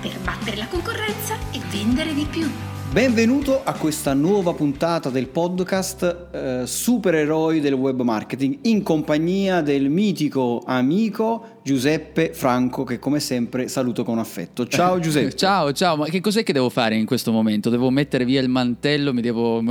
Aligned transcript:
per 0.00 0.18
battere 0.20 0.56
la 0.56 0.66
concorrenza 0.66 1.36
e 1.52 1.60
vendere 1.70 2.14
di 2.14 2.26
più. 2.28 2.48
Benvenuto 2.90 3.62
a 3.62 3.74
questa 3.74 4.14
nuova 4.14 4.52
puntata 4.54 5.10
del 5.10 5.28
podcast 5.28 6.28
eh, 6.32 6.62
Supereroi 6.66 7.60
del 7.60 7.74
web 7.74 8.00
marketing 8.00 8.60
in 8.62 8.82
compagnia 8.82 9.60
del 9.60 9.90
mitico 9.90 10.62
amico 10.64 11.59
Giuseppe 11.70 12.32
Franco 12.34 12.82
che 12.82 12.98
come 12.98 13.20
sempre 13.20 13.68
saluto 13.68 14.02
con 14.02 14.18
affetto. 14.18 14.66
Ciao 14.66 14.98
Giuseppe. 14.98 15.36
ciao, 15.36 15.72
ciao, 15.72 15.96
ma 15.96 16.06
che 16.06 16.20
cos'è 16.20 16.42
che 16.42 16.52
devo 16.52 16.68
fare 16.68 16.96
in 16.96 17.06
questo 17.06 17.30
momento? 17.30 17.70
Devo 17.70 17.90
mettere 17.90 18.24
via 18.24 18.40
il 18.40 18.48
mantello, 18.48 19.14
mi 19.14 19.20
devo 19.20 19.62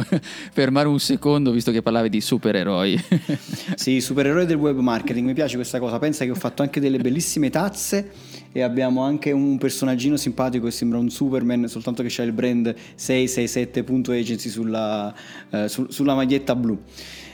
fermare 0.53 0.87
un 0.87 0.97
secondo 1.01 1.51
visto 1.51 1.73
che 1.73 1.81
parlavi 1.81 2.07
di 2.07 2.21
supereroi. 2.21 3.03
sì, 3.75 3.99
supereroi 3.99 4.45
del 4.45 4.55
web 4.55 4.77
marketing, 4.77 5.27
mi 5.27 5.33
piace 5.33 5.55
questa 5.57 5.77
cosa. 5.77 5.99
Pensa 5.99 6.23
che 6.23 6.31
ho 6.31 6.35
fatto 6.35 6.61
anche 6.61 6.79
delle 6.79 6.99
bellissime 6.99 7.49
tazze 7.49 8.11
e 8.53 8.61
abbiamo 8.61 9.03
anche 9.03 9.33
un 9.33 9.57
personaggino 9.57 10.15
simpatico 10.15 10.67
che 10.67 10.71
sembra 10.71 10.99
un 10.99 11.09
Superman, 11.09 11.67
soltanto 11.67 12.01
che 12.01 12.07
c'è 12.07 12.23
il 12.23 12.31
brand 12.31 12.73
667.agency 12.97 14.47
sulla, 14.47 15.13
eh, 15.49 15.67
su, 15.67 15.85
sulla 15.89 16.15
maglietta 16.15 16.55
blu. 16.55 16.79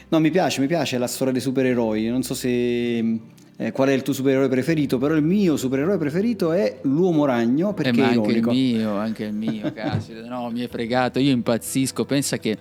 No, 0.08 0.20
mi 0.20 0.32
piace, 0.32 0.60
mi 0.60 0.68
piace 0.68 0.98
la 0.98 1.06
storia 1.06 1.34
dei 1.34 1.42
supereroi. 1.42 2.08
Non 2.08 2.24
so 2.24 2.34
se 2.34 3.20
eh, 3.58 3.72
qual 3.72 3.89
è 3.89 3.94
il 3.94 4.02
tuo 4.02 4.14
supereroe 4.14 4.50
preferito, 4.50 4.98
però 4.98 5.16
il 5.16 5.23
mio 5.23 5.56
supereroe 5.56 5.98
preferito 5.98 6.52
è 6.52 6.80
l'uomo 6.81 7.23
ragno 7.23 7.73
perché 7.73 7.92
eh, 7.92 8.02
ma 8.02 8.09
è 8.09 8.16
anche 8.16 8.31
ironico. 8.31 8.52
il 8.52 8.58
mio, 8.58 8.95
anche 8.95 9.23
il 9.23 9.34
mio, 9.34 9.72
caspita, 9.73 10.28
no, 10.28 10.50
mi 10.50 10.62
è 10.62 10.67
fregato, 10.67 11.20
io 11.20 11.31
impazzisco, 11.31 12.03
pensa 12.03 12.38
che 12.38 12.58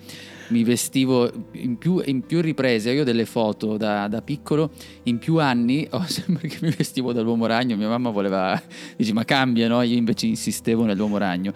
mi 0.49 0.63
vestivo 0.63 1.29
in 1.53 1.77
più, 1.77 2.01
in 2.05 2.21
più 2.21 2.39
riprese, 2.39 2.91
io 2.91 3.01
ho 3.01 3.03
delle 3.03 3.25
foto 3.25 3.75
da, 3.75 4.07
da, 4.07 4.21
piccolo, 4.21 4.71
in 5.03 5.17
più 5.17 5.39
anni 5.39 5.85
ho 5.89 6.03
sempre 6.07 6.47
che 6.47 6.59
mi 6.61 6.69
vestivo 6.69 7.11
dall'uomo 7.11 7.45
ragno, 7.45 7.75
mia 7.75 7.89
mamma 7.89 8.09
voleva, 8.09 8.61
dice 8.95 9.11
ma 9.11 9.25
cambia, 9.25 9.67
no? 9.67 9.81
Io 9.81 9.97
invece 9.97 10.27
insistevo 10.27 10.85
nell'uomo 10.85 11.17
ragno. 11.17 11.51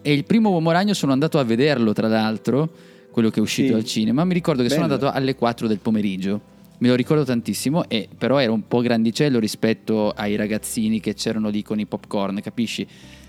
E 0.00 0.12
il 0.12 0.24
primo 0.24 0.48
uomo 0.48 0.70
ragno 0.70 0.94
sono 0.94 1.12
andato 1.12 1.38
a 1.38 1.44
vederlo, 1.44 1.92
tra 1.92 2.08
l'altro, 2.08 2.70
quello 3.10 3.28
che 3.28 3.40
è 3.40 3.42
uscito 3.42 3.72
sì. 3.72 3.74
al 3.74 3.84
cinema, 3.84 4.24
mi 4.24 4.32
ricordo 4.32 4.62
che 4.62 4.68
Bello. 4.68 4.80
sono 4.80 4.94
andato 4.94 5.14
alle 5.14 5.34
4 5.34 5.66
del 5.66 5.78
pomeriggio. 5.78 6.56
Me 6.78 6.88
lo 6.88 6.94
ricordo 6.94 7.24
tantissimo, 7.24 7.88
e, 7.88 8.08
però 8.16 8.38
era 8.38 8.52
un 8.52 8.68
po' 8.68 8.80
grandicello 8.80 9.40
rispetto 9.40 10.10
ai 10.10 10.36
ragazzini 10.36 11.00
che 11.00 11.14
c'erano 11.14 11.48
lì 11.48 11.62
con 11.62 11.80
i 11.80 11.86
popcorn, 11.86 12.40
capisci? 12.40 12.86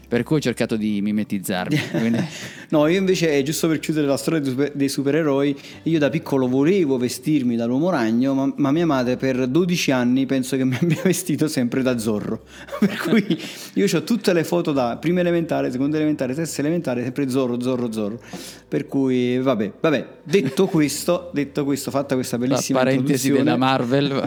Per 0.09 0.23
cui 0.23 0.37
ho 0.37 0.39
cercato 0.41 0.75
di 0.75 1.01
mimetizzarmi. 1.03 1.79
Quindi... 1.91 2.25
no, 2.69 2.87
io 2.87 2.97
invece, 2.97 3.41
giusto 3.43 3.67
per 3.67 3.79
chiudere 3.79 4.07
la 4.07 4.17
storia 4.17 4.41
dei 4.73 4.89
supereroi, 4.89 5.55
io 5.83 5.99
da 5.99 6.09
piccolo 6.09 6.47
volevo 6.47 6.97
vestirmi 6.97 7.55
dall'uomo 7.55 7.91
ragno, 7.91 8.33
ma, 8.33 8.51
ma 8.55 8.71
mia 8.71 8.87
madre 8.87 9.17
per 9.17 9.45
12 9.45 9.91
anni 9.91 10.25
penso 10.25 10.57
che 10.57 10.65
mi 10.65 10.75
abbia 10.81 10.99
vestito 11.03 11.47
sempre 11.47 11.83
da 11.83 11.99
zorro. 11.99 12.41
per 12.79 12.97
cui 12.97 13.39
io 13.73 13.85
ho 13.85 14.03
tutte 14.03 14.33
le 14.33 14.43
foto 14.43 14.71
da 14.71 14.97
prima 14.97 15.19
elementare, 15.19 15.71
seconda 15.71 15.97
elementare, 15.97 16.33
terza 16.33 16.59
elementare, 16.61 17.03
sempre 17.03 17.29
zorro, 17.29 17.61
zorro, 17.61 17.91
zorro. 17.91 18.19
Per 18.67 18.87
cui, 18.87 19.37
vabbè, 19.37 19.73
vabbè. 19.79 20.07
Detto 20.23 20.65
questo, 20.65 21.29
detto 21.33 21.63
questo, 21.65 21.91
fatta 21.91 22.15
questa 22.15 22.37
bellissima 22.39 22.79
la 22.79 22.85
parentesi 22.85 23.31
della 23.31 23.57
Marvel, 23.57 24.23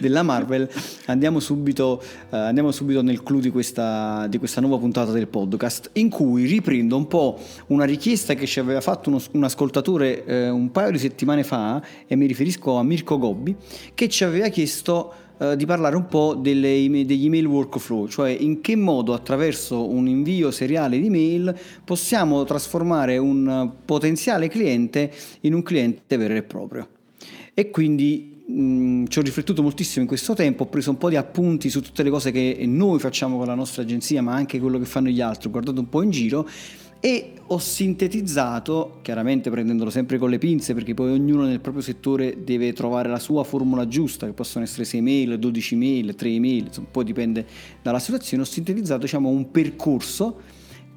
della 0.00 0.22
Marvel, 0.22 0.68
andiamo 1.06 1.40
subito, 1.40 2.02
uh, 2.30 2.36
andiamo 2.36 2.70
subito 2.70 3.02
nel 3.02 3.22
clou 3.22 3.40
di 3.40 3.50
questa 3.50 4.26
di 4.34 4.38
questa 4.38 4.60
nuova 4.60 4.78
puntata 4.78 5.12
del 5.12 5.28
podcast 5.28 5.90
in 5.94 6.10
cui 6.10 6.44
riprendo 6.44 6.96
un 6.96 7.06
po' 7.06 7.38
una 7.68 7.84
richiesta 7.84 8.34
che 8.34 8.46
ci 8.46 8.58
aveva 8.58 8.80
fatto 8.80 9.08
uno, 9.08 9.20
un 9.32 9.44
ascoltatore 9.44 10.24
eh, 10.24 10.48
un 10.48 10.72
paio 10.72 10.90
di 10.90 10.98
settimane 10.98 11.44
fa 11.44 11.80
e 12.06 12.16
mi 12.16 12.26
riferisco 12.26 12.76
a 12.76 12.82
Mirko 12.82 13.16
Gobbi 13.16 13.54
che 13.94 14.08
ci 14.08 14.24
aveva 14.24 14.48
chiesto 14.48 15.12
eh, 15.38 15.56
di 15.56 15.66
parlare 15.66 15.94
un 15.94 16.06
po' 16.06 16.34
delle, 16.34 16.88
degli 17.06 17.26
email 17.26 17.46
workflow, 17.46 18.08
cioè 18.08 18.30
in 18.30 18.60
che 18.60 18.74
modo 18.74 19.14
attraverso 19.14 19.88
un 19.88 20.08
invio 20.08 20.50
seriale 20.50 20.98
di 20.98 21.10
mail 21.10 21.56
possiamo 21.84 22.42
trasformare 22.42 23.16
un 23.18 23.70
potenziale 23.84 24.48
cliente 24.48 25.12
in 25.42 25.54
un 25.54 25.62
cliente 25.62 26.16
vero 26.16 26.34
e 26.34 26.42
proprio. 26.42 26.88
E 27.54 27.70
quindi 27.70 28.33
mh, 28.46 29.04
ci 29.08 29.18
ho 29.18 29.22
riflettuto 29.22 29.62
moltissimo 29.62 30.02
in 30.02 30.08
questo 30.08 30.34
tempo, 30.34 30.64
ho 30.64 30.66
preso 30.66 30.90
un 30.90 30.98
po' 30.98 31.08
di 31.08 31.16
appunti 31.16 31.70
su 31.70 31.80
tutte 31.80 32.02
le 32.02 32.10
cose 32.10 32.30
che 32.30 32.62
noi 32.66 32.98
facciamo 32.98 33.36
con 33.36 33.46
la 33.46 33.54
nostra 33.54 33.82
agenzia, 33.82 34.22
ma 34.22 34.34
anche 34.34 34.60
quello 34.60 34.78
che 34.78 34.84
fanno 34.84 35.08
gli 35.08 35.20
altri, 35.20 35.48
ho 35.48 35.50
guardato 35.50 35.80
un 35.80 35.88
po' 35.88 36.02
in 36.02 36.10
giro 36.10 36.48
e 37.00 37.32
ho 37.48 37.58
sintetizzato, 37.58 39.00
chiaramente 39.02 39.50
prendendolo 39.50 39.90
sempre 39.90 40.16
con 40.16 40.30
le 40.30 40.38
pinze, 40.38 40.72
perché 40.72 40.94
poi 40.94 41.10
ognuno 41.10 41.44
nel 41.44 41.60
proprio 41.60 41.82
settore 41.82 42.42
deve 42.44 42.72
trovare 42.72 43.10
la 43.10 43.18
sua 43.18 43.44
formula 43.44 43.86
giusta, 43.86 44.24
che 44.24 44.32
possono 44.32 44.64
essere 44.64 44.84
6 44.84 45.02
mail, 45.02 45.38
12 45.38 45.76
mail, 45.76 46.14
3 46.14 46.40
mail, 46.40 46.64
insomma, 46.66 46.86
poi 46.90 47.04
dipende 47.04 47.46
dalla 47.82 47.98
situazione, 47.98 48.42
ho 48.42 48.46
sintetizzato 48.46 49.02
diciamo, 49.02 49.28
un 49.28 49.50
percorso 49.50 50.40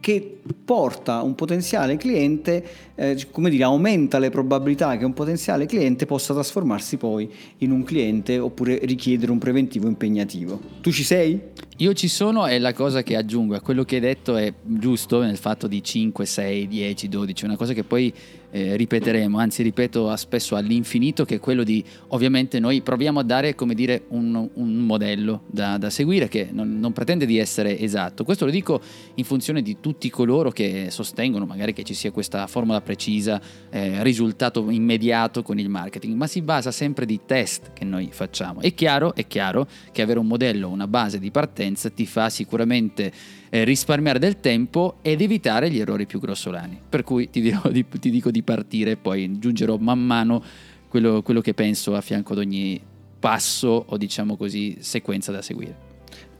che 0.07 0.39
porta 0.63 1.21
un 1.21 1.35
potenziale 1.35 1.97
cliente, 1.97 2.63
eh, 2.95 3.27
come 3.29 3.49
dire, 3.49 3.65
aumenta 3.65 4.19
le 4.19 4.29
probabilità 4.29 4.95
che 4.95 5.03
un 5.03 5.11
potenziale 5.11 5.65
cliente 5.65 6.05
possa 6.05 6.33
trasformarsi 6.33 6.95
poi 6.95 7.29
in 7.57 7.71
un 7.71 7.83
cliente 7.83 8.39
oppure 8.39 8.79
richiedere 8.83 9.33
un 9.33 9.37
preventivo 9.37 9.89
impegnativo. 9.89 10.61
Tu 10.79 10.93
ci 10.93 11.03
sei? 11.03 11.37
Io 11.79 11.91
ci 11.91 12.07
sono 12.07 12.47
e 12.47 12.57
la 12.57 12.71
cosa 12.73 13.03
che 13.03 13.17
aggiungo 13.17 13.53
a 13.53 13.59
quello 13.59 13.83
che 13.83 13.95
hai 13.95 14.01
detto 14.01 14.37
è 14.37 14.53
giusto 14.63 15.21
nel 15.21 15.35
fatto 15.35 15.67
di 15.67 15.83
5, 15.83 16.25
6, 16.25 16.67
10, 16.69 17.09
12, 17.09 17.43
una 17.43 17.57
cosa 17.57 17.73
che 17.73 17.83
poi 17.83 18.13
eh, 18.51 18.75
ripeteremo, 18.75 19.37
anzi 19.37 19.63
ripeto 19.63 20.15
spesso 20.15 20.55
all'infinito, 20.55 21.25
che 21.25 21.35
è 21.35 21.39
quello 21.39 21.63
di 21.63 21.83
ovviamente 22.07 22.59
noi 22.59 22.81
proviamo 22.81 23.19
a 23.19 23.23
dare 23.23 23.55
come 23.55 23.73
dire 23.73 24.03
un, 24.09 24.49
un 24.53 24.75
modello 24.77 25.43
da, 25.47 25.77
da, 25.77 25.89
seguire 25.89 26.27
che 26.27 26.49
non, 26.51 26.79
non, 26.79 26.93
pretende 26.93 27.25
di 27.25 27.37
essere 27.37 27.79
esatto. 27.79 28.23
Questo 28.23 28.45
lo 28.45 28.51
dico 28.51 28.81
in 29.15 29.23
funzione 29.23 29.61
di 29.61 29.77
tutti 29.79 30.09
coloro 30.09 30.49
che 30.51 30.87
sostengono 30.89 31.45
magari 31.45 31.73
che 31.73 31.83
ci 31.83 31.93
sia 31.93 32.11
questa 32.11 32.47
formula 32.47 32.81
precisa, 32.81 33.41
eh, 33.69 34.01
risultato 34.03 34.69
immediato 34.69 35.43
con 35.43 35.59
il 35.59 35.69
marketing, 35.69 36.15
ma 36.15 36.27
si 36.27 36.41
basa 36.41 36.71
sempre 36.71 37.05
di 37.05 37.19
test 37.25 37.73
che 37.73 37.85
noi 37.85 38.09
facciamo. 38.11 38.61
È 38.61 38.73
chiaro, 38.73 39.13
è 39.13 39.27
chiaro 39.27 39.67
che 39.91 40.01
avere 40.01 40.19
un 40.19 40.27
modello, 40.27 40.69
una 40.69 40.87
base 40.87 41.19
di 41.19 41.31
partenza 41.31 41.89
ti 41.89 42.05
fa 42.05 42.29
sicuramente 42.29 43.11
eh, 43.49 43.63
risparmiare 43.63 44.19
del 44.19 44.39
tempo 44.39 44.97
ed 45.01 45.21
evitare 45.21 45.69
gli 45.69 45.79
errori 45.79 46.05
più 46.05 46.19
grossolani. 46.19 46.79
Per 46.87 47.03
cui 47.03 47.29
ti, 47.29 47.41
dirò, 47.41 47.69
di, 47.69 47.85
ti 47.87 48.09
dico 48.09 48.31
di 48.31 48.43
partire 48.43 48.91
e 48.91 48.97
poi 48.97 49.23
aggiungerò 49.23 49.77
man 49.77 49.99
mano 49.99 50.43
quello, 50.87 51.21
quello 51.21 51.41
che 51.41 51.53
penso 51.53 51.95
a 51.95 52.01
fianco 52.01 52.33
ad 52.33 52.39
ogni 52.39 52.79
passo 53.19 53.85
o 53.87 53.97
diciamo 53.97 54.35
così 54.37 54.77
sequenza 54.79 55.31
da 55.31 55.41
seguire. 55.41 55.85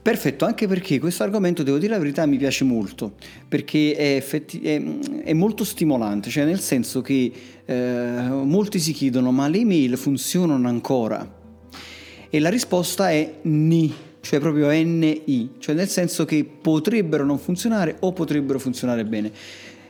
Perfetto, 0.00 0.46
anche 0.46 0.66
perché 0.66 0.98
questo 0.98 1.22
argomento, 1.22 1.62
devo 1.62 1.76
dire 1.76 1.92
la 1.92 1.98
verità, 1.98 2.24
mi 2.24 2.38
piace 2.38 2.64
molto, 2.64 3.16
perché 3.46 3.94
è, 3.94 4.14
effetti- 4.14 4.60
è, 4.60 4.82
è 5.22 5.32
molto 5.34 5.64
stimolante, 5.64 6.30
cioè 6.30 6.46
nel 6.46 6.60
senso 6.60 7.02
che 7.02 7.30
eh, 7.64 7.74
molti 7.74 8.78
si 8.78 8.92
chiedono 8.92 9.32
ma 9.32 9.48
le 9.48 9.58
email 9.58 9.98
funzionano 9.98 10.66
ancora? 10.66 11.36
E 12.30 12.40
la 12.40 12.48
risposta 12.48 13.10
è 13.10 13.40
ni 13.42 13.92
cioè 14.20 14.40
proprio 14.40 14.70
NI, 14.70 15.50
cioè 15.58 15.74
nel 15.74 15.88
senso 15.88 16.24
che 16.24 16.44
potrebbero 16.44 17.24
non 17.24 17.38
funzionare 17.38 17.96
o 18.00 18.12
potrebbero 18.12 18.58
funzionare 18.58 19.04
bene. 19.04 19.32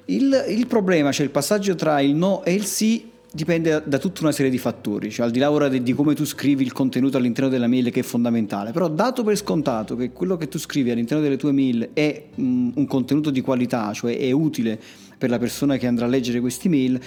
Il, 0.06 0.44
il 0.48 0.66
problema, 0.66 1.12
cioè 1.12 1.26
il 1.26 1.32
passaggio 1.32 1.74
tra 1.74 2.00
il 2.00 2.14
no 2.14 2.42
e 2.44 2.54
il 2.54 2.64
sì, 2.64 3.10
dipende 3.30 3.82
da 3.84 3.98
tutta 3.98 4.22
una 4.22 4.32
serie 4.32 4.50
di 4.50 4.58
fattori, 4.58 5.10
cioè 5.10 5.26
al 5.26 5.32
di 5.32 5.38
là 5.38 5.50
ora 5.50 5.68
di, 5.68 5.82
di, 5.82 5.92
come 5.92 6.14
tu 6.14 6.24
scrivi 6.24 6.64
il 6.64 6.72
contenuto 6.72 7.18
all'interno 7.18 7.50
della 7.50 7.66
mail 7.66 7.90
che 7.90 8.00
è 8.00 8.02
fondamentale, 8.02 8.72
però 8.72 8.88
dato 8.88 9.22
per 9.22 9.36
scontato 9.36 9.96
che 9.96 10.12
quello 10.12 10.36
che 10.36 10.48
tu 10.48 10.58
scrivi 10.58 10.90
all'interno 10.90 11.22
delle 11.22 11.36
tue 11.36 11.52
mail 11.52 11.90
è 11.92 12.24
um, 12.36 12.72
un 12.74 12.86
contenuto 12.86 13.30
di 13.30 13.42
qualità, 13.42 13.92
cioè 13.92 14.16
è 14.16 14.30
utile 14.30 14.80
per 15.18 15.28
la 15.28 15.38
persona 15.38 15.76
che 15.76 15.86
andrà 15.86 16.06
a 16.06 16.08
leggere 16.08 16.40
questi 16.40 16.68
mail, 16.68 16.98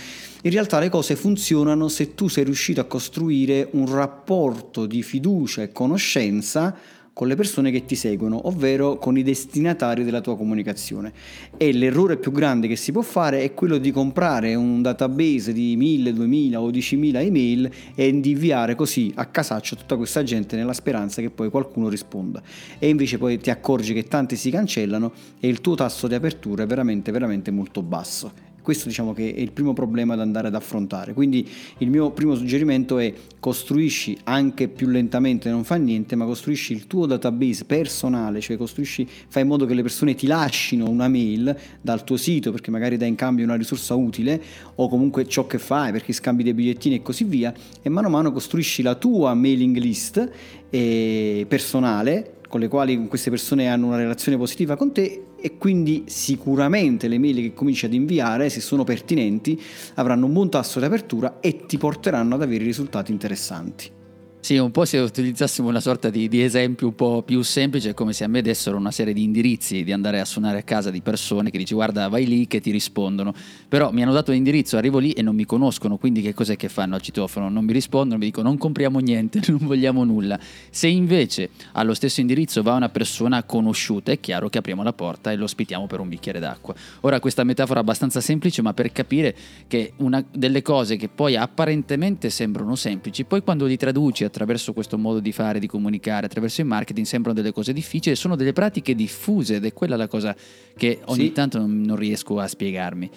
in 0.43 0.51
realtà 0.51 0.79
le 0.79 0.89
cose 0.89 1.15
funzionano 1.15 1.87
se 1.87 2.13
tu 2.13 2.27
sei 2.27 2.43
riuscito 2.43 2.81
a 2.81 2.83
costruire 2.83 3.69
un 3.71 3.91
rapporto 3.91 4.85
di 4.85 5.01
fiducia 5.01 5.63
e 5.63 5.71
conoscenza 5.71 6.75
con 7.13 7.27
le 7.27 7.35
persone 7.35 7.71
che 7.71 7.85
ti 7.85 7.95
seguono, 7.95 8.47
ovvero 8.47 8.97
con 8.97 9.17
i 9.17 9.23
destinatari 9.23 10.03
della 10.03 10.21
tua 10.21 10.37
comunicazione. 10.37 11.11
E 11.57 11.71
l'errore 11.73 12.17
più 12.17 12.31
grande 12.31 12.67
che 12.67 12.75
si 12.75 12.91
può 12.91 13.01
fare 13.01 13.43
è 13.43 13.53
quello 13.53 13.77
di 13.77 13.91
comprare 13.91 14.55
un 14.55 14.81
database 14.81 15.53
di 15.53 15.75
1000, 15.75 16.13
2000 16.13 16.61
o 16.61 16.69
10.000 16.69 17.15
email 17.17 17.69
e 17.95 18.19
di 18.19 18.31
inviare 18.31 18.75
così 18.75 19.11
a 19.15 19.25
casaccio 19.25 19.75
tutta 19.75 19.97
questa 19.97 20.23
gente 20.23 20.55
nella 20.55 20.73
speranza 20.73 21.21
che 21.21 21.29
poi 21.29 21.49
qualcuno 21.49 21.89
risponda. 21.89 22.41
E 22.79 22.87
invece 22.89 23.17
poi 23.17 23.37
ti 23.37 23.49
accorgi 23.49 23.93
che 23.93 24.05
tanti 24.05 24.35
si 24.35 24.49
cancellano 24.49 25.11
e 25.39 25.47
il 25.47 25.61
tuo 25.61 25.75
tasso 25.75 26.07
di 26.07 26.15
apertura 26.15 26.63
è 26.63 26.65
veramente, 26.65 27.11
veramente 27.11 27.51
molto 27.51 27.81
basso. 27.81 28.50
Questo 28.61 28.87
diciamo 28.87 29.13
che 29.13 29.33
è 29.33 29.39
il 29.39 29.51
primo 29.51 29.73
problema 29.73 30.15
da 30.15 30.21
andare 30.21 30.47
ad 30.47 30.55
affrontare. 30.55 31.13
Quindi 31.13 31.47
il 31.79 31.89
mio 31.89 32.11
primo 32.11 32.35
suggerimento 32.35 32.99
è 32.99 33.13
costruisci 33.39 34.17
anche 34.23 34.67
più 34.67 34.87
lentamente, 34.87 35.49
non 35.49 35.63
fa 35.63 35.75
niente, 35.75 36.15
ma 36.15 36.25
costruisci 36.25 36.73
il 36.73 36.85
tuo 36.85 37.05
database 37.05 37.65
personale, 37.65 38.39
cioè 38.39 38.57
costruisci, 38.57 39.07
fai 39.27 39.41
in 39.41 39.47
modo 39.47 39.65
che 39.65 39.73
le 39.73 39.81
persone 39.81 40.13
ti 40.13 40.27
lasciano 40.27 40.89
una 40.89 41.07
mail 41.07 41.55
dal 41.81 42.03
tuo 42.03 42.17
sito 42.17 42.51
perché 42.51 42.69
magari 42.69 42.97
dai 42.97 43.09
in 43.09 43.15
cambio 43.15 43.45
una 43.45 43.55
risorsa 43.55 43.95
utile 43.95 44.41
o 44.75 44.87
comunque 44.87 45.27
ciò 45.27 45.47
che 45.47 45.57
fai 45.57 45.91
perché 45.91 46.13
scambi 46.13 46.43
dei 46.43 46.53
bigliettini 46.53 46.95
e 46.95 47.01
così 47.01 47.23
via 47.23 47.53
e 47.81 47.89
mano 47.89 48.07
a 48.07 48.09
mano 48.11 48.31
costruisci 48.31 48.81
la 48.81 48.95
tua 48.95 49.33
mailing 49.33 49.77
list 49.77 50.29
eh, 50.69 51.45
personale 51.47 52.35
con 52.51 52.59
le 52.59 52.67
quali 52.67 53.07
queste 53.07 53.29
persone 53.29 53.69
hanno 53.69 53.87
una 53.87 53.95
relazione 53.95 54.37
positiva 54.37 54.75
con 54.75 54.91
te 54.91 55.27
e 55.39 55.57
quindi 55.57 56.03
sicuramente 56.07 57.07
le 57.07 57.17
mail 57.17 57.37
che 57.37 57.53
cominci 57.53 57.85
ad 57.85 57.93
inviare, 57.93 58.49
se 58.49 58.59
sono 58.59 58.83
pertinenti, 58.83 59.59
avranno 59.95 60.25
un 60.25 60.33
buon 60.33 60.49
tasso 60.49 60.79
di 60.79 60.85
apertura 60.85 61.39
e 61.39 61.65
ti 61.65 61.77
porteranno 61.77 62.35
ad 62.35 62.41
avere 62.41 62.65
risultati 62.65 63.13
interessanti. 63.13 64.00
Sì, 64.41 64.57
un 64.57 64.71
po' 64.71 64.85
se 64.85 64.97
utilizzassimo 64.97 65.67
una 65.67 65.79
sorta 65.79 66.09
di, 66.09 66.27
di, 66.27 66.41
esempio 66.41 66.87
un 66.87 66.95
po' 66.95 67.21
più 67.21 67.43
semplice, 67.43 67.93
come 67.93 68.11
se 68.11 68.23
a 68.23 68.27
me 68.27 68.41
dessero 68.41 68.75
una 68.75 68.89
serie 68.89 69.13
di 69.13 69.21
indirizzi 69.21 69.83
di 69.83 69.91
andare 69.91 70.19
a 70.19 70.25
suonare 70.25 70.57
a 70.57 70.63
casa 70.63 70.89
di 70.89 70.99
persone 71.01 71.51
che 71.51 71.59
dici 71.59 71.75
guarda 71.75 72.07
vai 72.07 72.25
lì 72.25 72.47
che 72.47 72.59
ti 72.59 72.71
rispondono, 72.71 73.35
però 73.67 73.91
mi 73.91 74.01
hanno 74.01 74.13
dato 74.13 74.31
l'indirizzo, 74.31 74.77
arrivo 74.77 74.97
lì 74.97 75.11
e 75.11 75.21
non 75.21 75.35
mi 75.35 75.45
conoscono, 75.45 75.97
quindi 75.97 76.23
che 76.23 76.33
cos'è 76.33 76.55
che 76.55 76.69
fanno 76.69 76.95
al 76.95 77.01
citofono? 77.01 77.49
Non 77.49 77.63
mi 77.63 77.71
rispondono, 77.71 78.17
mi 78.17 78.25
dicono 78.25 78.49
non 78.49 78.57
compriamo 78.57 78.97
niente, 78.97 79.41
non 79.47 79.59
vogliamo 79.61 80.03
nulla. 80.03 80.39
Se 80.71 80.87
invece 80.87 81.51
allo 81.73 81.93
stesso 81.93 82.19
indirizzo 82.19 82.63
va 82.63 82.73
una 82.73 82.89
persona 82.89 83.43
conosciuta, 83.43 84.11
è 84.11 84.19
chiaro 84.19 84.49
che 84.49 84.57
apriamo 84.57 84.81
la 84.81 84.93
porta 84.93 85.31
e 85.31 85.35
lo 85.35 85.43
ospitiamo 85.43 85.85
per 85.85 85.99
un 85.99 86.09
bicchiere 86.09 86.39
d'acqua. 86.39 86.73
Ora 87.01 87.19
questa 87.19 87.43
metafora 87.43 87.77
è 87.77 87.83
abbastanza 87.83 88.19
semplice, 88.21 88.63
ma 88.63 88.73
per 88.73 88.91
capire 88.91 89.35
che 89.67 89.93
una 89.97 90.25
delle 90.31 90.63
cose 90.63 90.95
che 90.95 91.09
poi 91.09 91.35
apparentemente 91.35 92.31
sembrano 92.31 92.75
semplici, 92.75 93.23
poi 93.23 93.43
quando 93.43 93.67
li 93.67 93.77
traduci 93.77 94.29
attraverso 94.31 94.73
questo 94.73 94.97
modo 94.97 95.19
di 95.19 95.31
fare, 95.31 95.59
di 95.59 95.67
comunicare, 95.67 96.25
attraverso 96.25 96.61
il 96.61 96.67
marketing 96.67 97.05
sembrano 97.05 97.37
delle 97.39 97.51
cose 97.51 97.73
difficili, 97.73 98.15
sono 98.15 98.35
delle 98.35 98.53
pratiche 98.53 98.95
diffuse 98.95 99.55
ed 99.55 99.65
è 99.65 99.73
quella 99.73 99.97
la 99.97 100.07
cosa 100.07 100.35
che 100.75 101.01
ogni 101.05 101.25
sì. 101.25 101.31
tanto 101.33 101.59
non, 101.59 101.81
non 101.81 101.97
riesco 101.97 102.39
a 102.39 102.47
spiegarmi. 102.47 103.09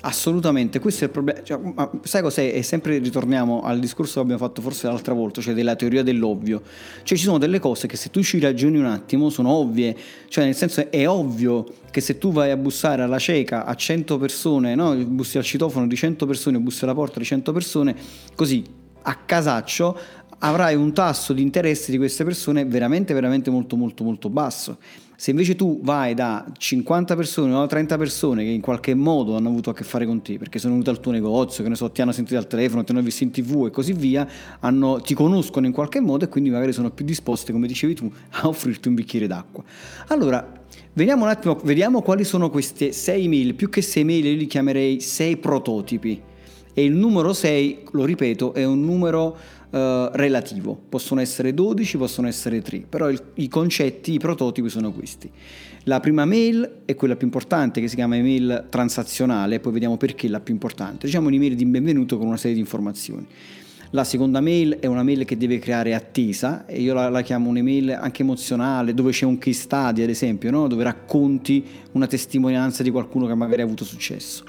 Assolutamente, 0.00 0.78
questo 0.78 1.04
è 1.04 1.06
il 1.06 1.12
problema. 1.12 1.42
Cioè, 1.42 1.58
sai 2.02 2.22
cos'è? 2.22 2.52
E 2.54 2.62
sempre 2.62 2.98
ritorniamo 2.98 3.62
al 3.62 3.80
discorso 3.80 4.14
che 4.14 4.20
abbiamo 4.20 4.38
fatto 4.38 4.62
forse 4.62 4.86
l'altra 4.86 5.12
volta, 5.12 5.40
cioè 5.40 5.54
della 5.54 5.74
teoria 5.74 6.04
dell'ovvio. 6.04 6.62
Cioè 7.02 7.18
ci 7.18 7.24
sono 7.24 7.38
delle 7.38 7.58
cose 7.58 7.88
che 7.88 7.96
se 7.96 8.10
tu 8.10 8.22
ci 8.22 8.38
ragioni 8.38 8.78
un 8.78 8.84
attimo 8.84 9.28
sono 9.28 9.50
ovvie, 9.50 9.96
cioè 10.28 10.44
nel 10.44 10.54
senso 10.54 10.88
è 10.88 11.08
ovvio 11.08 11.66
che 11.90 12.00
se 12.00 12.16
tu 12.18 12.30
vai 12.30 12.52
a 12.52 12.56
bussare 12.56 13.02
alla 13.02 13.18
cieca 13.18 13.64
a 13.64 13.74
100 13.74 14.18
persone, 14.18 14.76
no? 14.76 14.94
bussi 14.94 15.36
al 15.36 15.44
citofono 15.44 15.88
di 15.88 15.96
100 15.96 16.26
persone, 16.26 16.60
bussi 16.60 16.84
alla 16.84 16.94
porta 16.94 17.18
di 17.18 17.24
100 17.24 17.52
persone, 17.52 17.96
così 18.36 18.62
a 19.02 19.14
casaccio 19.24 19.98
avrai 20.38 20.74
un 20.74 20.92
tasso 20.92 21.32
di 21.32 21.42
interesse 21.42 21.90
di 21.90 21.96
queste 21.96 22.24
persone 22.24 22.64
veramente, 22.64 23.14
veramente 23.14 23.50
molto, 23.50 23.76
molto, 23.76 24.04
molto 24.04 24.28
basso. 24.28 24.78
Se 25.16 25.32
invece 25.32 25.56
tu 25.56 25.80
vai 25.82 26.14
da 26.14 26.46
50 26.56 27.16
persone 27.16 27.52
o 27.52 27.66
30 27.66 27.98
persone 27.98 28.44
che 28.44 28.50
in 28.50 28.60
qualche 28.60 28.94
modo 28.94 29.36
hanno 29.36 29.48
avuto 29.48 29.70
a 29.70 29.74
che 29.74 29.82
fare 29.82 30.06
con 30.06 30.22
te, 30.22 30.38
perché 30.38 30.60
sono 30.60 30.74
venuti 30.74 30.90
al 30.90 31.00
tuo 31.00 31.10
negozio, 31.10 31.64
che 31.64 31.68
ne 31.68 31.74
so, 31.74 31.90
ti 31.90 32.00
hanno 32.00 32.12
sentito 32.12 32.38
al 32.38 32.46
telefono, 32.46 32.84
ti 32.84 32.92
hanno 32.92 33.02
visto 33.02 33.24
in 33.24 33.32
tv 33.32 33.66
e 33.66 33.70
così 33.70 33.94
via, 33.94 34.28
hanno, 34.60 35.00
ti 35.00 35.14
conoscono 35.14 35.66
in 35.66 35.72
qualche 35.72 35.98
modo 35.98 36.24
e 36.24 36.28
quindi 36.28 36.50
magari 36.50 36.72
sono 36.72 36.90
più 36.90 37.04
disposti, 37.04 37.50
come 37.50 37.66
dicevi 37.66 37.94
tu, 37.94 38.12
a 38.30 38.46
offrirti 38.46 38.86
un 38.86 38.94
bicchiere 38.94 39.26
d'acqua. 39.26 39.64
Allora, 40.06 40.52
vediamo 40.92 41.24
un 41.24 41.30
attimo, 41.30 41.58
vediamo 41.64 42.00
quali 42.00 42.22
sono 42.22 42.48
queste 42.48 42.92
6 42.92 43.26
mail, 43.26 43.54
più 43.56 43.68
che 43.70 43.82
6 43.82 44.04
mail 44.04 44.24
io 44.24 44.36
li 44.36 44.46
chiamerei 44.46 45.00
6 45.00 45.36
prototipi. 45.38 46.22
E 46.74 46.84
il 46.84 46.92
numero 46.92 47.32
6, 47.32 47.86
lo 47.90 48.04
ripeto, 48.04 48.54
è 48.54 48.64
un 48.64 48.84
numero 48.84 49.36
eh, 49.70 50.10
relativo, 50.12 50.78
possono 50.88 51.20
essere 51.20 51.52
12, 51.52 51.96
possono 51.98 52.26
essere 52.26 52.62
3, 52.62 52.86
però 52.88 53.10
il, 53.10 53.22
i 53.34 53.48
concetti, 53.48 54.12
i 54.12 54.18
prototipi 54.18 54.68
sono 54.68 54.92
questi. 54.92 55.30
La 55.84 56.00
prima 56.00 56.24
mail 56.24 56.80
è 56.84 56.94
quella 56.94 57.16
più 57.16 57.26
importante 57.26 57.80
che 57.80 57.88
si 57.88 57.94
chiama 57.94 58.16
email 58.16 58.66
transazionale, 58.68 59.60
poi 59.60 59.72
vediamo 59.72 59.96
perché 59.96 60.26
è 60.26 60.30
la 60.30 60.40
più 60.40 60.52
importante. 60.52 61.06
Diciamo 61.06 61.28
un'email 61.28 61.54
di 61.54 61.64
benvenuto 61.64 62.18
con 62.18 62.26
una 62.26 62.36
serie 62.36 62.54
di 62.54 62.60
informazioni. 62.60 63.26
La 63.92 64.04
seconda 64.04 64.42
mail 64.42 64.76
è 64.80 64.86
una 64.86 65.02
mail 65.02 65.24
che 65.24 65.38
deve 65.38 65.58
creare 65.58 65.94
attesa 65.94 66.66
e 66.66 66.78
io 66.80 66.92
la, 66.92 67.08
la 67.08 67.22
chiamo 67.22 67.48
un'email 67.48 67.92
anche 67.92 68.20
emozionale 68.20 68.92
dove 68.92 69.12
c'è 69.12 69.24
un 69.24 69.38
case 69.38 69.60
study 69.60 70.02
ad 70.02 70.10
esempio, 70.10 70.50
no? 70.50 70.68
dove 70.68 70.84
racconti 70.84 71.64
una 71.92 72.06
testimonianza 72.06 72.82
di 72.82 72.90
qualcuno 72.90 73.26
che 73.26 73.34
magari 73.34 73.62
ha 73.62 73.64
avuto 73.64 73.84
successo. 73.84 74.44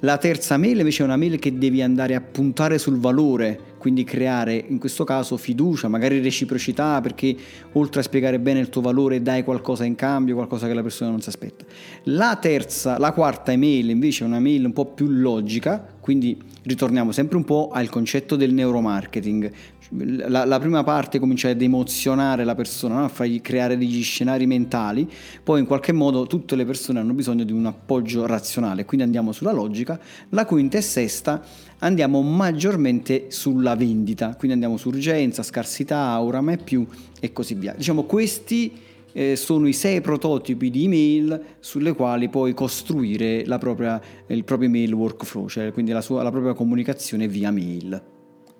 La 0.00 0.16
terza 0.18 0.56
mail 0.56 0.78
invece 0.78 1.02
è 1.02 1.06
una 1.06 1.16
mail 1.16 1.38
che 1.38 1.56
devi 1.56 1.80
andare 1.80 2.14
a 2.14 2.20
puntare 2.20 2.78
sul 2.78 2.98
valore, 2.98 3.58
quindi 3.84 4.04
creare 4.04 4.64
in 4.68 4.78
questo 4.78 5.04
caso 5.04 5.36
fiducia, 5.36 5.88
magari 5.88 6.18
reciprocità, 6.22 7.02
perché 7.02 7.36
oltre 7.72 8.00
a 8.00 8.02
spiegare 8.02 8.38
bene 8.38 8.60
il 8.60 8.70
tuo 8.70 8.80
valore 8.80 9.20
dai 9.20 9.44
qualcosa 9.44 9.84
in 9.84 9.94
cambio, 9.94 10.36
qualcosa 10.36 10.66
che 10.66 10.72
la 10.72 10.80
persona 10.80 11.10
non 11.10 11.20
si 11.20 11.28
aspetta. 11.28 11.66
La 12.04 12.38
terza, 12.40 12.96
la 12.96 13.12
quarta 13.12 13.52
email 13.52 13.90
invece 13.90 14.24
è 14.24 14.26
una 14.26 14.40
mail 14.40 14.64
un 14.64 14.72
po' 14.72 14.86
più 14.86 15.08
logica, 15.08 15.86
quindi 16.00 16.34
ritorniamo 16.62 17.12
sempre 17.12 17.36
un 17.36 17.44
po' 17.44 17.72
al 17.74 17.90
concetto 17.90 18.36
del 18.36 18.54
neuromarketing, 18.54 19.52
la, 19.96 20.44
la, 20.44 20.58
prima 20.58 20.82
parte 20.82 21.18
comincia 21.18 21.48
ad 21.48 21.60
emozionare 21.60 22.44
la 22.44 22.54
persona, 22.54 22.96
no? 22.96 23.04
a 23.04 23.08
fargli 23.08 23.40
creare 23.40 23.76
degli 23.76 24.02
scenari 24.02 24.46
mentali, 24.46 25.08
poi 25.42 25.60
in 25.60 25.66
qualche 25.66 25.92
modo 25.92 26.26
tutte 26.26 26.56
le 26.56 26.64
persone 26.64 26.98
hanno 26.98 27.12
bisogno 27.12 27.44
di 27.44 27.52
un 27.52 27.66
appoggio 27.66 28.26
razionale, 28.26 28.84
quindi 28.84 29.04
andiamo 29.04 29.32
sulla 29.32 29.52
logica, 29.52 29.98
la 30.30 30.44
quinta 30.44 30.78
e 30.78 30.82
sesta 30.82 31.42
andiamo 31.78 32.22
maggiormente 32.22 33.26
sulla 33.28 33.76
vendita, 33.76 34.34
quindi 34.36 34.52
andiamo 34.52 34.76
su 34.76 34.88
urgenza, 34.88 35.42
scarsità, 35.42 36.20
ora 36.20 36.40
mai 36.40 36.58
più 36.58 36.86
e 37.20 37.32
così 37.32 37.54
via. 37.54 37.74
Diciamo 37.76 38.04
questi 38.04 38.72
eh, 39.12 39.36
sono 39.36 39.68
i 39.68 39.72
sei 39.72 40.00
prototipi 40.00 40.70
di 40.70 40.84
email 40.84 41.40
sulle 41.60 41.92
quali 41.92 42.28
puoi 42.28 42.52
costruire 42.52 43.44
propria, 43.58 44.00
il 44.26 44.44
proprio 44.44 44.68
email 44.68 44.92
workflow, 44.92 45.48
cioè 45.48 45.72
quindi 45.72 45.92
la, 45.92 46.00
sua, 46.00 46.22
la 46.22 46.30
propria 46.30 46.52
comunicazione 46.52 47.28
via 47.28 47.50
mail. 47.50 48.13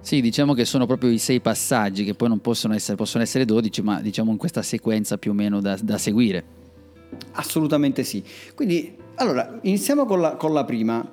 Sì, 0.05 0.21
diciamo 0.21 0.53
che 0.53 0.67
sono 0.67 0.85
proprio 0.85 1.09
i 1.09 1.17
sei 1.17 1.41
passaggi 1.41 2.05
che 2.05 2.13
poi 2.13 2.29
non 2.29 2.39
possono 2.39 2.75
essere, 2.75 2.95
possono 2.95 3.23
essere 3.23 3.47
12, 3.47 3.81
ma 3.81 4.03
diciamo 4.03 4.31
in 4.31 4.37
questa 4.37 4.61
sequenza 4.61 5.17
più 5.17 5.31
o 5.31 5.35
meno 5.35 5.63
da, 5.63 5.79
da 5.81 5.97
seguire. 5.97 6.45
Assolutamente 7.33 8.05
sì. 8.05 8.23
Quindi, 8.55 8.95
allora, 9.15 9.59
iniziamo 9.63 10.05
con 10.05 10.21
la, 10.21 10.37
con 10.37 10.53
la 10.53 10.63
prima. 10.65 11.11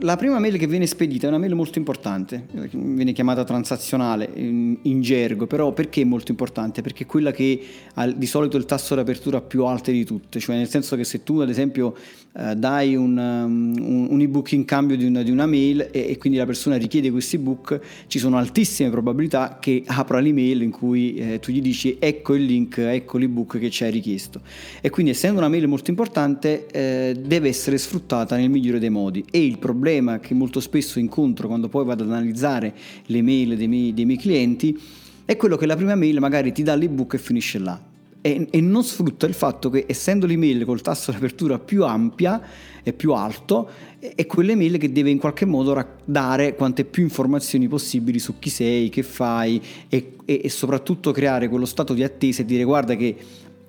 La 0.00 0.16
prima 0.16 0.40
mail 0.40 0.58
che 0.58 0.66
viene 0.66 0.86
spedita 0.86 1.26
è 1.26 1.28
una 1.28 1.38
mail 1.38 1.54
molto 1.54 1.78
importante, 1.78 2.46
viene 2.72 3.12
chiamata 3.12 3.44
transazionale 3.44 4.28
in, 4.34 4.76
in 4.82 5.00
gergo, 5.00 5.46
però 5.46 5.72
perché 5.72 6.00
è 6.00 6.04
molto 6.04 6.32
importante? 6.32 6.82
Perché 6.82 7.04
è 7.04 7.06
quella 7.06 7.30
che 7.30 7.60
ha 7.94 8.06
di 8.10 8.26
solito 8.26 8.56
il 8.56 8.64
tasso 8.64 8.94
di 8.94 9.00
apertura 9.00 9.40
più 9.40 9.64
alto 9.64 9.92
di 9.92 10.04
tutte, 10.04 10.40
cioè 10.40 10.56
nel 10.56 10.68
senso 10.68 10.96
che 10.96 11.04
se 11.04 11.22
tu 11.22 11.38
ad 11.38 11.48
esempio 11.48 11.94
eh, 12.36 12.56
dai 12.56 12.96
un, 12.96 13.16
um, 13.16 14.10
un, 14.10 14.20
ebook 14.20 14.52
in 14.52 14.64
cambio 14.64 14.96
di 14.96 15.04
una, 15.04 15.22
di 15.22 15.30
una 15.30 15.46
mail 15.46 15.88
e, 15.92 16.10
e, 16.10 16.18
quindi 16.18 16.38
la 16.38 16.46
persona 16.46 16.74
richiede 16.74 17.12
questo 17.12 17.36
ebook, 17.36 17.80
ci 18.08 18.18
sono 18.18 18.36
altissime 18.36 18.90
probabilità 18.90 19.58
che 19.60 19.84
apra 19.86 20.18
l'email 20.18 20.62
in 20.62 20.72
cui 20.72 21.14
eh, 21.14 21.38
tu 21.38 21.52
gli 21.52 21.60
dici 21.60 21.96
ecco 22.00 22.34
il 22.34 22.44
link, 22.44 22.78
ecco 22.78 23.16
l'ebook 23.16 23.58
che 23.58 23.70
ci 23.70 23.84
hai 23.84 23.92
richiesto. 23.92 24.40
E 24.80 24.90
quindi 24.90 25.12
essendo 25.12 25.38
una 25.38 25.48
mail 25.48 25.68
molto 25.68 25.90
importante 25.90 26.66
eh, 26.66 27.16
deve 27.16 27.48
essere 27.48 27.78
sfruttata 27.78 28.36
nel 28.36 28.50
migliore 28.50 28.80
dei 28.80 28.90
modi 28.90 29.24
e 29.30 29.44
il 29.44 29.58
problema 29.58 29.82
problema 29.84 30.18
che 30.18 30.32
molto 30.32 30.60
spesso 30.60 30.98
incontro 30.98 31.46
quando 31.46 31.68
poi 31.68 31.84
vado 31.84 32.04
ad 32.04 32.10
analizzare 32.10 32.72
le 33.04 33.20
mail 33.20 33.54
dei 33.54 33.68
miei, 33.68 33.92
dei 33.92 34.06
miei 34.06 34.16
clienti 34.16 34.80
è 35.26 35.36
quello 35.36 35.58
che 35.58 35.66
la 35.66 35.76
prima 35.76 35.94
mail 35.94 36.20
magari 36.20 36.52
ti 36.52 36.62
dà 36.62 36.74
l'ebook 36.74 37.14
e 37.14 37.18
finisce 37.18 37.58
là. 37.58 37.78
E, 38.22 38.46
e 38.50 38.60
non 38.62 38.82
sfrutta 38.82 39.26
il 39.26 39.34
fatto 39.34 39.68
che 39.68 39.84
essendo 39.86 40.24
l'email 40.24 40.64
col 40.64 40.80
tasso 40.80 41.10
di 41.10 41.18
apertura 41.18 41.58
più 41.58 41.84
ampia 41.84 42.40
e 42.82 42.94
più 42.94 43.12
alto, 43.12 43.68
è 43.98 44.24
quell'email 44.24 44.78
che 44.78 44.90
deve 44.90 45.10
in 45.10 45.18
qualche 45.18 45.44
modo 45.44 45.86
dare 46.06 46.54
quante 46.54 46.86
più 46.86 47.02
informazioni 47.02 47.68
possibili 47.68 48.18
su 48.18 48.38
chi 48.38 48.48
sei, 48.48 48.88
che 48.88 49.02
fai 49.02 49.60
e, 49.90 50.16
e, 50.24 50.40
e 50.44 50.48
soprattutto 50.48 51.12
creare 51.12 51.48
quello 51.50 51.66
stato 51.66 51.92
di 51.92 52.02
attesa 52.02 52.40
e 52.40 52.46
dire 52.46 52.64
guarda 52.64 52.96
che 52.96 53.16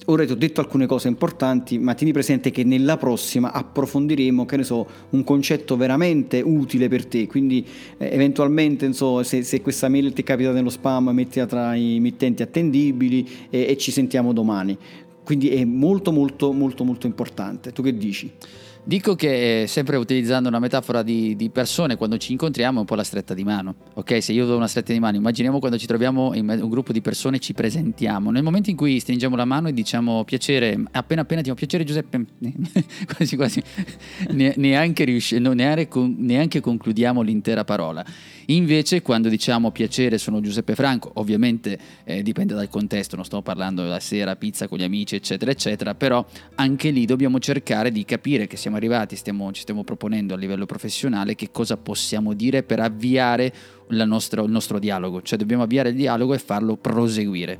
Ora 0.08 0.24
ti 0.24 0.32
ho 0.32 0.36
detto 0.36 0.62
alcune 0.62 0.86
cose 0.86 1.08
importanti, 1.08 1.80
ma 1.80 1.96
tieni 1.96 2.14
presente 2.14 2.52
che 2.52 2.64
nella 2.64 2.96
prossima 2.96 3.52
approfondiremo, 3.52 4.46
che 4.46 4.58
ne 4.58 4.64
so, 4.64 4.88
un 5.10 5.24
concetto 5.24 5.76
veramente 5.78 6.42
utile 6.42 6.88
per 6.88 7.08
te. 7.08 7.26
Quindi 7.26 7.66
eh, 7.98 8.10
eventualmente, 8.12 8.92
so, 8.94 9.24
se, 9.24 9.42
se, 9.42 9.62
questa 9.62 9.90
mail 9.90 10.14
ti 10.14 10.22
capita 10.22 10.52
nello 10.52 10.70
spam, 10.70 11.10
mettila 11.10 11.48
tra 11.48 11.74
i 11.74 12.00
mittenti 12.00 12.44
attendibili 12.44 13.28
e, 13.50 13.66
e 13.70 13.78
ci 13.78 13.92
sentiamo 13.92 14.32
domani. 14.32 14.78
Quindi 15.24 15.50
è 15.50 15.66
molto 15.66 16.12
molto 16.12 16.54
molto 16.54 16.84
molto 16.84 17.08
importante. 17.08 17.72
Tu 17.72 17.82
che 17.82 17.98
dici? 17.98 18.32
Dico 18.88 19.16
che 19.16 19.64
eh, 19.64 19.68
sempre 19.68 19.98
utilizzando 19.98 20.48
una 20.48 20.60
metafora 20.60 21.02
di, 21.02 21.36
di, 21.36 21.50
persone, 21.50 21.96
quando 21.96 22.18
ci 22.18 22.34
incontriamo 22.34 22.78
è 22.78 22.80
un 22.82 22.86
po' 22.86 22.94
la 22.94 23.04
stretta 23.04 23.34
di 23.34 23.44
mano. 23.44 23.74
Ok, 23.96 24.22
se 24.22 24.32
io 24.32 24.46
do 24.46 24.56
una 24.56 24.68
stretta 24.68 24.94
di 24.94 25.00
mano, 25.00 25.18
immaginiamo 25.18 25.58
quando 25.58 25.80
ci 25.80 25.88
troviamo 25.88 26.36
in 26.36 26.48
un 26.48 26.70
gruppo 26.70 26.92
di 26.92 27.02
persone 27.02 27.38
e 27.38 27.40
ci 27.40 27.54
presentiamo. 27.54 28.30
Nel 28.30 28.44
momento 28.44 28.70
in 28.70 28.76
cui 28.76 29.00
stringiamo 29.00 29.36
la 29.36 29.46
mano 29.46 29.70
e 29.70 29.74
diciamo 29.74 30.24
piacere, 30.24 30.80
appena 30.92 31.22
appena 31.22 31.42
diciamo 31.42 31.58
piacere 31.58 31.84
Giuseppe, 31.84 32.26
quasi 33.16 33.36
quasi 33.36 33.64
neanche, 34.30 35.04
riusci- 35.04 35.40
neanche, 35.40 35.90
neanche 36.18 36.60
concludiamo 36.60 37.24
l'intera 37.24 37.64
parola. 37.64 38.06
Invece 38.50 39.02
quando 39.02 39.30
diciamo 39.30 39.72
piacere 39.72 40.20
sono 40.20 40.42
Giuseppe 40.42 40.76
Franco, 40.76 41.10
ovviamente 41.16 41.80
eh, 42.04 42.22
dipende 42.22 42.54
dal 42.54 42.70
contesto, 42.70 43.16
non 43.16 43.26
stiamo 43.26 43.44
parlando 43.44 43.82
della 43.82 44.00
sera, 44.00 44.36
pizza 44.36 44.68
con 44.68 44.78
gli 44.78 44.84
amici, 44.84 45.16
eccetera, 45.16 45.50
eccetera, 45.50 45.96
però 45.96 46.24
anche 46.54 46.92
lì 46.92 47.08
dobbiamo 47.08 47.40
cercare 47.40 47.92
di 47.92 48.06
capire 48.06 48.46
che 48.46 48.58
siamo 48.58 48.75
arrivati, 48.76 49.16
stiamo, 49.16 49.52
ci 49.52 49.62
stiamo 49.62 49.84
proponendo 49.84 50.34
a 50.34 50.38
livello 50.38 50.66
professionale 50.66 51.36
che 51.36 51.50
cosa 51.52 51.78
possiamo 51.78 52.34
dire 52.34 52.64
per 52.64 52.80
avviare 52.80 53.54
nostra, 53.90 54.42
il 54.42 54.52
nostro 54.52 54.80
dialogo, 54.80 55.22
cioè 55.22 55.38
dobbiamo 55.38 55.64
avviare 55.64 55.90
il 55.90 55.96
dialogo 55.96 56.34
e 56.34 56.40
farlo 56.40 56.76
proseguire. 56.76 57.58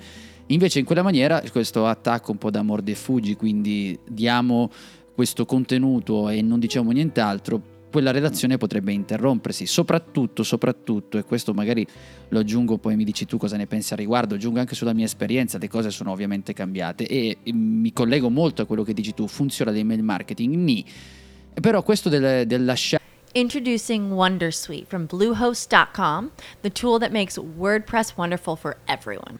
Invece 0.48 0.80
in 0.80 0.86
quella 0.86 1.02
maniera 1.02 1.42
questo 1.52 1.88
attacco 1.88 2.32
un 2.32 2.38
po' 2.38 2.52
da 2.52 2.62
morde 2.62 2.92
e 2.92 2.96
fuggi, 2.96 3.36
quindi 3.36 3.98
diamo 4.08 4.70
questo 5.14 5.46
contenuto 5.46 6.30
e 6.30 6.42
non 6.42 6.60
diciamo 6.60 6.92
nient'altro, 6.92 7.75
quella 7.96 8.12
relazione 8.12 8.58
potrebbe 8.58 8.92
interrompersi. 8.92 9.66
Soprattutto, 9.66 10.44
soprattutto, 10.44 11.18
e 11.18 11.24
questo 11.24 11.54
magari 11.54 11.88
lo 12.28 12.40
aggiungo, 12.40 12.78
poi 12.78 12.98
mi 12.98 13.06
dici 13.06 13.26
tu 13.26 13.38
cosa 13.38 13.56
ne 13.56 13.68
pensi 13.68 13.94
al 13.94 14.00
riguardo, 14.00 14.36
aggiungo 14.36 14.60
anche 14.60 14.76
sulla 14.76 14.92
mia 14.92 15.06
esperienza, 15.06 15.58
le 15.58 15.70
cose 15.70 15.92
sono 15.92 16.12
ovviamente 16.12 16.52
cambiate 16.52 17.08
e 17.08 17.38
mi 17.54 17.94
collego 17.94 18.30
molto 18.30 18.64
a 18.64 18.66
quello 18.66 18.84
che 18.84 18.94
dici 18.94 19.14
tu, 19.14 19.28
funziona 19.28 19.72
l'email 19.72 20.04
marketing, 20.04 20.56
ni. 20.56 20.86
Però 21.62 21.84
questo 21.84 22.10
del, 22.10 22.46
del 22.46 22.66
lasciare... 22.66 23.02
Introducing 23.32 24.12
Wondersuite 24.12 24.88
from 24.88 25.06
Bluehost.com, 25.06 26.32
the 26.64 26.70
tool 26.70 27.00
that 27.00 27.14
makes 27.14 27.38
WordPress 27.38 28.18
wonderful 28.18 28.58
for 28.58 28.76
everyone. 28.88 29.40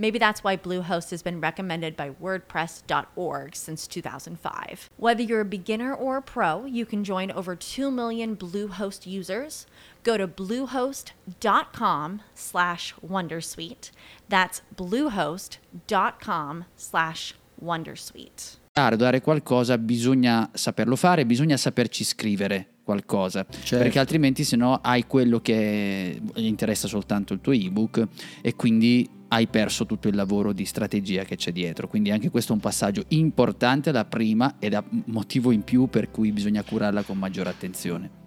Maybe 0.00 0.18
that's 0.18 0.42
why 0.42 0.56
Bluehost 0.56 1.10
has 1.10 1.22
been 1.22 1.42
recommended 1.42 1.94
by 1.94 2.12
WordPress.org 2.18 3.54
since 3.54 3.86
2005. 3.86 4.88
Whether 4.96 5.22
you're 5.22 5.42
a 5.42 5.44
beginner 5.44 5.92
or 5.94 6.16
a 6.16 6.22
pro, 6.22 6.64
you 6.64 6.86
can 6.86 7.04
join 7.04 7.30
over 7.30 7.54
2 7.54 7.90
million 7.90 8.34
Bluehost 8.34 9.06
users. 9.06 9.66
Go 10.02 10.16
to 10.16 10.26
bluehost.com 10.26 12.22
slash 12.32 12.94
wondersuite. 13.06 13.90
That's 14.30 14.62
bluehost.com 14.74 16.64
slash 16.76 17.34
wondersuite. 17.62 18.56
Dare 18.72 19.20
qualcosa 19.20 19.76
bisogna 19.76 20.48
saperlo 20.54 20.96
fare, 20.96 21.26
bisogna 21.26 21.58
saperci 21.58 22.04
scrivere 22.04 22.76
qualcosa, 22.82 23.44
certo. 23.50 23.76
perché 23.76 23.98
altrimenti 23.98 24.44
se 24.44 24.56
no 24.56 24.78
hai 24.82 25.06
quello 25.06 25.40
che 25.40 26.18
interessa 26.36 26.88
soltanto 26.88 27.34
il 27.34 27.40
tuo 27.42 27.52
ebook 27.52 28.08
e 28.40 28.56
quindi 28.56 29.18
hai 29.32 29.46
perso 29.46 29.86
tutto 29.86 30.08
il 30.08 30.14
lavoro 30.14 30.52
di 30.52 30.64
strategia 30.64 31.24
che 31.24 31.36
c'è 31.36 31.52
dietro. 31.52 31.88
Quindi 31.88 32.10
anche 32.10 32.30
questo 32.30 32.52
è 32.52 32.54
un 32.54 32.60
passaggio 32.60 33.04
importante 33.08 33.92
la 33.92 34.04
prima 34.04 34.56
ed 34.58 34.74
è 34.74 34.82
motivo 35.06 35.50
in 35.50 35.62
più 35.62 35.88
per 35.88 36.10
cui 36.10 36.32
bisogna 36.32 36.62
curarla 36.62 37.02
con 37.02 37.18
maggiore 37.18 37.50
attenzione. 37.50 38.19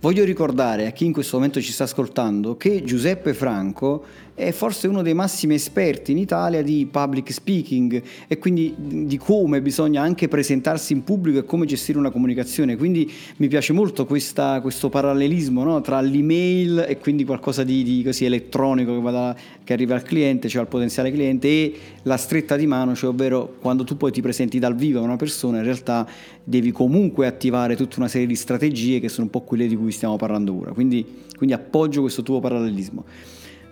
Voglio 0.00 0.22
ricordare 0.22 0.86
a 0.86 0.92
chi 0.92 1.06
in 1.06 1.12
questo 1.12 1.34
momento 1.34 1.60
ci 1.60 1.72
sta 1.72 1.82
ascoltando 1.82 2.56
che 2.56 2.84
Giuseppe 2.84 3.34
Franco 3.34 4.04
è 4.38 4.52
forse 4.52 4.86
uno 4.86 5.02
dei 5.02 5.14
massimi 5.14 5.54
esperti 5.54 6.12
in 6.12 6.18
Italia 6.18 6.62
di 6.62 6.86
public 6.88 7.32
speaking 7.32 8.00
e 8.28 8.38
quindi 8.38 8.72
di 8.78 9.18
come 9.18 9.60
bisogna 9.60 10.00
anche 10.00 10.28
presentarsi 10.28 10.92
in 10.92 11.02
pubblico 11.02 11.40
e 11.40 11.44
come 11.44 11.66
gestire 11.66 11.98
una 11.98 12.10
comunicazione. 12.10 12.76
Quindi 12.76 13.10
mi 13.38 13.48
piace 13.48 13.72
molto 13.72 14.06
questa, 14.06 14.60
questo 14.60 14.88
parallelismo 14.88 15.64
no? 15.64 15.80
tra 15.80 16.00
l'email 16.00 16.84
e 16.86 16.98
quindi 16.98 17.24
qualcosa 17.24 17.64
di, 17.64 17.82
di 17.82 18.04
così 18.04 18.26
elettronico 18.26 18.94
che, 18.94 19.00
vada, 19.00 19.36
che, 19.64 19.72
arriva 19.72 19.96
al 19.96 20.02
cliente, 20.02 20.48
cioè 20.48 20.60
al 20.60 20.68
potenziale 20.68 21.10
cliente, 21.10 21.48
e 21.48 21.74
la 22.04 22.16
stretta 22.16 22.54
di 22.54 22.68
mano, 22.68 22.94
cioè 22.94 23.10
ovvero 23.10 23.56
quando 23.58 23.82
tu 23.82 23.96
poi 23.96 24.12
ti 24.12 24.22
presenti 24.22 24.60
dal 24.60 24.76
vivo 24.76 25.00
a 25.00 25.02
una 25.02 25.16
persona, 25.16 25.58
in 25.58 25.64
realtà 25.64 26.06
devi 26.44 26.70
comunque 26.70 27.26
attivare 27.26 27.74
tutta 27.74 27.96
una 27.98 28.08
serie 28.08 28.28
di 28.28 28.36
strategie 28.36 29.00
che 29.00 29.08
sono 29.08 29.24
un 29.24 29.30
po' 29.30 29.40
quelle 29.40 29.66
di 29.66 29.74
cui 29.74 29.87
stiamo 29.92 30.16
parlando 30.16 30.58
ora. 30.58 30.72
Quindi, 30.72 31.24
quindi 31.36 31.54
appoggio 31.54 32.00
questo 32.00 32.22
tuo 32.22 32.40
parallelismo. 32.40 33.04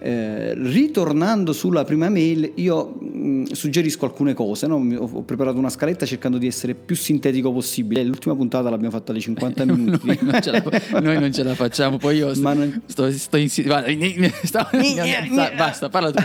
Eh, 0.07 0.55
ritornando 0.55 1.53
sulla 1.53 1.83
prima 1.83 2.09
mail, 2.09 2.53
io 2.55 2.95
mh, 3.01 3.19
mm, 3.19 3.45
suggerisco 3.47 4.05
alcune 4.05 4.35
cose. 4.35 4.69
No? 4.69 4.77
Ho, 4.77 5.23
preparato 5.23 5.59
una 5.59 5.69
scaletta 5.69 6.07
cercando 6.07 6.39
di 6.39 6.47
essere 6.47 6.77
più 6.77 6.95
sintetico 6.95 7.53
possibile. 7.53 8.05
L'ultima 8.05 8.37
puntata 8.37 8.71
l'abbiamo 8.71 8.93
fatta 8.93 9.11
alle 9.11 9.19
50 9.19 9.65
minuti. 9.65 10.07
noi, 10.07 10.19
non 10.21 10.41
la, 10.45 11.01
noi, 11.01 11.19
non 11.19 11.33
ce 11.33 11.43
la, 11.43 11.57
facciamo. 11.57 11.97
Poi 11.97 12.19
io 12.19 12.33
sto, 12.39 12.55
non... 12.55 12.83
sto, 12.87 13.11
sto 13.11 13.37
in, 13.37 13.49
sto, 13.51 14.69
basta, 15.57 15.89
parla 15.89 16.13
tu. 16.13 16.23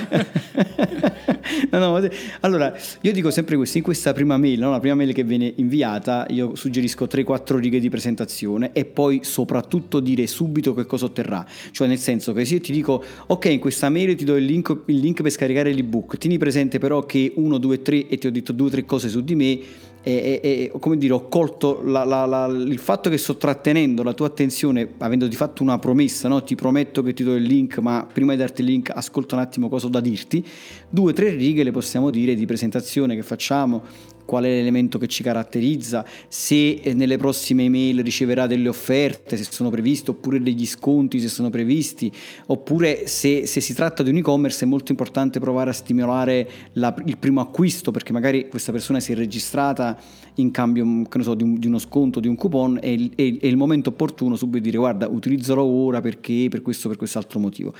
no, 1.71 1.79
no, 1.79 2.09
allora, 2.41 2.77
io 3.01 3.11
dico 3.11 3.31
sempre 3.31 3.55
questo: 3.55 3.77
in 3.77 3.83
questa 3.83 4.13
prima 4.13 4.37
mail, 4.37 4.59
no? 4.59 4.69
la 4.69 4.79
prima 4.79 4.93
mail 4.93 5.11
che 5.11 5.23
viene 5.23 5.51
inviata, 5.55 6.27
io 6.29 6.53
suggerisco 6.53 7.05
3-4 7.05 7.55
righe 7.57 7.79
di 7.79 7.89
presentazione 7.89 8.73
e 8.73 8.85
poi 8.85 9.21
soprattutto 9.23 9.99
dire 9.99 10.27
subito 10.27 10.75
che 10.75 10.85
cosa 10.85 11.05
otterrà. 11.05 11.43
Cioè, 11.71 11.87
nel 11.87 11.97
senso 11.97 12.31
che 12.31 12.45
se 12.45 12.53
io 12.53 12.61
ti 12.61 12.71
dico, 12.71 13.03
ok, 13.25 13.57
questa 13.71 13.89
mail 13.89 14.15
ti 14.15 14.25
do 14.25 14.35
il 14.35 14.43
link, 14.43 14.81
il 14.87 14.97
link 14.97 15.21
per 15.21 15.31
scaricare 15.31 15.71
l'ebook, 15.71 16.17
tieni 16.17 16.37
presente 16.37 16.77
però 16.77 17.05
che 17.05 17.31
1, 17.33 17.57
2, 17.57 17.81
3 17.81 18.07
e 18.07 18.17
ti 18.17 18.27
ho 18.27 18.31
detto 18.31 18.51
2 18.51 18.69
3 18.69 18.85
cose 18.85 19.07
su 19.07 19.23
di 19.23 19.33
me 19.33 19.59
e, 20.03 20.41
e, 20.41 20.41
e 20.43 20.71
come 20.77 20.97
dire, 20.97 21.13
ho 21.13 21.29
colto 21.29 21.81
la, 21.85 22.03
la, 22.03 22.25
la, 22.25 22.47
il 22.47 22.79
fatto 22.79 23.09
che 23.09 23.17
sto 23.17 23.37
trattenendo 23.37 24.03
la 24.03 24.13
tua 24.13 24.27
attenzione 24.27 24.89
avendo 24.97 25.27
di 25.27 25.35
fatto 25.35 25.63
una 25.63 25.79
promessa, 25.79 26.27
no? 26.27 26.43
ti 26.43 26.55
prometto 26.55 27.01
che 27.01 27.13
ti 27.13 27.23
do 27.23 27.33
il 27.33 27.43
link, 27.43 27.77
ma 27.77 28.05
prima 28.11 28.33
di 28.33 28.39
darti 28.39 28.61
il 28.61 28.67
link 28.67 28.91
ascolta 28.93 29.35
un 29.35 29.41
attimo 29.41 29.69
cosa 29.69 29.85
ho 29.85 29.89
da 29.89 30.01
dirti, 30.01 30.45
due 30.89 31.11
o 31.11 31.13
tre 31.13 31.29
righe 31.29 31.63
le 31.63 31.71
possiamo 31.71 32.09
dire 32.09 32.35
di 32.35 32.45
presentazione 32.45 33.15
che 33.15 33.23
facciamo, 33.23 33.83
qual 34.31 34.45
è 34.45 34.47
l'elemento 34.47 34.97
che 34.97 35.07
ci 35.07 35.23
caratterizza, 35.23 36.05
se 36.29 36.75
eh, 36.75 36.93
nelle 36.93 37.17
prossime 37.17 37.65
email 37.65 38.01
riceverà 38.01 38.47
delle 38.47 38.69
offerte, 38.69 39.35
se 39.35 39.45
sono 39.51 39.69
previste, 39.69 40.11
oppure 40.11 40.41
degli 40.41 40.65
sconti 40.65 41.19
se 41.19 41.27
sono 41.27 41.49
previsti, 41.49 42.09
oppure 42.45 43.07
se, 43.07 43.45
se 43.45 43.59
si 43.59 43.73
tratta 43.73 44.03
di 44.03 44.09
un 44.09 44.15
e-commerce 44.15 44.63
è 44.63 44.67
molto 44.69 44.93
importante 44.93 45.41
provare 45.41 45.71
a 45.71 45.73
stimolare 45.73 46.49
la, 46.73 46.95
il 47.03 47.17
primo 47.17 47.41
acquisto 47.41 47.91
perché 47.91 48.13
magari 48.13 48.47
questa 48.47 48.71
persona 48.71 49.01
si 49.01 49.11
è 49.11 49.15
registrata 49.15 49.99
in 50.35 50.49
cambio 50.51 50.85
so, 51.19 51.33
di, 51.33 51.43
un, 51.43 51.59
di, 51.59 51.67
uno 51.67 51.79
sconto, 51.79 52.21
di 52.21 52.29
un 52.29 52.37
coupon 52.37 52.79
e 52.81 53.11
è, 53.13 53.37
è 53.37 53.47
il 53.47 53.57
momento 53.57 53.89
opportuno 53.89 54.37
subito 54.37 54.59
di 54.59 54.69
dire 54.69 54.77
guarda 54.77 55.09
utilizzerò 55.09 55.61
ora 55.61 55.99
perché 55.99 56.47
per 56.49 56.61
questo 56.61 56.87
per 56.87 56.95
quest'altro 56.95 57.37
motivo 57.37 57.73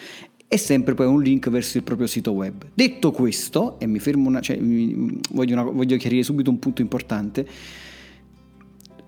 e 0.53 0.57
sempre 0.57 0.95
poi 0.95 1.05
un 1.05 1.23
link 1.23 1.49
verso 1.49 1.77
il 1.77 1.83
proprio 1.83 2.07
sito 2.07 2.33
web. 2.33 2.65
Detto 2.73 3.11
questo, 3.11 3.79
e 3.79 3.87
mi 3.87 3.99
fermo 3.99 4.27
una, 4.27 4.41
cioè, 4.41 4.57
voglio, 4.59 5.53
una, 5.53 5.63
voglio 5.63 5.95
chiarire 5.95 6.23
subito 6.23 6.49
un 6.49 6.59
punto 6.59 6.81
importante, 6.81 7.47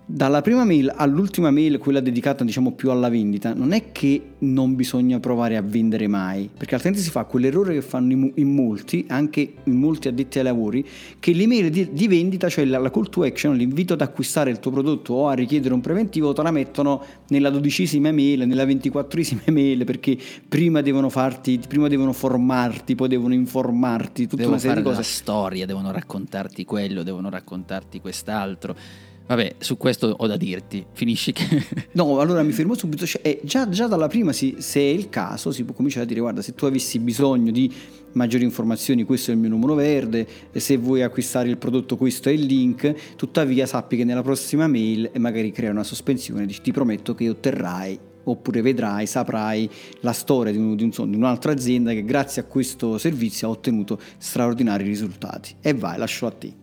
dalla 0.05 0.41
prima 0.41 0.65
mail 0.65 0.91
all'ultima 0.95 1.49
mail, 1.49 1.77
quella 1.77 2.01
dedicata 2.01 2.43
diciamo 2.43 2.73
più 2.73 2.91
alla 2.91 3.09
vendita, 3.09 3.53
non 3.53 3.71
è 3.71 3.91
che 3.91 4.33
non 4.39 4.75
bisogna 4.75 5.19
provare 5.19 5.55
a 5.55 5.61
vendere 5.61 6.07
mai, 6.07 6.49
perché 6.55 6.75
altrimenti 6.75 7.03
si 7.03 7.09
fa 7.09 7.23
quell'errore 7.23 7.73
che 7.73 7.81
fanno 7.81 8.31
in, 8.35 8.53
molti, 8.53 9.05
anche 9.07 9.53
in 9.63 9.75
molti 9.75 10.09
addetti 10.09 10.39
ai 10.39 10.43
lavori, 10.43 10.85
che 11.19 11.31
l'email 11.31 11.69
di, 11.69 11.93
di 11.93 12.07
vendita, 12.07 12.49
cioè 12.49 12.65
la, 12.65 12.79
la, 12.79 12.91
call 12.91 13.09
to 13.09 13.23
action, 13.23 13.55
l'invito 13.55 13.93
ad 13.93 14.01
acquistare 14.01 14.49
il 14.51 14.59
tuo 14.59 14.71
prodotto 14.71 15.13
o 15.13 15.27
a 15.29 15.33
richiedere 15.33 15.73
un 15.73 15.81
preventivo, 15.81 16.33
te 16.33 16.41
la 16.41 16.51
mettono 16.51 17.03
nella 17.29 17.49
dodicesima 17.49 18.11
mail, 18.11 18.45
nella 18.45 18.65
ventiquattresima 18.65 19.43
mail, 19.47 19.85
perché 19.85 20.17
prima 20.47 20.81
devono 20.81 21.09
farti, 21.09 21.59
prima 21.65 21.87
devono 21.87 22.11
formarti, 22.11 22.95
poi 22.95 23.07
devono 23.07 23.33
informarti, 23.33 24.23
tutta 24.23 24.35
devono 24.35 24.55
una 24.55 24.59
serie 24.59 24.77
di 24.77 24.83
cose. 24.83 24.97
la 24.97 25.03
storia, 25.03 25.65
devono 25.65 25.91
raccontarti 25.91 26.65
quello, 26.65 27.03
devono 27.03 27.29
raccontarti 27.29 28.01
quest'altro 28.01 28.75
Vabbè, 29.25 29.55
su 29.59 29.77
questo 29.77 30.13
ho 30.17 30.27
da 30.27 30.35
dirti, 30.35 30.85
finisci 30.91 31.31
che... 31.31 31.65
no, 31.93 32.19
allora 32.19 32.43
mi 32.43 32.51
fermo 32.51 32.75
subito, 32.75 33.05
cioè, 33.05 33.21
eh, 33.23 33.39
già, 33.43 33.69
già, 33.69 33.87
dalla 33.87 34.07
prima, 34.07 34.33
si, 34.33 34.55
se 34.59 34.79
è 34.81 34.83
il 34.83 35.09
caso, 35.09 35.51
si 35.51 35.63
può 35.63 35.73
cominciare 35.73 36.03
a 36.03 36.07
dire, 36.07 36.19
guarda, 36.19 36.41
se 36.41 36.53
tu 36.53 36.65
avessi 36.65 36.99
bisogno 36.99 37.51
di 37.51 37.71
maggiori 38.13 38.43
informazioni, 38.43 39.03
questo 39.05 39.31
è 39.31 39.33
il 39.33 39.39
mio 39.39 39.49
numero 39.49 39.75
verde, 39.75 40.27
se 40.51 40.77
vuoi 40.77 41.03
acquistare 41.03 41.47
il 41.47 41.57
prodotto 41.57 41.95
questo 41.95 42.29
è 42.29 42.31
il 42.33 42.45
link, 42.45 43.15
tuttavia 43.15 43.65
sappi 43.65 43.95
che 43.95 44.03
nella 44.03 44.21
prossima 44.21 44.67
mail 44.67 45.09
e 45.13 45.19
magari 45.19 45.51
crea 45.51 45.71
una 45.71 45.83
sospensione, 45.83 46.45
ti 46.45 46.71
prometto 46.71 47.15
che 47.15 47.29
otterrai 47.29 47.99
oppure 48.25 48.61
vedrai, 48.61 49.05
saprai 49.07 49.69
la 50.01 50.13
storia 50.13 50.51
di, 50.51 50.57
un, 50.57 50.75
di, 50.75 50.83
un, 50.83 51.09
di, 51.09 51.15
un'altra 51.15 51.51
azienda 51.51 51.91
che 51.91 52.03
grazie 52.03 52.41
a 52.41 52.45
questo 52.45 52.97
servizio 52.97 53.47
ha 53.47 53.51
ottenuto 53.51 53.99
straordinari 54.17 54.83
risultati. 54.83 55.55
E 55.61 55.73
vai, 55.73 55.97
lascio 55.97 56.25
a 56.27 56.31
te. 56.31 56.53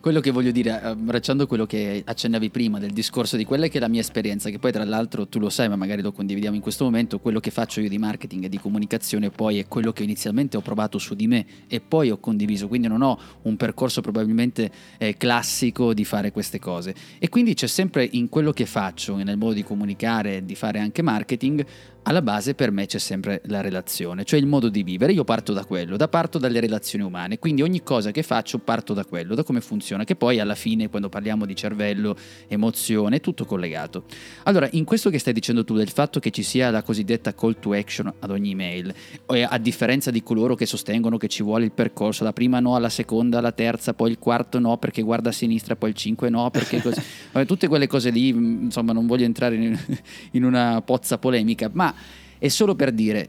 Quello 0.00 0.20
che 0.20 0.30
voglio 0.30 0.50
dire, 0.50 0.80
abbracciando 0.80 1.46
quello 1.46 1.66
che 1.66 2.02
accennavi 2.02 2.48
prima 2.48 2.78
del 2.78 2.92
discorso 2.92 3.36
di 3.36 3.44
quella 3.44 3.68
che 3.68 3.76
è 3.76 3.80
la 3.80 3.88
mia 3.88 4.00
esperienza, 4.00 4.48
che 4.48 4.58
poi 4.58 4.72
tra 4.72 4.82
l'altro 4.82 5.28
tu 5.28 5.38
lo 5.38 5.50
sai, 5.50 5.68
ma 5.68 5.76
magari 5.76 6.00
lo 6.00 6.10
condividiamo 6.10 6.56
in 6.56 6.62
questo 6.62 6.84
momento, 6.84 7.18
quello 7.18 7.38
che 7.38 7.50
faccio 7.50 7.82
io 7.82 7.88
di 7.90 7.98
marketing 7.98 8.44
e 8.44 8.48
di 8.48 8.58
comunicazione 8.58 9.28
poi 9.28 9.58
è 9.58 9.68
quello 9.68 9.92
che 9.92 10.02
inizialmente 10.02 10.56
ho 10.56 10.62
provato 10.62 10.96
su 10.96 11.14
di 11.14 11.26
me 11.26 11.44
e 11.68 11.82
poi 11.82 12.10
ho 12.10 12.16
condiviso, 12.16 12.66
quindi 12.66 12.88
non 12.88 13.02
ho 13.02 13.18
un 13.42 13.58
percorso 13.58 14.00
probabilmente 14.00 14.70
eh, 14.96 15.18
classico 15.18 15.92
di 15.92 16.06
fare 16.06 16.32
queste 16.32 16.58
cose. 16.58 16.94
E 17.18 17.28
quindi 17.28 17.52
c'è 17.52 17.66
sempre 17.66 18.08
in 18.10 18.30
quello 18.30 18.52
che 18.52 18.64
faccio, 18.64 19.16
nel 19.16 19.36
modo 19.36 19.52
di 19.52 19.62
comunicare 19.62 20.38
e 20.38 20.44
di 20.46 20.54
fare 20.54 20.78
anche 20.78 21.02
marketing, 21.02 21.62
alla 22.02 22.22
base 22.22 22.54
per 22.54 22.70
me 22.70 22.86
c'è 22.86 22.98
sempre 22.98 23.42
la 23.46 23.60
relazione, 23.60 24.24
cioè 24.24 24.40
il 24.40 24.46
modo 24.46 24.68
di 24.68 24.82
vivere. 24.82 25.12
Io 25.12 25.24
parto 25.24 25.52
da 25.52 25.64
quello, 25.64 25.96
da 25.96 26.08
parto 26.08 26.38
dalle 26.38 26.60
relazioni 26.60 27.04
umane, 27.04 27.38
quindi 27.38 27.62
ogni 27.62 27.82
cosa 27.82 28.10
che 28.10 28.22
faccio 28.22 28.58
parto 28.58 28.94
da 28.94 29.04
quello, 29.04 29.34
da 29.34 29.42
come 29.42 29.60
funziona, 29.60 30.04
che 30.04 30.16
poi 30.16 30.40
alla 30.40 30.54
fine 30.54 30.88
quando 30.88 31.08
parliamo 31.08 31.44
di 31.44 31.54
cervello, 31.54 32.16
emozione, 32.48 33.16
è 33.16 33.20
tutto 33.20 33.44
collegato. 33.44 34.04
Allora, 34.44 34.68
in 34.72 34.84
questo 34.84 35.10
che 35.10 35.18
stai 35.18 35.32
dicendo 35.32 35.64
tu 35.64 35.76
del 35.76 35.90
fatto 35.90 36.20
che 36.20 36.30
ci 36.30 36.42
sia 36.42 36.70
la 36.70 36.82
cosiddetta 36.82 37.34
call 37.34 37.56
to 37.60 37.72
action 37.72 38.12
ad 38.18 38.30
ogni 38.30 38.52
email, 38.52 38.92
a 39.26 39.58
differenza 39.58 40.10
di 40.10 40.22
coloro 40.22 40.54
che 40.54 40.66
sostengono 40.66 41.16
che 41.16 41.28
ci 41.28 41.42
vuole 41.42 41.64
il 41.64 41.72
percorso, 41.72 42.24
la 42.24 42.32
prima 42.32 42.60
no, 42.60 42.78
la 42.78 42.88
seconda, 42.88 43.40
la 43.40 43.52
terza, 43.52 43.94
poi 43.94 44.10
il 44.10 44.18
quarto 44.18 44.58
no 44.58 44.78
perché 44.78 45.02
guarda 45.02 45.28
a 45.28 45.32
sinistra, 45.32 45.76
poi 45.76 45.90
il 45.90 45.96
cinque 45.96 46.30
no 46.30 46.50
perché 46.50 46.80
così, 46.80 47.00
tutte 47.46 47.68
quelle 47.68 47.86
cose 47.86 48.10
lì, 48.10 48.28
insomma, 48.28 48.92
non 48.92 49.06
voglio 49.06 49.24
entrare 49.24 49.54
in, 49.54 49.78
in 50.32 50.44
una 50.44 50.80
pozza 50.82 51.18
polemica, 51.18 51.70
ma 51.72 51.89
è 52.38 52.48
solo 52.48 52.74
per 52.74 52.92
dire, 52.92 53.28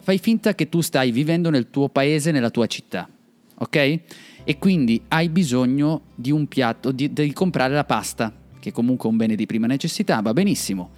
fai 0.00 0.18
finta 0.18 0.54
che 0.54 0.68
tu 0.68 0.80
stai 0.80 1.10
vivendo 1.10 1.50
nel 1.50 1.70
tuo 1.70 1.88
paese, 1.88 2.30
nella 2.30 2.50
tua 2.50 2.66
città, 2.66 3.08
ok? 3.58 4.00
E 4.44 4.58
quindi 4.58 5.02
hai 5.08 5.28
bisogno 5.28 6.02
di 6.14 6.30
un 6.30 6.46
piatto, 6.46 6.92
di, 6.92 7.12
di 7.12 7.32
comprare 7.32 7.74
la 7.74 7.84
pasta, 7.84 8.32
che 8.58 8.72
comunque 8.72 9.08
è 9.08 9.12
un 9.12 9.18
bene 9.18 9.34
di 9.34 9.46
prima 9.46 9.66
necessità, 9.66 10.20
va 10.20 10.32
benissimo. 10.32 10.90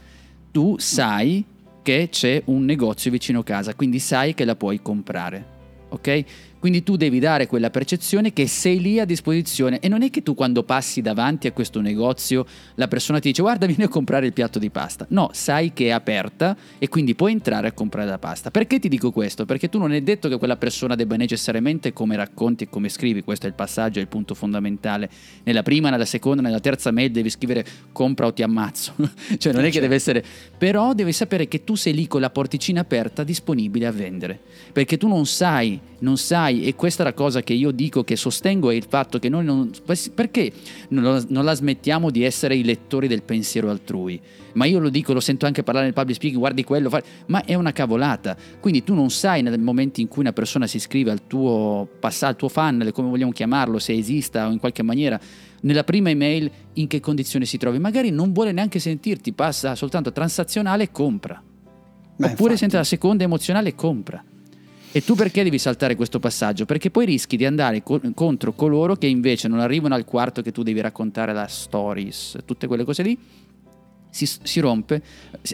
Tu 0.51 0.77
sai 0.79 1.45
che 1.83 2.09
c'è 2.11 2.43
un 2.47 2.65
negozio 2.65 3.11
vicino 3.11 3.43
casa, 3.43 3.75
quindi 3.75 3.99
sai 3.99 4.35
che 4.35 4.45
la 4.45 4.57
puoi 4.57 4.81
comprare, 4.81 5.45
ok? 5.89 6.25
Quindi 6.63 6.85
tu 6.85 6.95
devi 6.95 7.19
dare 7.19 7.49
quella 7.49 7.71
percezione 7.71 8.33
che 8.33 8.47
sei 8.47 8.81
lì 8.81 9.01
a 9.01 9.05
disposizione 9.05 9.81
e 9.81 9.89
non 9.89 10.05
è 10.05 10.11
che 10.11 10.23
tu 10.23 10.37
quando 10.37 10.63
passi 10.63 11.01
davanti 11.01 11.49
a 11.49 11.53
questo 11.53 11.81
negozio 11.81 12.47
la 12.77 12.87
persona 12.87 13.19
ti 13.19 13.31
dice 13.31 13.43
guarda 13.43 13.67
vieni 13.67 13.83
a 13.83 13.89
comprare 13.89 14.27
il 14.27 14.33
piatto 14.33 14.61
di 14.61 14.71
pasta. 14.71 15.05
No, 15.09 15.31
sai 15.33 15.73
che 15.73 15.87
è 15.87 15.91
aperta 15.91 16.57
e 16.79 16.89
quindi 16.89 17.17
puoi 17.17 17.33
entrare 17.33 17.67
a 17.67 17.73
comprare 17.73 18.09
la 18.09 18.21
pasta. 18.21 18.53
Perché 18.53 18.79
ti 18.79 18.89
dico 18.89 19.11
questo? 19.11 19.45
Perché 19.45 19.69
tu 19.69 19.81
non 19.81 19.93
è 19.93 20.01
detto 20.03 20.29
che 20.29 20.39
quella 20.39 20.57
persona 20.57 20.95
debba 20.95 21.17
necessariamente 21.17 21.93
come 21.93 22.15
racconti 22.15 22.63
e 22.63 22.69
come 22.69 22.89
scrivi, 22.89 23.25
questo 23.25 23.47
è 23.47 23.49
il 23.49 23.57
passaggio, 23.57 23.99
è 23.99 24.03
il 24.03 24.07
punto 24.07 24.35
fondamentale. 24.35 25.11
Nella 25.43 25.65
prima, 25.65 25.91
nella 25.91 26.05
seconda, 26.05 26.43
nella 26.43 26.61
terza 26.61 26.93
mail 26.93 27.11
devi 27.11 27.29
scrivere 27.29 27.67
compra 27.91 28.27
o 28.27 28.33
ti 28.33 28.45
ammazzo. 28.45 28.95
cioè 29.37 29.53
non 29.53 29.65
è 29.65 29.71
che 29.73 29.81
deve 29.81 29.97
essere... 29.97 30.25
Però 30.57 30.93
devi 30.93 31.11
sapere 31.11 31.49
che 31.49 31.65
tu 31.65 31.75
sei 31.75 31.93
lì 31.93 32.07
con 32.07 32.21
la 32.21 32.31
porticina 32.31 32.83
aperta 32.83 33.25
disponibile 33.25 33.87
a 33.87 33.91
vendere. 33.91 34.39
Perché 34.73 34.97
tu 34.97 35.09
non 35.09 35.27
sai, 35.27 35.81
non 36.03 36.17
sai 36.17 36.65
e 36.65 36.75
questa 36.75 37.03
è 37.03 37.07
la 37.07 37.15
cosa 37.15 37.43
che 37.43 37.53
io 37.53 37.71
dico, 37.71 38.05
che 38.05 38.17
sostengo, 38.17 38.71
è 38.71 38.75
il 38.75 38.85
fatto 38.89 39.19
che 39.19 39.29
noi 39.29 39.45
non... 39.45 39.71
Perché 40.15 40.53
non, 40.89 41.27
la 41.29 41.55
smettiamo 41.55 42.11
di 42.11 42.25
essere 42.25 42.55
i 42.57 42.65
lettori 42.65 43.09
del 43.09 43.23
pensiero 43.23 43.71
altrui? 43.71 44.21
Ma 44.55 44.67
io 44.67 44.79
lo 44.79 44.91
dico, 44.91 45.13
lo 45.13 45.21
sento 45.21 45.47
anche 45.47 45.63
parlare 45.63 45.87
nel 45.87 45.95
public 45.95 46.17
speaking, 46.17 46.41
guardi 46.41 46.65
quello, 46.65 46.91
ma 47.27 47.45
è 47.45 47.55
una 47.55 47.73
cavolata. 47.73 48.37
Quindi 48.61 48.83
tu 48.83 48.95
non 48.95 49.11
sai 49.11 49.43
nel 49.43 49.59
momento 49.61 50.01
in 50.01 50.09
cui 50.09 50.23
una 50.23 50.33
persona 50.33 50.67
si 50.67 50.77
iscrive 50.77 51.11
al 51.11 51.27
tuo 51.27 51.89
passato, 51.99 52.31
al 52.33 52.37
tuo 52.37 52.49
funnel, 52.49 52.93
come 52.93 53.09
vogliamo 53.09 53.33
chiamarlo, 53.33 53.79
se 53.79 53.95
esista 53.95 54.49
o 54.49 54.51
in 54.51 54.59
qualche 54.59 54.83
maniera, 54.83 55.19
nella 55.63 55.85
prima 55.85 56.11
email 56.11 56.51
in 56.75 56.87
che 56.89 57.01
condizione 57.01 57.45
si 57.45 57.57
trovi. 57.57 57.79
Magari 57.79 58.11
non 58.11 58.33
vuole 58.33 58.53
neanche 58.53 58.79
sentirti, 58.79 59.33
passa 59.33 59.75
soltanto 59.75 60.13
transazionale 60.13 60.85
e 60.85 60.91
compra. 60.91 61.41
Beh, 61.43 62.27
Oppure 62.27 62.33
infatti. 62.33 62.57
sente 62.57 62.77
la 62.77 62.85
seconda 62.85 63.25
emozionale 63.25 63.71
e 63.71 63.75
compra. 63.75 64.23
E 64.95 65.03
tu 65.03 65.15
perché 65.15 65.43
devi 65.43 65.59
saltare 65.59 65.97
questo 65.97 66.21
passaggio? 66.21 66.67
Perché 66.67 66.91
poi 66.91 67.07
rischi 67.07 67.39
di 67.39 67.47
andare 67.47 67.83
co- 67.83 68.03
contro 68.13 68.53
coloro 68.53 68.95
che 68.95 69.07
invece 69.07 69.49
non 69.49 69.59
arrivano 69.59 69.95
al 69.95 70.05
quarto 70.05 70.43
che 70.43 70.53
tu 70.53 70.63
devi 70.63 70.83
raccontare 70.83 71.33
la 71.33 71.47
stories, 71.47 72.37
tutte 72.45 72.67
quelle 72.67 72.85
cose 72.85 73.03
lì. 73.03 73.19
Si, 74.11 74.27
si 74.27 74.61
rompe, 74.61 75.03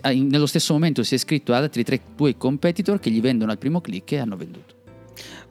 nello 0.02 0.46
stesso 0.46 0.72
momento 0.72 1.04
si 1.04 1.14
è 1.14 1.16
iscritto 1.16 1.52
ad 1.52 1.62
altri 1.62 1.84
tre 1.84 2.00
tuoi 2.16 2.36
competitor 2.36 2.98
che 2.98 3.10
gli 3.10 3.20
vendono 3.20 3.52
al 3.52 3.58
primo 3.58 3.80
click 3.80 4.10
e 4.10 4.18
hanno 4.18 4.36
venduto. 4.36 4.74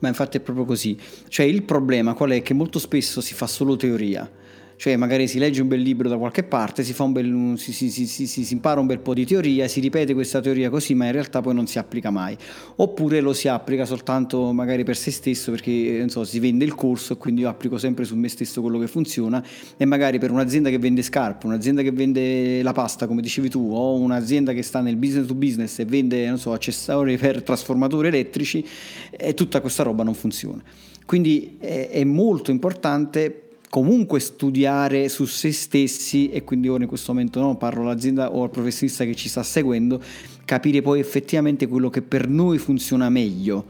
Ma 0.00 0.08
infatti 0.08 0.36
è 0.36 0.40
proprio 0.40 0.66
così. 0.66 0.94
Cioè 1.28 1.46
il 1.46 1.62
problema 1.62 2.12
qual 2.12 2.32
è? 2.32 2.42
Che 2.42 2.52
molto 2.52 2.78
spesso 2.78 3.22
si 3.22 3.32
fa 3.32 3.46
solo 3.46 3.76
teoria 3.76 4.30
cioè 4.78 4.94
magari 4.94 5.26
si 5.26 5.40
legge 5.40 5.60
un 5.60 5.66
bel 5.66 5.80
libro 5.80 6.08
da 6.08 6.16
qualche 6.16 6.44
parte, 6.44 6.84
si, 6.84 6.94
bel, 7.08 7.54
si, 7.56 7.72
si, 7.72 8.06
si, 8.06 8.52
impara 8.52 8.78
un 8.78 8.86
bel 8.86 9.00
po' 9.00 9.12
di 9.12 9.26
teoria, 9.26 9.66
si 9.66 9.80
ripete 9.80 10.14
questa 10.14 10.40
teoria 10.40 10.70
così, 10.70 10.94
ma 10.94 11.06
in 11.06 11.12
realtà 11.12 11.40
poi 11.40 11.52
non 11.52 11.66
si 11.66 11.80
applica 11.80 12.10
mai. 12.10 12.36
Oppure 12.76 13.20
lo 13.20 13.32
si 13.32 13.48
applica 13.48 13.84
soltanto 13.84 14.52
magari 14.52 14.84
per 14.84 14.96
se 14.96 15.10
stesso 15.10 15.50
perché 15.50 16.08
so, 16.08 16.22
si 16.22 16.38
vende 16.38 16.64
il 16.64 16.76
corso 16.76 17.14
e 17.14 17.16
quindi 17.16 17.40
io 17.40 17.48
applico 17.48 17.76
sempre 17.76 18.04
su 18.04 18.14
me 18.14 18.28
stesso 18.28 18.60
quello 18.60 18.78
che 18.78 18.86
funziona 18.86 19.44
e 19.76 19.84
magari 19.84 20.20
per 20.20 20.30
un'azienda 20.30 20.70
che 20.70 20.78
vende 20.78 21.02
scarpe, 21.02 21.46
un'azienda 21.46 21.82
che 21.82 21.90
vende 21.90 22.62
la 22.62 22.72
pasta 22.72 23.08
come 23.08 23.20
dicevi 23.20 23.48
tu 23.48 23.72
o 23.72 23.98
un'azienda 23.98 24.52
che 24.52 24.62
sta 24.62 24.80
nel 24.80 24.94
business 24.94 25.26
to 25.26 25.34
business 25.34 25.76
e 25.80 25.86
vende 25.86 26.36
so, 26.36 26.52
accessori 26.52 27.16
per 27.16 27.42
trasformatori 27.42 28.06
elettrici, 28.06 28.64
e 29.10 29.34
tutta 29.34 29.60
questa 29.60 29.82
roba 29.82 30.04
non 30.04 30.14
funziona. 30.14 30.62
Quindi 31.04 31.56
è, 31.58 31.88
è 31.90 32.04
molto 32.04 32.52
importante 32.52 33.47
comunque 33.68 34.20
studiare 34.20 35.08
su 35.08 35.24
se 35.26 35.52
stessi 35.52 36.30
e 36.30 36.44
quindi 36.44 36.68
ora 36.68 36.82
in 36.82 36.88
questo 36.88 37.12
momento 37.12 37.40
no, 37.40 37.56
parlo 37.56 37.82
all'azienda 37.82 38.32
o 38.32 38.42
al 38.42 38.50
professionista 38.50 39.04
che 39.04 39.14
ci 39.14 39.28
sta 39.28 39.42
seguendo, 39.42 40.02
capire 40.44 40.82
poi 40.82 41.00
effettivamente 41.00 41.66
quello 41.66 41.90
che 41.90 42.02
per 42.02 42.28
noi 42.28 42.58
funziona 42.58 43.08
meglio 43.08 43.64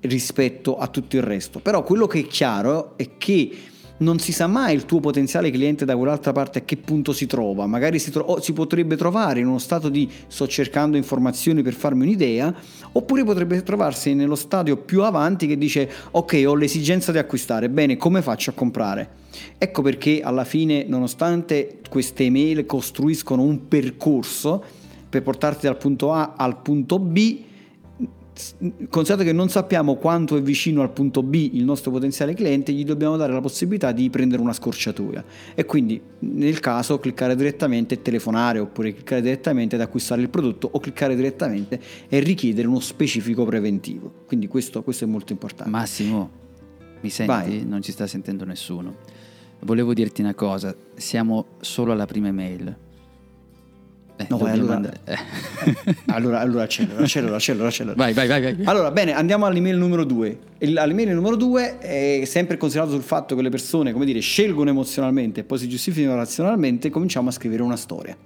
rispetto 0.00 0.78
a 0.78 0.86
tutto 0.88 1.16
il 1.16 1.22
resto. 1.22 1.60
Però 1.60 1.82
quello 1.82 2.06
che 2.06 2.20
è 2.20 2.26
chiaro 2.26 2.96
è 2.96 3.10
che 3.18 3.50
non 4.00 4.18
si 4.18 4.32
sa 4.32 4.46
mai 4.46 4.74
il 4.74 4.84
tuo 4.84 5.00
potenziale 5.00 5.50
cliente 5.50 5.84
da 5.84 5.96
quell'altra 5.96 6.32
parte 6.32 6.60
a 6.60 6.62
che 6.62 6.76
punto 6.76 7.12
si 7.12 7.26
trova, 7.26 7.66
magari 7.66 7.98
si, 7.98 8.10
tro- 8.10 8.40
si, 8.40 8.52
potrebbe 8.52 8.96
trovare 8.96 9.40
in 9.40 9.46
uno 9.46 9.58
stato 9.58 9.88
di 9.88 10.08
sto 10.26 10.46
cercando 10.46 10.96
informazioni 10.96 11.62
per 11.62 11.74
farmi 11.74 12.04
un'idea, 12.04 12.54
oppure 12.92 13.24
potrebbe 13.24 13.62
trovarsi 13.62 14.14
nello 14.14 14.36
stadio 14.36 14.76
più 14.76 15.02
avanti 15.02 15.46
che 15.46 15.58
dice 15.58 15.90
ok 16.10 16.42
ho 16.46 16.54
l'esigenza 16.54 17.12
di 17.12 17.18
acquistare, 17.18 17.68
bene 17.68 17.96
come 17.96 18.22
faccio 18.22 18.50
a 18.50 18.54
comprare? 18.54 19.18
Ecco 19.58 19.82
perché 19.82 20.22
alla 20.22 20.44
fine 20.44 20.84
nonostante 20.86 21.80
queste 21.88 22.24
email 22.24 22.66
costruiscono 22.66 23.42
un 23.42 23.68
percorso 23.68 24.62
per 25.08 25.22
portarti 25.22 25.66
dal 25.66 25.76
punto 25.76 26.12
A 26.12 26.34
al 26.36 26.62
punto 26.62 26.98
B, 26.98 27.38
considerato 28.88 29.24
che 29.24 29.32
non 29.32 29.48
sappiamo 29.48 29.96
quanto 29.96 30.36
è 30.36 30.42
vicino 30.42 30.82
al 30.82 30.90
punto 30.90 31.22
B 31.22 31.50
il 31.52 31.64
nostro 31.64 31.90
potenziale 31.90 32.34
cliente, 32.34 32.72
gli 32.72 32.84
dobbiamo 32.84 33.16
dare 33.16 33.32
la 33.32 33.40
possibilità 33.40 33.92
di 33.92 34.08
prendere 34.10 34.40
una 34.40 34.52
scorciatoia 34.52 35.24
e 35.54 35.64
quindi 35.64 36.00
nel 36.20 36.60
caso 36.60 36.98
cliccare 36.98 37.34
direttamente 37.36 37.94
e 37.94 38.02
telefonare 38.02 38.58
oppure 38.58 38.94
cliccare 38.94 39.22
direttamente 39.22 39.74
ad 39.74 39.80
acquistare 39.80 40.22
il 40.22 40.28
prodotto 40.28 40.68
o 40.70 40.78
cliccare 40.80 41.14
direttamente 41.14 41.80
e 42.08 42.18
richiedere 42.20 42.68
uno 42.68 42.80
specifico 42.80 43.44
preventivo. 43.44 44.12
Quindi 44.26 44.46
questo, 44.48 44.82
questo 44.82 45.04
è 45.04 45.06
molto 45.06 45.32
importante. 45.32 45.70
Massimo, 45.70 46.30
mi 47.00 47.10
senti? 47.10 47.32
Vai. 47.32 47.64
Non 47.66 47.82
ci 47.82 47.92
sta 47.92 48.06
sentendo 48.06 48.44
nessuno. 48.44 48.96
Volevo 49.60 49.92
dirti 49.92 50.22
una 50.22 50.34
cosa, 50.34 50.74
siamo 50.94 51.46
solo 51.60 51.92
alla 51.92 52.06
prima 52.06 52.28
email 52.28 52.88
eh, 54.20 54.26
no, 54.28 54.38
allora, 54.44 54.74
andare... 54.74 55.00
eh. 55.04 55.96
allora, 56.12 56.40
allora 56.40 56.64
accelera, 56.64 57.00
accelera, 57.00 57.36
accelera, 57.36 57.68
accelera. 57.68 57.96
Vai, 57.96 58.12
vai, 58.12 58.26
vai, 58.26 58.40
vai. 58.40 58.56
Allora, 58.64 58.90
bene, 58.90 59.14
andiamo 59.14 59.46
all'email 59.46 59.76
numero 59.76 60.04
2. 60.04 60.38
L'email 60.58 61.14
numero 61.14 61.36
2 61.36 61.78
è 61.78 62.24
sempre 62.26 62.56
considerato 62.58 62.92
sul 62.92 63.02
fatto 63.02 63.34
che 63.34 63.42
le 63.42 63.48
persone, 63.48 63.92
come 63.92 64.04
dire, 64.04 64.20
scelgono 64.20 64.68
emozionalmente 64.68 65.40
e 65.40 65.44
poi 65.44 65.58
si 65.58 65.68
giustificano 65.68 66.16
razionalmente, 66.16 66.90
cominciamo 66.90 67.30
a 67.30 67.32
scrivere 67.32 67.62
una 67.62 67.76
storia. 67.76 68.16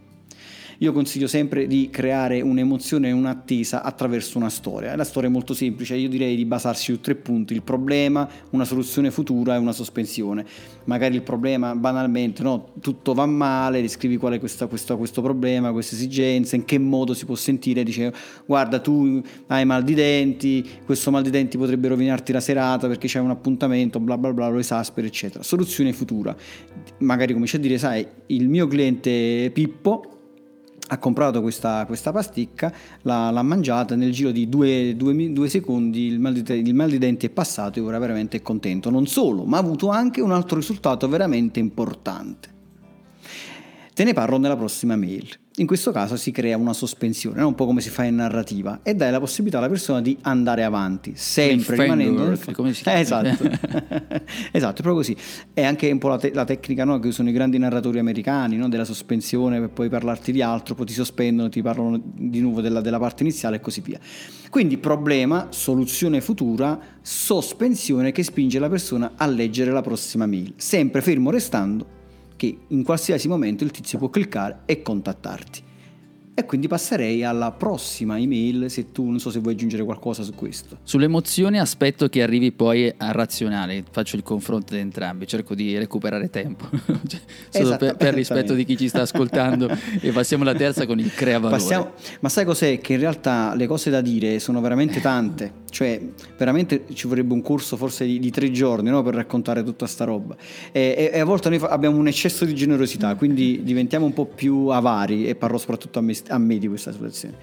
Io 0.78 0.92
consiglio 0.92 1.26
sempre 1.26 1.66
di 1.66 1.88
creare 1.90 2.40
un'emozione 2.40 3.08
e 3.08 3.12
un'attesa 3.12 3.82
attraverso 3.82 4.38
una 4.38 4.48
storia. 4.48 4.96
La 4.96 5.04
storia 5.04 5.28
è 5.28 5.32
molto 5.32 5.54
semplice, 5.54 5.94
io 5.94 6.08
direi 6.08 6.36
di 6.36 6.44
basarsi 6.44 6.92
su 6.92 7.00
tre 7.00 7.14
punti, 7.14 7.54
il 7.54 7.62
problema, 7.62 8.28
una 8.50 8.64
soluzione 8.64 9.10
futura 9.10 9.54
e 9.54 9.58
una 9.58 9.72
sospensione. 9.72 10.44
Magari 10.84 11.14
il 11.14 11.22
problema 11.22 11.74
banalmente, 11.76 12.42
no, 12.42 12.72
tutto 12.80 13.14
va 13.14 13.26
male, 13.26 13.80
descrivi 13.80 14.16
qual 14.16 14.34
è 14.34 14.38
questa, 14.38 14.66
questo, 14.66 14.96
questo 14.96 15.22
problema, 15.22 15.72
questa 15.72 15.94
esigenza, 15.94 16.56
in 16.56 16.64
che 16.64 16.78
modo 16.78 17.14
si 17.14 17.24
può 17.24 17.34
sentire, 17.34 17.82
dice 17.82 18.12
guarda 18.46 18.80
tu 18.80 19.22
hai 19.46 19.64
mal 19.64 19.82
di 19.84 19.94
denti, 19.94 20.68
questo 20.84 21.10
mal 21.10 21.22
di 21.22 21.30
denti 21.30 21.56
potrebbe 21.56 21.88
rovinarti 21.88 22.32
la 22.32 22.40
serata 22.40 22.88
perché 22.88 23.06
c'è 23.06 23.20
un 23.20 23.30
appuntamento, 23.30 24.00
bla 24.00 24.18
bla 24.18 24.32
bla, 24.32 24.48
lo 24.48 24.58
esasperi, 24.58 25.06
eccetera. 25.06 25.42
Soluzione 25.42 25.92
futura. 25.92 26.34
Magari 26.98 27.32
cominci 27.32 27.56
a 27.56 27.58
dire, 27.58 27.78
sai, 27.78 28.06
il 28.26 28.48
mio 28.48 28.66
cliente 28.66 29.50
Pippo 29.52 30.13
ha 30.88 30.98
comprato 30.98 31.40
questa, 31.40 31.86
questa 31.86 32.12
pasticca, 32.12 32.72
l'ha, 33.02 33.30
l'ha, 33.30 33.42
mangiata, 33.42 33.94
nel 33.94 34.12
giro 34.12 34.30
di 34.30 34.48
due, 34.48 34.94
due, 34.96 35.32
due 35.32 35.48
secondi 35.48 36.06
il 36.06 36.20
mal, 36.20 36.34
di, 36.34 36.54
il 36.54 36.74
mal, 36.74 36.90
di, 36.90 36.98
denti 36.98 37.26
è 37.26 37.30
passato 37.30 37.78
e 37.78 37.82
ora 37.82 37.98
veramente 37.98 38.38
è 38.38 38.42
contento. 38.42 38.90
Non 38.90 39.06
solo, 39.06 39.44
ma 39.44 39.56
ha 39.56 39.60
avuto 39.60 39.88
anche 39.88 40.20
un 40.20 40.32
altro 40.32 40.56
risultato 40.56 41.08
veramente 41.08 41.58
importante. 41.58 42.52
Te 43.94 44.04
ne 44.04 44.12
parlo 44.12 44.38
nella 44.38 44.56
prossima 44.56 44.96
mail. 44.96 45.28
In 45.58 45.66
questo 45.66 45.92
caso 45.92 46.16
si 46.16 46.32
crea 46.32 46.56
una 46.56 46.72
sospensione, 46.72 47.40
un 47.40 47.54
po' 47.54 47.64
come 47.64 47.80
si 47.80 47.88
fa 47.88 48.02
in 48.02 48.16
narrativa, 48.16 48.80
e 48.82 48.96
dai 48.96 49.12
la 49.12 49.20
possibilità 49.20 49.58
alla 49.58 49.68
persona 49.68 50.00
di 50.00 50.18
andare 50.22 50.64
avanti, 50.64 51.12
sempre 51.14 51.76
rimanendo 51.76 52.24
nel 52.24 52.40
come 52.52 52.72
si 52.72 52.82
chiama? 52.82 52.98
Eh, 52.98 53.00
esatto, 53.00 53.44
esatto, 54.50 54.82
proprio 54.82 54.94
così. 54.94 55.16
È 55.52 55.62
anche 55.62 55.88
un 55.92 55.98
po' 55.98 56.08
la, 56.08 56.18
te- 56.18 56.32
la 56.34 56.44
tecnica 56.44 56.84
no, 56.84 56.98
che 56.98 57.06
usano 57.06 57.28
i 57.28 57.32
grandi 57.32 57.56
narratori 57.58 58.00
americani, 58.00 58.56
no, 58.56 58.68
della 58.68 58.84
sospensione 58.84 59.60
per 59.60 59.68
poi 59.68 59.88
parlarti 59.88 60.32
di 60.32 60.42
altro, 60.42 60.74
poi 60.74 60.86
ti 60.86 60.92
sospendono, 60.92 61.48
ti 61.48 61.62
parlano 61.62 62.02
di 62.02 62.40
nuovo 62.40 62.60
della, 62.60 62.80
della 62.80 62.98
parte 62.98 63.22
iniziale 63.22 63.56
e 63.56 63.60
così 63.60 63.80
via. 63.80 64.00
Quindi 64.50 64.76
problema, 64.78 65.46
soluzione 65.50 66.20
futura, 66.20 66.76
sospensione 67.00 68.10
che 68.10 68.24
spinge 68.24 68.58
la 68.58 68.68
persona 68.68 69.12
a 69.14 69.26
leggere 69.26 69.70
la 69.70 69.82
prossima 69.82 70.26
mail, 70.26 70.54
sempre 70.56 71.00
fermo 71.00 71.30
restando 71.30 71.93
che 72.44 72.58
in 72.68 72.82
qualsiasi 72.82 73.28
momento 73.28 73.64
il 73.64 73.70
tizio 73.70 73.98
può 73.98 74.10
cliccare 74.10 74.60
e 74.66 74.82
contattarti. 74.82 75.62
E 76.36 76.46
quindi 76.46 76.66
passerei 76.66 77.22
alla 77.22 77.52
prossima 77.52 78.18
email 78.18 78.68
se 78.68 78.90
tu 78.90 79.04
non 79.04 79.20
so 79.20 79.30
se 79.30 79.38
vuoi 79.38 79.54
aggiungere 79.54 79.84
qualcosa 79.84 80.24
su 80.24 80.34
questo. 80.34 80.78
Sull'emozione 80.82 81.60
aspetto 81.60 82.08
che 82.08 82.22
arrivi 82.22 82.50
poi 82.50 82.92
al 82.96 83.12
razionale, 83.12 83.84
faccio 83.88 84.16
il 84.16 84.24
confronto 84.24 84.74
di 84.74 84.80
entrambi, 84.80 85.28
cerco 85.28 85.54
di 85.54 85.78
recuperare 85.78 86.30
tempo, 86.30 86.68
cioè, 87.06 87.20
solo 87.50 87.76
per, 87.76 87.94
per, 87.94 88.14
rispetto 88.14 88.54
di 88.54 88.64
chi 88.64 88.76
ci 88.76 88.88
sta 88.88 89.02
ascoltando 89.02 89.70
e 90.00 90.10
passiamo 90.10 90.42
alla 90.42 90.56
terza 90.56 90.86
con 90.86 90.98
il 90.98 91.14
crea 91.14 91.38
valore. 91.38 91.60
Passiamo, 91.60 91.92
ma 92.18 92.28
sai 92.28 92.44
cos'è? 92.44 92.80
Che 92.80 92.94
in 92.94 92.98
realtà 92.98 93.54
le 93.54 93.68
cose 93.68 93.90
da 93.90 94.00
dire 94.00 94.40
sono 94.40 94.60
veramente 94.60 95.00
tante, 95.00 95.62
cioè 95.70 96.00
veramente 96.36 96.86
ci 96.94 97.06
vorrebbe 97.06 97.32
un 97.32 97.42
corso 97.42 97.76
forse 97.76 98.06
di, 98.06 98.18
di 98.18 98.30
tre 98.32 98.50
giorni 98.50 98.90
no? 98.90 99.04
per 99.04 99.14
raccontare 99.14 99.62
tutta 99.62 99.86
sta 99.86 100.04
roba 100.04 100.34
e, 100.72 100.94
e, 100.96 101.10
e 101.14 101.20
a 101.20 101.24
volte 101.24 101.48
noi 101.48 101.60
abbiamo 101.62 101.96
un 101.96 102.08
eccesso 102.08 102.44
di 102.44 102.56
generosità, 102.56 103.14
quindi 103.14 103.60
diventiamo 103.62 104.04
un 104.04 104.12
po' 104.12 104.26
più 104.26 104.66
avari 104.66 105.28
e 105.28 105.36
parlo 105.36 105.58
soprattutto 105.58 106.00
a 106.00 106.02
me 106.02 106.12
a 106.28 106.38
me 106.38 106.58
di 106.58 106.68
questa 106.68 106.92
situazione. 106.92 107.36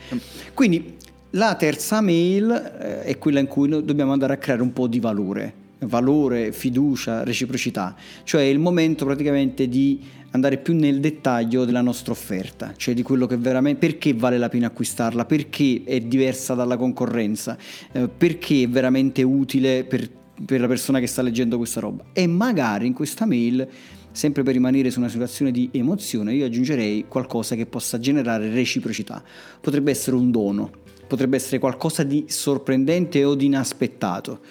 Quindi 0.54 0.98
la 1.32 1.56
terza 1.56 2.02
mail 2.02 2.50
eh, 2.52 3.04
è 3.04 3.17
quella 3.17 3.39
in 3.39 3.48
cui 3.48 3.70
noi 3.70 3.86
dobbiamo 3.86 4.12
andare 4.12 4.34
a 4.34 4.38
creare 4.38 4.62
un 4.62 4.74
po' 4.74 4.88
di 4.88 5.00
valore, 5.00 5.54
valore, 5.80 6.52
fiducia, 6.52 7.24
reciprocità, 7.24 7.96
cioè 8.24 8.41
il 8.44 8.60
momento 8.60 9.06
praticamente 9.06 9.67
di 9.67 10.20
andare 10.32 10.58
più 10.58 10.74
nel 10.76 11.00
dettaglio 11.00 11.65
della 11.65 11.82
nostra 11.82 12.12
offerta, 12.12 12.74
cioè 12.76 12.94
di 12.94 13.02
quello 13.02 13.28
che 13.28 13.38
veramente 13.38 13.86
perché 13.88 14.13
vale 14.13 14.38
la 14.38 14.50
pena 14.50 14.67
acquistarla, 14.67 15.26
perché 15.26 15.84
è 15.86 16.00
diversa 16.02 16.54
dalla 16.54 16.78
concorrenza, 16.78 17.58
eh, 17.91 18.08
perché 18.08 18.63
è 18.63 18.70
veramente 18.70 19.24
utile 19.24 19.84
per, 19.84 20.10
per 20.46 20.62
la 20.62 20.67
persona 20.67 21.00
che 21.00 21.08
sta 21.08 21.22
leggendo 21.22 21.58
questa 21.58 21.80
roba? 21.80 22.04
E 22.13 22.28
magari 22.28 22.88
in 22.88 22.94
questa 22.94 23.26
mail 23.26 23.67
Sempre 24.12 24.43
per 24.43 24.54
rimanere 24.54 24.91
su 24.91 25.00
una 25.00 25.08
situazione 25.08 25.52
di 25.52 25.69
emozione, 25.71 26.34
io 26.34 26.45
aggiungerei 26.45 27.06
qualcosa 27.08 27.56
che 27.56 27.65
possa 27.65 27.97
generare 27.97 28.50
reciprocità. 28.50 29.24
Potrebbe 29.62 29.91
essere 29.91 30.17
un 30.17 30.32
dono, 30.32 30.69
potrebbe 31.08 31.38
essere 31.38 31.60
qualcosa 31.60 32.04
di 32.04 32.26
sorprendente 32.28 33.24
o 33.24 33.36
di 33.36 33.45
inaspettato 33.45 34.41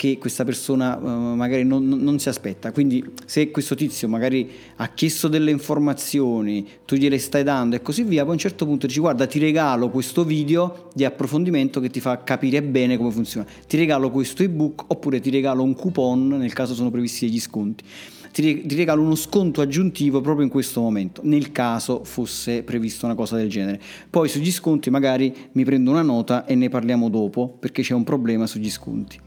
che 0.00 0.16
questa 0.16 0.44
persona 0.44 0.96
uh, 0.96 1.34
magari 1.34 1.62
non, 1.62 1.86
non, 1.86 2.18
si 2.18 2.30
aspetta. 2.30 2.72
Quindi 2.72 3.04
se 3.26 3.50
questo 3.50 3.74
tizio 3.74 4.08
magari 4.08 4.50
ha 4.76 4.88
chiesto 4.88 5.28
delle 5.28 5.50
informazioni, 5.50 6.66
tu 6.86 6.94
gliele 6.94 7.18
stai 7.18 7.42
dando 7.42 7.76
e 7.76 7.82
così 7.82 8.04
via, 8.04 8.22
poi 8.22 8.30
a 8.30 8.32
un 8.32 8.38
certo 8.38 8.64
punto 8.64 8.86
dici 8.86 8.98
guarda 8.98 9.26
ti 9.26 9.38
regalo 9.38 9.90
questo 9.90 10.24
video 10.24 10.88
di 10.94 11.04
approfondimento 11.04 11.80
che 11.80 11.90
ti 11.90 12.00
fa 12.00 12.22
capire 12.22 12.62
bene 12.62 12.96
come 12.96 13.10
funziona, 13.10 13.46
ti 13.66 13.76
regalo 13.76 14.10
questo 14.10 14.42
ebook 14.42 14.84
oppure 14.86 15.20
ti 15.20 15.28
regalo 15.28 15.62
un 15.62 15.74
coupon 15.74 16.28
nel 16.28 16.54
caso 16.54 16.72
sono 16.72 16.90
previsti 16.90 17.26
degli 17.26 17.40
sconti 17.40 17.84
ti, 18.32 18.66
ti 18.66 18.74
regalo 18.74 19.02
uno 19.02 19.14
sconto 19.14 19.60
aggiuntivo 19.60 20.20
proprio 20.20 20.44
in 20.44 20.50
questo 20.50 20.80
momento, 20.80 21.20
nel 21.24 21.52
caso 21.52 22.04
fosse 22.04 22.62
previsto 22.62 23.06
una 23.06 23.14
cosa 23.14 23.36
del 23.36 23.48
genere. 23.48 23.80
Poi 24.08 24.28
sugli 24.28 24.50
sconti 24.50 24.90
magari 24.90 25.34
mi 25.52 25.64
prendo 25.64 25.90
una 25.90 26.02
nota 26.02 26.44
e 26.44 26.54
ne 26.54 26.68
parliamo 26.68 27.08
dopo 27.08 27.48
perché 27.48 27.82
c'è 27.82 27.94
un 27.94 28.04
problema 28.04 28.46
sugli 28.46 28.70
sconti. 28.70 29.18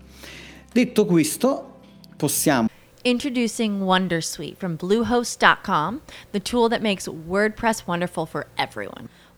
Detto 0.71 1.05
questo, 1.05 1.79
possiamo 2.15 2.69
Introducing 3.05 3.81
Wondersuite 3.81 4.55
from 4.55 4.77
Bluehost.com, 4.77 6.01
the 6.31 6.39
tool 6.39 6.69
that 6.69 6.81
makes 6.81 7.05
WordPress 7.05 7.85
wonderful 7.85 8.25
for 8.25 8.47
everyone. 8.55 9.09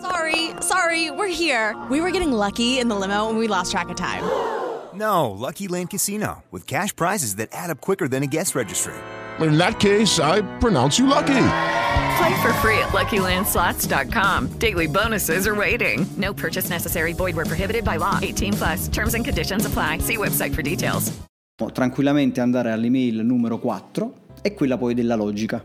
Sorry, 0.00 0.50
sorry, 0.60 1.10
we're 1.10 1.26
here. 1.28 1.76
We 1.90 2.00
were 2.00 2.10
getting 2.10 2.32
lucky 2.32 2.78
in 2.78 2.88
the 2.88 2.96
limo 2.96 3.28
and 3.28 3.38
we 3.38 3.48
lost 3.48 3.72
track 3.72 3.88
of 3.88 3.96
time. 3.96 4.22
No, 4.94 5.30
Lucky 5.30 5.68
Land 5.68 5.90
Casino, 5.90 6.44
with 6.50 6.66
cash 6.66 6.94
prizes 6.94 7.34
that 7.36 7.48
add 7.52 7.70
up 7.70 7.80
quicker 7.80 8.08
than 8.08 8.22
a 8.22 8.26
guest 8.26 8.54
registry 8.54 8.94
in 9.46 9.58
that 9.58 9.78
case, 9.78 10.18
I 10.18 10.42
pronounce 10.58 10.98
you 10.98 11.06
lucky. 11.06 11.44
Play 12.18 12.42
for 12.42 12.52
free 12.54 12.78
at 12.78 12.90
LuckyLandSlots.com. 12.92 14.58
Daily 14.58 14.86
bonuses 14.86 15.46
are 15.46 15.54
waiting. 15.54 16.06
No 16.16 16.32
purchase 16.32 16.68
necessary. 16.68 17.12
Void 17.12 17.36
were 17.36 17.44
prohibited 17.44 17.84
by 17.84 17.98
law. 17.98 18.18
18 18.20 18.54
plus. 18.54 18.88
Terms 18.88 19.14
and 19.14 19.24
conditions 19.24 19.66
apply. 19.66 19.98
See 19.98 20.16
website 20.16 20.54
for 20.54 20.62
details. 20.62 21.12
tranquillamente 21.72 22.40
andare 22.40 22.70
all'email 22.70 23.24
numero 23.24 23.58
4 23.58 24.12
è 24.42 24.54
quella 24.54 24.78
poi 24.78 24.94
della 24.94 25.16
logica, 25.16 25.64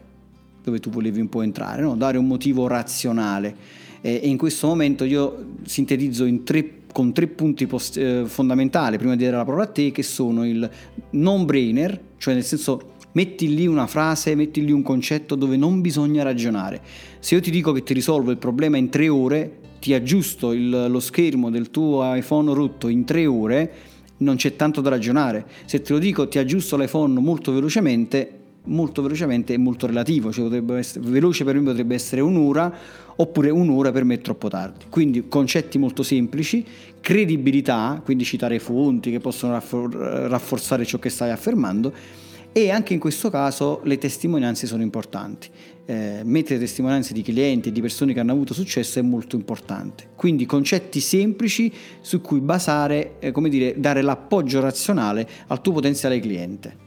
dove 0.63 0.79
tu 0.79 0.89
volevi 0.89 1.19
un 1.19 1.29
po' 1.29 1.43
entrare, 1.43 1.83
no? 1.83 1.95
dare 1.95 2.17
un 2.17 2.25
motivo 2.25 2.65
razionale. 2.67 3.55
E, 4.05 4.19
e 4.21 4.27
in 4.27 4.37
questo 4.37 4.67
momento 4.67 5.05
io 5.05 5.53
sintetizzo 5.63 6.25
in 6.25 6.43
tre, 6.43 6.81
con 6.91 7.13
tre 7.13 7.27
punti 7.27 7.65
post, 7.65 7.97
eh, 7.97 8.23
fondamentali 8.25 8.97
prima 8.97 9.15
di 9.15 9.23
dare 9.23 9.37
la 9.37 9.45
parola 9.45 9.63
a 9.63 9.67
te, 9.67 9.91
che 9.91 10.03
sono 10.03 10.45
il 10.45 10.69
non-brainer, 11.11 11.99
cioè 12.17 12.33
nel 12.33 12.43
senso 12.43 12.91
metti 13.13 13.53
lì 13.53 13.65
una 13.65 13.87
frase, 13.87 14.35
metti 14.35 14.63
lì 14.63 14.71
un 14.71 14.81
concetto 14.81 15.35
dove 15.35 15.55
non 15.55 15.81
bisogna 15.81 16.21
ragionare. 16.21 16.81
Se 17.19 17.35
io 17.35 17.41
ti 17.41 17.49
dico 17.49 17.71
che 17.71 17.83
ti 17.83 17.93
risolvo 17.93 18.29
il 18.29 18.37
problema 18.37 18.75
in 18.77 18.89
tre 18.89 19.07
ore, 19.07 19.59
ti 19.79 19.93
aggiusto 19.93 20.51
il, 20.51 20.87
lo 20.89 20.99
schermo 20.99 21.49
del 21.49 21.69
tuo 21.71 22.01
iPhone 22.13 22.53
rotto 22.53 22.89
in 22.89 23.05
tre 23.05 23.25
ore, 23.25 23.73
non 24.17 24.35
c'è 24.35 24.55
tanto 24.55 24.81
da 24.81 24.89
ragionare. 24.89 25.45
Se 25.65 25.81
te 25.81 25.93
lo 25.93 25.99
dico 25.99 26.27
ti 26.27 26.39
aggiusto 26.39 26.77
l'iPhone 26.77 27.19
molto 27.19 27.53
velocemente, 27.53 28.39
molto 28.65 29.01
velocemente 29.01 29.53
è 29.53 29.57
molto 29.57 29.87
relativo, 29.87 30.31
cioè 30.31 30.45
potrebbe 30.45 30.77
essere, 30.77 31.05
veloce 31.07 31.43
per 31.43 31.55
me 31.55 31.63
potrebbe 31.63 31.95
essere 31.95 32.21
un'ora 32.21 32.73
oppure 33.15 33.49
un'ora 33.49 33.91
per 33.91 34.03
me 34.03 34.15
è 34.15 34.21
troppo 34.21 34.47
tardi. 34.47 34.85
Quindi 34.89 35.27
concetti 35.27 35.77
molto 35.77 36.03
semplici, 36.03 36.65
credibilità, 37.01 38.01
quindi 38.03 38.23
citare 38.23 38.59
fonti 38.59 39.11
che 39.11 39.19
possono 39.19 39.53
rafforzare 39.53 40.85
ciò 40.85 40.99
che 40.99 41.09
stai 41.09 41.31
affermando 41.31 41.93
e 42.55 42.69
anche 42.69 42.93
in 42.93 42.99
questo 42.99 43.31
caso 43.31 43.81
le 43.83 43.97
testimonianze 43.97 44.67
sono 44.67 44.83
importanti. 44.83 45.49
Eh, 45.85 46.21
mettere 46.23 46.59
testimonianze 46.59 47.11
di 47.11 47.21
clienti 47.21 47.69
e 47.69 47.71
di 47.73 47.81
persone 47.81 48.13
che 48.13 48.21
hanno 48.21 48.31
avuto 48.31 48.53
successo 48.53 48.99
è 48.99 49.01
molto 49.01 49.35
importante. 49.35 50.09
Quindi 50.15 50.45
concetti 50.45 51.01
semplici 51.01 51.73
su 51.99 52.21
cui 52.21 52.39
basare, 52.39 53.15
eh, 53.19 53.31
come 53.31 53.49
dire, 53.49 53.73
dare 53.77 54.01
l'appoggio 54.01 54.61
razionale 54.61 55.27
al 55.47 55.61
tuo 55.61 55.73
potenziale 55.73 56.19
cliente. 56.19 56.82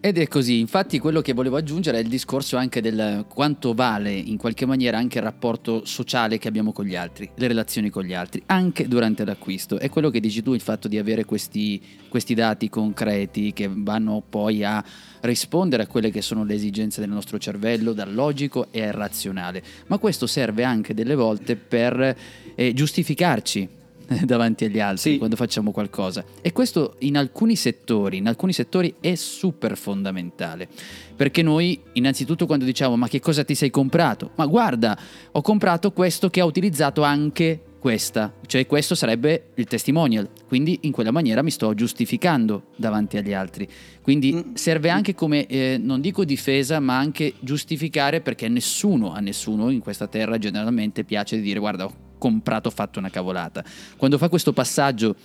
Ed 0.00 0.16
è 0.16 0.28
così, 0.28 0.60
infatti 0.60 1.00
quello 1.00 1.20
che 1.20 1.32
volevo 1.32 1.56
aggiungere 1.56 1.98
è 1.98 2.02
il 2.02 2.08
discorso 2.08 2.56
anche 2.56 2.80
del 2.80 3.24
quanto 3.28 3.74
vale 3.74 4.12
in 4.12 4.36
qualche 4.36 4.64
maniera 4.64 4.96
anche 4.96 5.18
il 5.18 5.24
rapporto 5.24 5.84
sociale 5.84 6.38
che 6.38 6.46
abbiamo 6.46 6.70
con 6.70 6.84
gli 6.84 6.94
altri, 6.94 7.28
le 7.34 7.48
relazioni 7.48 7.90
con 7.90 8.04
gli 8.04 8.14
altri, 8.14 8.40
anche 8.46 8.86
durante 8.86 9.24
l'acquisto. 9.24 9.76
È 9.76 9.88
quello 9.88 10.10
che 10.10 10.20
dici 10.20 10.40
tu, 10.40 10.54
il 10.54 10.60
fatto 10.60 10.86
di 10.86 10.98
avere 10.98 11.24
questi, 11.24 11.82
questi 12.08 12.34
dati 12.34 12.68
concreti 12.68 13.52
che 13.52 13.68
vanno 13.68 14.22
poi 14.26 14.62
a 14.62 14.84
rispondere 15.22 15.82
a 15.82 15.86
quelle 15.88 16.12
che 16.12 16.22
sono 16.22 16.44
le 16.44 16.54
esigenze 16.54 17.00
del 17.00 17.10
nostro 17.10 17.36
cervello, 17.38 17.92
dal 17.92 18.14
logico 18.14 18.68
e 18.70 18.86
al 18.86 18.92
razionale. 18.92 19.64
Ma 19.88 19.98
questo 19.98 20.28
serve 20.28 20.62
anche 20.62 20.94
delle 20.94 21.16
volte 21.16 21.56
per 21.56 22.16
eh, 22.54 22.72
giustificarci 22.72 23.77
davanti 24.24 24.64
agli 24.64 24.80
altri 24.80 25.12
sì. 25.12 25.18
quando 25.18 25.36
facciamo 25.36 25.70
qualcosa. 25.70 26.24
E 26.40 26.52
questo 26.52 26.96
in 27.00 27.16
alcuni 27.16 27.56
settori, 27.56 28.16
in 28.16 28.26
alcuni 28.26 28.52
settori 28.52 28.94
è 29.00 29.14
super 29.14 29.76
fondamentale. 29.76 30.68
Perché 31.14 31.42
noi, 31.42 31.80
innanzitutto, 31.92 32.46
quando 32.46 32.64
diciamo 32.64 32.96
ma 32.96 33.08
che 33.08 33.20
cosa 33.20 33.44
ti 33.44 33.54
sei 33.54 33.70
comprato? 33.70 34.30
Ma 34.36 34.46
guarda, 34.46 34.98
ho 35.32 35.42
comprato 35.42 35.92
questo 35.92 36.30
che 36.30 36.40
ha 36.40 36.44
utilizzato 36.44 37.02
anche 37.02 37.62
questa, 37.78 38.34
cioè 38.46 38.66
questo 38.66 38.96
sarebbe 38.96 39.50
il 39.54 39.66
testimonial, 39.66 40.28
quindi 40.48 40.80
in 40.82 40.92
quella 40.92 41.12
maniera 41.12 41.42
mi 41.42 41.50
sto 41.52 41.74
giustificando 41.74 42.64
davanti 42.74 43.16
agli 43.16 43.32
altri. 43.32 43.68
Quindi 44.02 44.34
mm. 44.34 44.54
serve 44.54 44.90
anche 44.90 45.14
come, 45.14 45.46
eh, 45.46 45.78
non 45.80 46.00
dico 46.00 46.24
difesa, 46.24 46.80
ma 46.80 46.98
anche 46.98 47.34
giustificare 47.38 48.20
perché 48.20 48.48
nessuno, 48.48 49.12
a 49.12 49.20
nessuno 49.20 49.70
in 49.70 49.78
questa 49.78 50.08
terra 50.08 50.38
generalmente 50.38 51.04
piace 51.04 51.36
di 51.36 51.42
dire 51.42 51.60
guarda 51.60 51.84
ho 51.84 52.07
comprato, 52.18 52.70
fatto 52.70 52.98
una 52.98 53.10
cavolata. 53.10 53.64
Quando 53.96 54.18
fa 54.18 54.28
questo 54.28 54.52
passaggio 54.52 55.16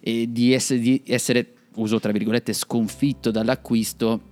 eh, 0.00 0.26
di, 0.30 0.52
essere, 0.52 0.80
di 0.80 1.02
essere, 1.06 1.54
uso 1.76 2.00
tra 2.00 2.12
virgolette, 2.12 2.52
sconfitto 2.52 3.30
dall'acquisto, 3.30 4.28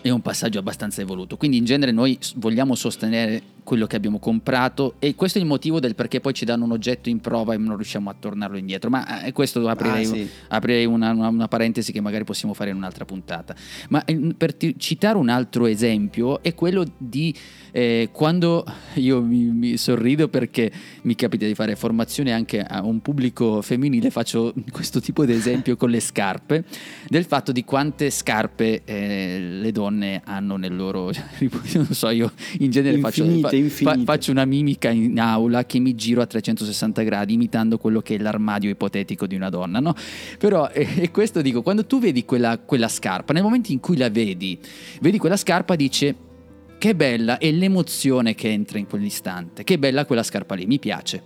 è 0.00 0.10
un 0.10 0.22
passaggio 0.22 0.58
abbastanza 0.58 1.00
evoluto. 1.00 1.36
Quindi 1.36 1.56
in 1.56 1.64
genere 1.64 1.92
noi 1.92 2.18
vogliamo 2.36 2.74
sostenere 2.74 3.42
quello 3.66 3.88
che 3.88 3.96
abbiamo 3.96 4.20
comprato 4.20 4.94
e 5.00 5.16
questo 5.16 5.38
è 5.38 5.40
il 5.40 5.46
motivo 5.46 5.80
del 5.80 5.96
perché 5.96 6.20
poi 6.20 6.32
ci 6.32 6.44
danno 6.44 6.64
un 6.64 6.70
oggetto 6.70 7.08
in 7.08 7.18
prova 7.18 7.52
e 7.52 7.56
non 7.56 7.74
riusciamo 7.74 8.08
a 8.08 8.14
tornarlo 8.16 8.56
indietro. 8.56 8.90
Ma 8.90 9.24
eh, 9.24 9.32
questo 9.32 9.68
aprirei, 9.68 10.04
ah, 10.04 10.08
sì. 10.08 10.28
aprirei 10.48 10.84
una, 10.86 11.10
una, 11.10 11.28
una, 11.28 11.48
parentesi 11.48 11.90
che 11.90 12.00
magari 12.00 12.22
possiamo 12.22 12.54
fare 12.54 12.70
in 12.70 12.76
un'altra 12.76 13.04
puntata. 13.04 13.56
Ma 13.88 14.04
eh, 14.04 14.34
per 14.36 14.54
t- 14.54 14.76
citare 14.76 15.18
un 15.18 15.28
altro 15.28 15.66
esempio 15.66 16.40
è 16.44 16.54
quello 16.54 16.84
di 16.96 17.34
eh, 17.72 18.10
quando 18.12 18.64
io 18.94 19.20
mi, 19.20 19.46
mi, 19.46 19.76
sorrido 19.76 20.28
perché 20.28 20.70
mi 21.02 21.16
capita 21.16 21.44
di 21.44 21.54
fare 21.54 21.74
formazione 21.74 22.32
anche 22.32 22.60
a 22.62 22.84
un 22.84 23.00
pubblico 23.00 23.60
femminile, 23.62 24.10
faccio 24.10 24.54
questo 24.70 25.00
tipo 25.00 25.24
di 25.24 25.32
esempio 25.32 25.76
con 25.76 25.90
le 25.90 26.00
scarpe, 26.00 26.64
del 27.08 27.24
fatto 27.24 27.50
di 27.50 27.64
quante 27.64 28.10
scarpe 28.10 28.82
eh, 28.84 29.38
le 29.40 29.72
donne 29.72 30.22
hanno 30.24 30.56
nel 30.56 30.74
loro... 30.76 31.10
non 31.74 31.88
so, 31.90 32.10
io 32.10 32.32
in 32.60 32.70
genere 32.70 32.96
Infinite, 32.96 33.40
faccio 33.40 33.55
fa, 33.64 33.98
faccio 34.04 34.30
una 34.30 34.44
mimica 34.44 34.90
in 34.90 35.18
aula 35.18 35.64
che 35.64 35.78
mi 35.78 35.94
giro 35.94 36.20
a 36.22 36.26
360 36.26 37.02
gradi 37.02 37.34
imitando 37.34 37.78
quello 37.78 38.00
che 38.00 38.14
è 38.14 38.18
l'armadio 38.18 38.70
ipotetico 38.70 39.26
di 39.26 39.34
una 39.34 39.50
donna, 39.50 39.80
no? 39.80 39.94
Però, 40.38 40.68
e, 40.70 40.88
e 40.96 41.10
questo 41.10 41.42
dico, 41.42 41.62
quando 41.62 41.86
tu 41.86 41.98
vedi 41.98 42.24
quella, 42.24 42.58
quella 42.58 42.88
scarpa, 42.88 43.32
nel 43.32 43.42
momento 43.42 43.72
in 43.72 43.80
cui 43.80 43.96
la 43.96 44.10
vedi, 44.10 44.58
vedi 45.00 45.18
quella 45.18 45.36
scarpa, 45.36 45.76
dice 45.76 46.14
che 46.78 46.94
bella 46.94 47.38
è 47.38 47.50
l'emozione 47.50 48.34
che 48.34 48.50
entra 48.50 48.78
in 48.78 48.86
quell'istante, 48.86 49.64
che 49.64 49.78
bella 49.78 50.04
quella 50.04 50.22
scarpa 50.22 50.54
lì, 50.54 50.66
mi 50.66 50.78
piace. 50.78 51.22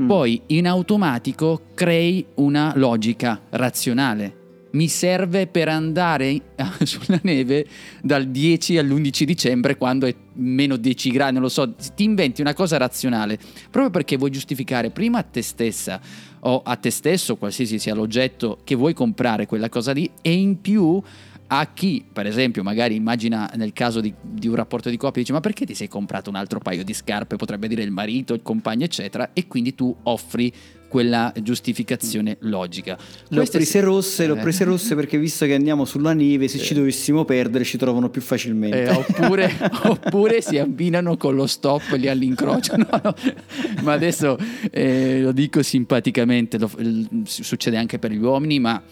Mm. 0.00 0.06
Poi 0.06 0.40
in 0.46 0.66
automatico 0.66 1.62
crei 1.74 2.24
una 2.36 2.72
logica 2.76 3.40
razionale 3.50 4.40
mi 4.72 4.88
serve 4.88 5.46
per 5.46 5.68
andare 5.68 6.40
sulla 6.84 7.20
neve 7.22 7.66
dal 8.00 8.26
10 8.26 8.78
all'11 8.78 9.22
dicembre 9.24 9.76
quando 9.76 10.06
è 10.06 10.14
meno 10.34 10.76
10 10.76 11.10
gradi, 11.10 11.32
non 11.32 11.42
lo 11.42 11.48
so, 11.48 11.74
ti 11.94 12.04
inventi 12.04 12.40
una 12.40 12.54
cosa 12.54 12.76
razionale, 12.76 13.38
proprio 13.70 13.90
perché 13.90 14.16
vuoi 14.16 14.30
giustificare 14.30 14.90
prima 14.90 15.18
a 15.18 15.22
te 15.22 15.42
stessa 15.42 16.00
o 16.40 16.62
a 16.64 16.76
te 16.76 16.90
stesso, 16.90 17.36
qualsiasi 17.36 17.78
sia 17.78 17.94
l'oggetto 17.94 18.58
che 18.64 18.74
vuoi 18.74 18.94
comprare 18.94 19.46
quella 19.46 19.68
cosa 19.68 19.92
lì 19.92 20.10
e 20.22 20.32
in 20.32 20.60
più 20.60 21.00
a 21.54 21.68
chi, 21.74 22.02
per 22.10 22.26
esempio, 22.26 22.62
magari 22.62 22.94
immagina 22.94 23.50
nel 23.56 23.74
caso 23.74 24.00
di, 24.00 24.12
di, 24.20 24.48
un 24.48 24.54
rapporto 24.54 24.88
di 24.88 24.96
coppia, 24.96 25.20
dice 25.20 25.34
ma 25.34 25.40
perché 25.40 25.66
ti 25.66 25.74
sei 25.74 25.86
comprato 25.86 26.30
un 26.30 26.36
altro 26.36 26.60
paio 26.60 26.82
di 26.82 26.94
scarpe, 26.94 27.36
potrebbe 27.36 27.68
dire 27.68 27.82
il 27.82 27.90
marito, 27.90 28.32
il 28.32 28.40
compagno, 28.42 28.84
eccetera, 28.84 29.30
e 29.34 29.46
quindi 29.46 29.74
tu 29.74 29.94
offri 30.04 30.50
quella 30.88 31.30
giustificazione 31.42 32.38
logica. 32.40 32.96
Le 33.28 33.40
ho 33.40 33.44
prese 33.44 33.80
rosse, 33.80 34.26
le 34.26 34.32
ho 34.32 34.36
prese 34.36 34.64
rosse 34.64 34.94
perché 34.94 35.18
visto 35.18 35.44
che 35.44 35.52
andiamo 35.52 35.84
sulla 35.84 36.14
neve, 36.14 36.48
se 36.48 36.56
eh. 36.56 36.60
ci 36.60 36.72
dovessimo 36.72 37.26
perdere 37.26 37.64
ci 37.64 37.76
trovano 37.76 38.08
più 38.08 38.22
facilmente. 38.22 38.84
Eh, 38.84 38.90
oppure, 38.90 39.52
oppure, 39.84 40.40
si 40.40 40.56
abbinano 40.56 41.18
con 41.18 41.34
lo 41.34 41.46
stop 41.46 41.96
lì 41.96 42.08
all'incrocio. 42.08 42.76
No, 42.76 43.00
no. 43.02 43.14
Ma 43.82 43.92
adesso 43.92 44.38
eh, 44.70 45.20
lo 45.20 45.32
dico 45.32 45.62
simpaticamente, 45.62 46.58
lo, 46.58 46.70
succede 47.24 47.76
anche 47.76 47.98
per 47.98 48.10
gli 48.10 48.22
uomini, 48.22 48.58
ma 48.58 48.82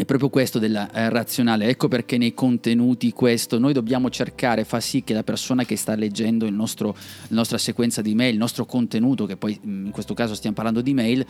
è 0.00 0.06
proprio 0.06 0.30
questo 0.30 0.58
della 0.58 0.90
eh, 0.92 1.10
razionale, 1.10 1.66
ecco 1.66 1.86
perché 1.86 2.16
nei 2.16 2.32
contenuti 2.32 3.12
questo 3.12 3.58
noi 3.58 3.74
dobbiamo 3.74 4.08
cercare, 4.08 4.64
fa 4.64 4.80
sì 4.80 5.04
che 5.04 5.12
la 5.12 5.22
persona 5.22 5.66
che 5.66 5.76
sta 5.76 5.94
leggendo 5.94 6.46
il 6.46 6.54
nostro, 6.54 6.96
la 7.28 7.36
nostra 7.36 7.58
sequenza 7.58 8.00
di 8.00 8.14
mail, 8.14 8.32
il 8.32 8.38
nostro 8.38 8.64
contenuto, 8.64 9.26
che 9.26 9.36
poi 9.36 9.60
mm, 9.62 9.86
in 9.86 9.90
questo 9.90 10.14
caso 10.14 10.34
stiamo 10.34 10.56
parlando 10.56 10.80
di 10.80 10.94
mail, 10.94 11.26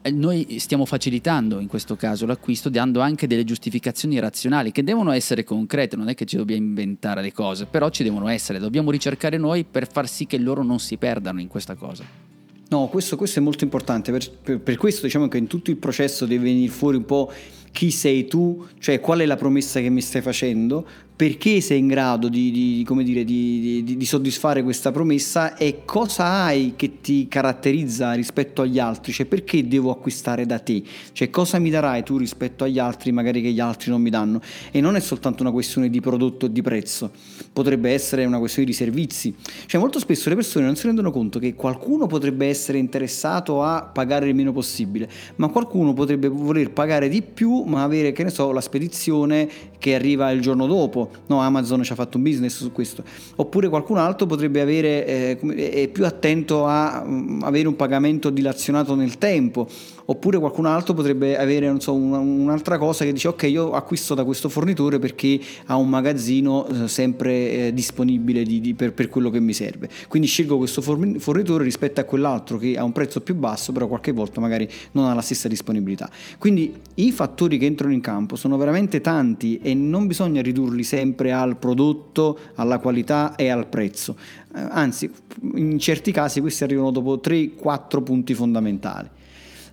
eh, 0.00 0.10
noi 0.12 0.58
stiamo 0.60 0.86
facilitando 0.86 1.60
in 1.60 1.66
questo 1.66 1.94
caso 1.94 2.24
l'acquisto 2.24 2.70
dando 2.70 3.00
anche 3.00 3.26
delle 3.26 3.44
giustificazioni 3.44 4.18
razionali 4.18 4.72
che 4.72 4.82
devono 4.82 5.10
essere 5.10 5.44
concrete, 5.44 5.94
non 5.96 6.08
è 6.08 6.14
che 6.14 6.24
ci 6.24 6.36
dobbiamo 6.38 6.64
inventare 6.64 7.20
le 7.20 7.34
cose, 7.34 7.66
però 7.66 7.90
ci 7.90 8.02
devono 8.02 8.28
essere, 8.28 8.58
dobbiamo 8.58 8.90
ricercare 8.90 9.36
noi 9.36 9.64
per 9.70 9.86
far 9.92 10.08
sì 10.08 10.26
che 10.26 10.38
loro 10.38 10.62
non 10.62 10.80
si 10.80 10.96
perdano 10.96 11.38
in 11.38 11.48
questa 11.48 11.74
cosa. 11.74 12.28
No, 12.70 12.86
questo, 12.86 13.16
questo 13.16 13.40
è 13.40 13.42
molto 13.42 13.64
importante, 13.64 14.12
per, 14.12 14.30
per, 14.30 14.60
per 14.60 14.76
questo 14.76 15.04
diciamo 15.04 15.26
che 15.26 15.36
in 15.38 15.48
tutto 15.48 15.70
il 15.70 15.76
processo 15.76 16.24
deve 16.24 16.44
venire 16.44 16.70
fuori 16.72 16.96
un 16.96 17.04
po' 17.04 17.30
chi 17.72 17.90
sei 17.90 18.26
tu, 18.26 18.66
cioè 18.78 19.00
qual 19.00 19.20
è 19.20 19.26
la 19.26 19.36
promessa 19.36 19.80
che 19.80 19.90
mi 19.90 20.00
stai 20.00 20.22
facendo, 20.22 20.86
perché 21.20 21.60
sei 21.60 21.80
in 21.80 21.86
grado 21.86 22.30
di, 22.30 22.50
di, 22.50 22.86
dire, 23.04 23.24
di, 23.24 23.84
di, 23.84 24.04
soddisfare 24.06 24.62
questa 24.62 24.90
promessa 24.90 25.54
e 25.54 25.82
cosa 25.84 26.24
hai 26.24 26.72
che 26.76 27.02
ti 27.02 27.28
caratterizza 27.28 28.14
rispetto 28.14 28.62
agli 28.62 28.78
altri, 28.78 29.12
cioè 29.12 29.26
perché 29.26 29.68
devo 29.68 29.90
acquistare 29.90 30.46
da 30.46 30.58
te, 30.60 30.82
cioè 31.12 31.28
cosa 31.28 31.58
mi 31.58 31.68
darai 31.68 32.04
tu 32.04 32.16
rispetto 32.16 32.64
agli 32.64 32.78
altri 32.78 33.12
magari 33.12 33.42
che 33.42 33.50
gli 33.50 33.60
altri 33.60 33.90
non 33.90 34.00
mi 34.00 34.08
danno? 34.08 34.40
E 34.70 34.80
non 34.80 34.96
è 34.96 35.00
soltanto 35.00 35.42
una 35.42 35.52
questione 35.52 35.90
di 35.90 36.00
prodotto 36.00 36.46
e 36.46 36.52
di 36.52 36.62
prezzo, 36.62 37.10
potrebbe 37.52 37.90
essere 37.90 38.24
una 38.24 38.38
questione 38.38 38.66
di 38.66 38.72
servizi, 38.72 39.34
cioè 39.66 39.78
molto 39.78 39.98
spesso 39.98 40.30
le 40.30 40.36
persone 40.36 40.64
non 40.64 40.74
si 40.74 40.86
rendono 40.86 41.10
conto 41.10 41.38
che 41.38 41.54
qualcuno 41.54 42.06
potrebbe 42.06 42.46
essere 42.46 42.78
interessato 42.78 43.62
a 43.62 43.82
pagare 43.82 44.26
il 44.26 44.34
meno 44.34 44.52
possibile, 44.52 45.06
ma 45.36 45.48
qualcuno 45.48 45.92
potrebbe 45.92 46.28
voler 46.28 46.70
pagare 46.70 47.10
di 47.10 47.20
più 47.20 47.64
ma 47.64 47.82
avere 47.82 48.12
che 48.12 48.24
ne 48.24 48.30
so 48.30 48.52
la 48.52 48.62
spedizione 48.62 49.46
che 49.78 49.94
arriva 49.94 50.30
il 50.30 50.40
giorno 50.40 50.66
dopo 50.66 51.09
no, 51.26 51.40
Amazon 51.40 51.82
ci 51.82 51.92
ha 51.92 51.94
fatto 51.94 52.16
un 52.16 52.22
business 52.22 52.56
su 52.56 52.72
questo, 52.72 53.02
oppure 53.36 53.68
qualcun 53.68 53.98
altro 53.98 54.26
potrebbe 54.26 54.60
avere, 54.60 55.06
eh, 55.06 55.82
è 55.82 55.88
più 55.88 56.04
attento 56.04 56.66
a 56.66 57.02
um, 57.04 57.40
avere 57.42 57.68
un 57.68 57.76
pagamento 57.76 58.30
dilazionato 58.30 58.94
nel 58.94 59.18
tempo, 59.18 59.68
oppure 60.10 60.38
qualcun 60.38 60.66
altro 60.66 60.92
potrebbe 60.92 61.38
avere 61.38 61.72
so, 61.78 61.94
una, 61.94 62.18
un'altra 62.18 62.78
cosa 62.78 63.04
che 63.04 63.12
dice 63.12 63.28
ok 63.28 63.42
io 63.44 63.70
acquisto 63.72 64.14
da 64.14 64.24
questo 64.24 64.48
fornitore 64.48 64.98
perché 64.98 65.40
ha 65.66 65.76
un 65.76 65.88
magazzino 65.88 66.66
eh, 66.66 66.88
sempre 66.88 67.50
eh, 67.50 67.72
disponibile 67.72 68.42
di, 68.42 68.60
di, 68.60 68.74
per, 68.74 68.92
per, 68.92 69.08
quello 69.08 69.30
che 69.30 69.38
mi 69.38 69.52
serve, 69.52 69.88
quindi 70.08 70.26
scelgo 70.26 70.56
questo 70.56 70.82
fornitore 70.82 71.62
rispetto 71.62 72.00
a 72.00 72.04
quell'altro 72.04 72.58
che 72.58 72.76
ha 72.76 72.82
un 72.82 72.92
prezzo 72.92 73.20
più 73.20 73.36
basso 73.36 73.72
però 73.72 73.86
qualche 73.86 74.10
volta 74.12 74.40
magari 74.40 74.68
non 74.92 75.06
ha 75.06 75.14
la 75.14 75.20
stessa 75.20 75.46
disponibilità. 75.48 76.10
Quindi 76.38 76.74
i 76.94 77.12
fattori 77.12 77.56
che 77.58 77.66
entrano 77.66 77.92
in 77.92 78.00
campo 78.00 78.34
sono 78.34 78.56
veramente 78.56 79.00
tanti 79.00 79.60
e 79.62 79.74
non 79.74 80.06
bisogna 80.06 80.42
ridurli 80.42 80.82
sempre 80.82 81.32
al 81.32 81.56
prodotto, 81.56 82.38
alla 82.56 82.78
qualità 82.78 83.36
e 83.36 83.48
al 83.48 83.66
prezzo. 83.68 84.16
Eh, 84.54 84.60
anzi, 84.70 85.10
in 85.54 85.78
certi 85.78 86.10
casi 86.10 86.40
questi 86.40 86.64
arrivano 86.64 86.90
dopo 86.90 87.20
3-4 87.22 88.02
punti 88.02 88.34
fondamentali. 88.34 89.18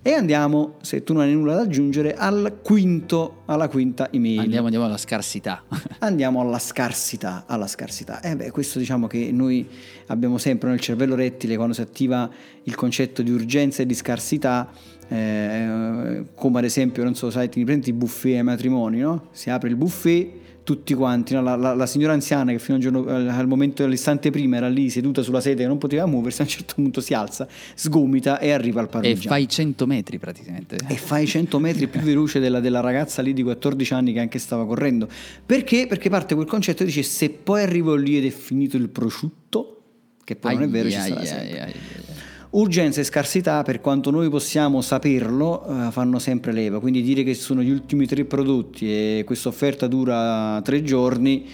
E 0.08 0.14
andiamo, 0.14 0.76
se 0.80 1.04
tu 1.04 1.12
non 1.12 1.20
hai 1.20 1.34
nulla 1.34 1.54
da 1.54 1.60
aggiungere, 1.60 2.14
al 2.14 2.60
quinto, 2.62 3.42
alla 3.44 3.68
quinta 3.68 4.10
email. 4.10 4.38
Andiamo, 4.38 4.64
andiamo 4.64 4.86
alla 4.86 4.96
scarsità. 4.96 5.64
andiamo 6.00 6.40
alla 6.40 6.58
scarsità, 6.58 7.44
alla 7.46 7.66
scarsità. 7.66 8.22
E 8.22 8.30
eh 8.30 8.36
beh, 8.36 8.50
questo 8.50 8.78
diciamo 8.78 9.06
che 9.06 9.30
noi 9.32 9.68
abbiamo 10.06 10.38
sempre 10.38 10.70
nel 10.70 10.80
cervello 10.80 11.14
rettile 11.14 11.56
quando 11.56 11.74
si 11.74 11.82
attiva 11.82 12.26
il 12.62 12.74
concetto 12.74 13.20
di 13.20 13.30
urgenza 13.30 13.82
e 13.82 13.86
di 13.86 13.92
scarsità 13.92 14.70
eh, 15.08 16.24
come 16.34 16.58
ad 16.58 16.64
esempio, 16.64 17.04
non 17.04 17.14
so, 17.14 17.28
sai, 17.28 17.50
ti 17.50 17.62
prendi 17.64 17.90
i 17.90 17.92
buffet 17.92 18.36
ai 18.36 18.42
matrimoni, 18.42 19.00
no? 19.00 19.28
Si 19.32 19.50
apre 19.50 19.68
il 19.68 19.76
buffet, 19.76 20.30
tutti 20.68 20.92
quanti, 20.92 21.32
no? 21.32 21.40
la, 21.40 21.56
la, 21.56 21.72
la, 21.72 21.86
signora 21.86 22.12
anziana 22.12 22.52
che 22.52 22.58
fino 22.58 22.76
al, 22.76 22.82
giorno, 22.82 23.06
al 23.06 23.46
momento 23.46 23.82
dell'istante 23.84 24.28
prima 24.28 24.58
era 24.58 24.68
lì 24.68 24.90
seduta 24.90 25.22
sulla 25.22 25.40
sedia 25.40 25.62
che 25.62 25.66
non 25.66 25.78
poteva 25.78 26.04
muoversi, 26.04 26.42
a 26.42 26.44
un 26.44 26.50
certo 26.50 26.74
punto 26.74 27.00
si 27.00 27.14
alza, 27.14 27.48
sgomita 27.74 28.38
e 28.38 28.50
arriva 28.50 28.82
al 28.82 28.90
parmigiano. 28.90 29.22
E 29.24 29.28
fai 29.28 29.48
100 29.48 29.86
metri 29.86 30.18
praticamente. 30.18 30.76
E 30.86 30.96
fai 30.96 31.26
100 31.26 31.58
metri 31.58 31.86
più 31.86 32.00
veloce 32.00 32.38
della, 32.38 32.60
della 32.60 32.80
ragazza 32.80 33.22
lì 33.22 33.32
di 33.32 33.42
14 33.42 33.94
anni 33.94 34.12
che 34.12 34.20
anche 34.20 34.38
stava 34.38 34.66
correndo. 34.66 35.08
Perché? 35.46 35.86
Perché 35.86 36.10
parte 36.10 36.34
quel 36.34 36.46
concetto 36.46 36.82
e 36.82 36.86
dice 36.86 37.02
se 37.02 37.30
poi 37.30 37.62
arrivo 37.62 37.94
lì 37.94 38.18
ed 38.18 38.26
è 38.26 38.30
finito 38.30 38.76
il 38.76 38.90
prosciutto, 38.90 39.84
che 40.22 40.36
poi 40.36 40.50
ai, 40.50 40.58
non 40.58 40.68
è 40.68 40.70
vero, 40.70 40.88
ai, 40.88 40.92
ci 40.92 40.98
sarà 40.98 41.20
ai, 41.20 41.26
sempre. 41.26 42.07
Urgenza 42.50 43.00
e 43.00 43.04
scarsità, 43.04 43.62
per 43.62 43.80
quanto 43.80 44.10
noi 44.10 44.30
possiamo 44.30 44.80
saperlo, 44.80 45.66
eh, 45.66 45.90
fanno 45.90 46.18
sempre 46.18 46.52
leva. 46.52 46.80
Quindi 46.80 47.02
dire 47.02 47.22
che 47.22 47.34
sono 47.34 47.62
gli 47.62 47.70
ultimi 47.70 48.06
tre 48.06 48.24
prodotti 48.24 48.90
e 48.90 49.22
questa 49.26 49.50
offerta 49.50 49.86
dura 49.86 50.58
tre 50.64 50.82
giorni 50.82 51.46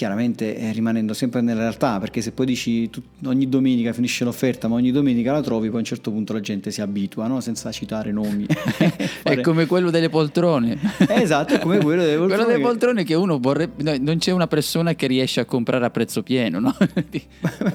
chiaramente 0.00 0.56
eh, 0.56 0.72
rimanendo 0.72 1.12
sempre 1.12 1.42
nella 1.42 1.60
realtà, 1.60 1.98
perché 1.98 2.22
se 2.22 2.32
poi 2.32 2.46
dici 2.46 2.88
tu, 2.88 3.02
ogni 3.26 3.50
domenica 3.50 3.92
finisce 3.92 4.24
l'offerta, 4.24 4.66
ma 4.66 4.76
ogni 4.76 4.92
domenica 4.92 5.30
la 5.30 5.42
trovi, 5.42 5.66
poi 5.66 5.76
a 5.76 5.78
un 5.80 5.84
certo 5.84 6.10
punto 6.10 6.32
la 6.32 6.40
gente 6.40 6.70
si 6.70 6.80
abitua, 6.80 7.26
no? 7.26 7.42
senza 7.42 7.70
citare 7.70 8.10
nomi. 8.10 8.46
è 9.22 9.40
come 9.44 9.66
quello 9.66 9.90
delle 9.90 10.08
poltrone. 10.08 10.78
esatto, 11.06 11.52
è 11.52 11.58
come 11.58 11.80
quello 11.80 12.00
delle 12.00 12.16
poltrone. 12.16 12.34
quello 12.34 12.50
delle 12.50 12.66
poltrone 12.66 13.04
che 13.04 13.12
uno 13.12 13.38
vorrebbe... 13.38 13.82
No, 13.82 13.94
non 14.00 14.16
c'è 14.16 14.30
una 14.30 14.46
persona 14.46 14.94
che 14.94 15.06
riesce 15.06 15.40
a 15.40 15.44
comprare 15.44 15.84
a 15.84 15.90
prezzo 15.90 16.22
pieno, 16.22 16.60
no? 16.60 16.74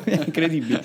è 0.03 0.19
incredibile. 0.25 0.83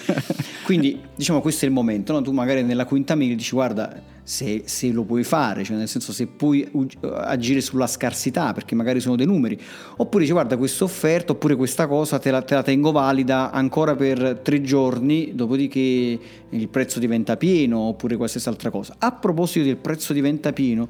Quindi, 0.63 1.01
diciamo, 1.17 1.41
questo 1.41 1.65
è 1.65 1.69
il 1.69 1.75
momento, 1.75 2.13
no? 2.13 2.21
tu 2.21 2.33
magari 2.33 2.63
nella 2.63 2.85
quinta 2.85 3.15
mail 3.15 3.35
dici 3.35 3.53
guarda 3.53 3.99
se, 4.31 4.63
se, 4.67 4.93
lo 4.93 5.03
puoi 5.03 5.25
fare, 5.25 5.65
cioè 5.65 5.77
nel 5.77 5.89
senso 5.89 6.13
se 6.13 6.29
puoi 6.29 6.71
agire 7.15 7.61
sulla 7.61 7.89
scarsità, 7.89 8.53
perché 8.53 8.77
magari 8.77 9.01
sono 9.01 9.17
dei 9.17 9.27
numeri, 9.27 9.61
oppure 9.97 10.23
dici 10.23 10.33
guarda 10.33 10.57
questa 10.57 10.85
offerta 10.85 11.30
oppure 11.31 11.57
questa 11.57 11.87
cosa 11.87 12.19
te 12.19 12.31
la, 12.31 12.43
te 12.43 12.55
la 12.55 12.63
tengo 12.63 12.93
valida 12.93 13.51
ancora 13.51 13.95
per 13.95 14.41
tre 14.43 14.61
giorni, 14.61 15.33
dopodiché 15.35 16.19
il 16.49 16.69
prezzo 16.69 16.99
diventa 16.99 17.37
pieno 17.37 17.79
oppure 17.81 18.17
qualsiasi 18.17 18.49
altra 18.49 18.71
cosa. 18.71 18.97
A 18.99 19.13
proposito 19.13 19.65
del 19.65 19.77
prezzo 19.77 20.13
diventa 20.13 20.53
pieno, 20.53 20.89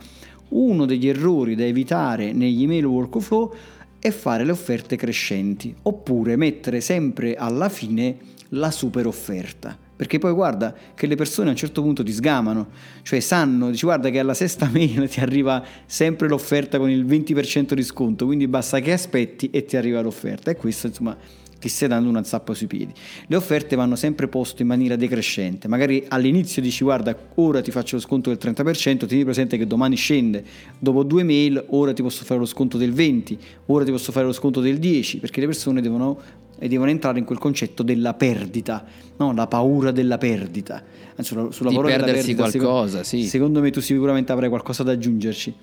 uno 0.50 0.84
degli 0.86 1.08
errori 1.08 1.54
da 1.54 1.64
evitare 1.64 2.32
negli 2.32 2.62
email 2.62 2.84
workflow 2.84 3.54
è 3.98 4.10
fare 4.10 4.44
le 4.44 4.52
offerte 4.52 4.96
crescenti, 4.96 5.74
oppure 5.82 6.36
mettere 6.36 6.80
sempre 6.80 7.34
alla 7.34 7.68
fine 7.68 8.16
la 8.50 8.70
super 8.70 9.06
offerta. 9.06 9.89
Perché 10.00 10.18
poi 10.18 10.32
guarda 10.32 10.74
che 10.94 11.06
le 11.06 11.14
persone 11.14 11.48
a 11.48 11.50
un 11.50 11.58
certo 11.58 11.82
punto 11.82 12.02
ti 12.02 12.10
sgamano, 12.10 12.68
cioè 13.02 13.20
sanno, 13.20 13.68
dici 13.68 13.84
guarda 13.84 14.08
che 14.08 14.18
alla 14.18 14.32
sesta 14.32 14.66
mail 14.72 15.06
ti 15.10 15.20
arriva 15.20 15.62
sempre 15.84 16.26
l'offerta 16.26 16.78
con 16.78 16.88
il 16.88 17.04
20% 17.04 17.74
di 17.74 17.82
sconto, 17.82 18.24
quindi 18.24 18.48
basta 18.48 18.80
che 18.80 18.94
aspetti 18.94 19.50
e 19.50 19.66
ti 19.66 19.76
arriva 19.76 20.00
l'offerta. 20.00 20.50
E 20.50 20.56
questo 20.56 20.86
insomma 20.86 21.14
ti 21.58 21.68
stai 21.68 21.88
dando 21.88 22.08
una 22.08 22.24
zappa 22.24 22.54
sui 22.54 22.66
piedi. 22.66 22.94
Le 23.26 23.36
offerte 23.36 23.76
vanno 23.76 23.94
sempre 23.94 24.26
poste 24.26 24.62
in 24.62 24.68
maniera 24.68 24.96
decrescente. 24.96 25.68
Magari 25.68 26.02
all'inizio 26.08 26.62
dici 26.62 26.82
guarda, 26.82 27.14
ora 27.34 27.60
ti 27.60 27.70
faccio 27.70 27.96
lo 27.96 28.00
sconto 28.00 28.34
del 28.34 28.38
30%, 28.40 29.06
tieni 29.06 29.24
presente 29.24 29.58
che 29.58 29.66
domani 29.66 29.96
scende. 29.96 30.42
Dopo 30.78 31.02
due 31.02 31.24
mail, 31.24 31.62
ora 31.68 31.92
ti 31.92 32.00
posso 32.00 32.24
fare 32.24 32.40
lo 32.40 32.46
sconto 32.46 32.78
del 32.78 32.94
20, 32.94 33.38
ora 33.66 33.84
ti 33.84 33.90
posso 33.90 34.12
fare 34.12 34.24
lo 34.24 34.32
sconto 34.32 34.62
del 34.62 34.78
10, 34.78 35.18
perché 35.18 35.40
le 35.40 35.46
persone 35.46 35.82
devono 35.82 36.18
e 36.60 36.68
devono 36.68 36.90
entrare 36.90 37.18
in 37.18 37.24
quel 37.24 37.38
concetto 37.38 37.82
della 37.82 38.12
perdita, 38.12 38.84
no? 39.16 39.32
la 39.32 39.46
paura 39.46 39.90
della 39.90 40.18
perdita. 40.18 40.82
Sulla, 41.20 41.50
sulla 41.50 41.70
di 41.70 41.76
perdersi 41.76 42.34
perdita, 42.34 42.42
qualcosa, 42.42 43.02
secondo, 43.02 43.04
sì. 43.04 43.24
Secondo 43.24 43.60
me 43.60 43.70
tu 43.70 43.80
sicuramente 43.80 44.30
avrai 44.30 44.48
qualcosa 44.48 44.82
da 44.82 44.92
aggiungerci. 44.92 45.54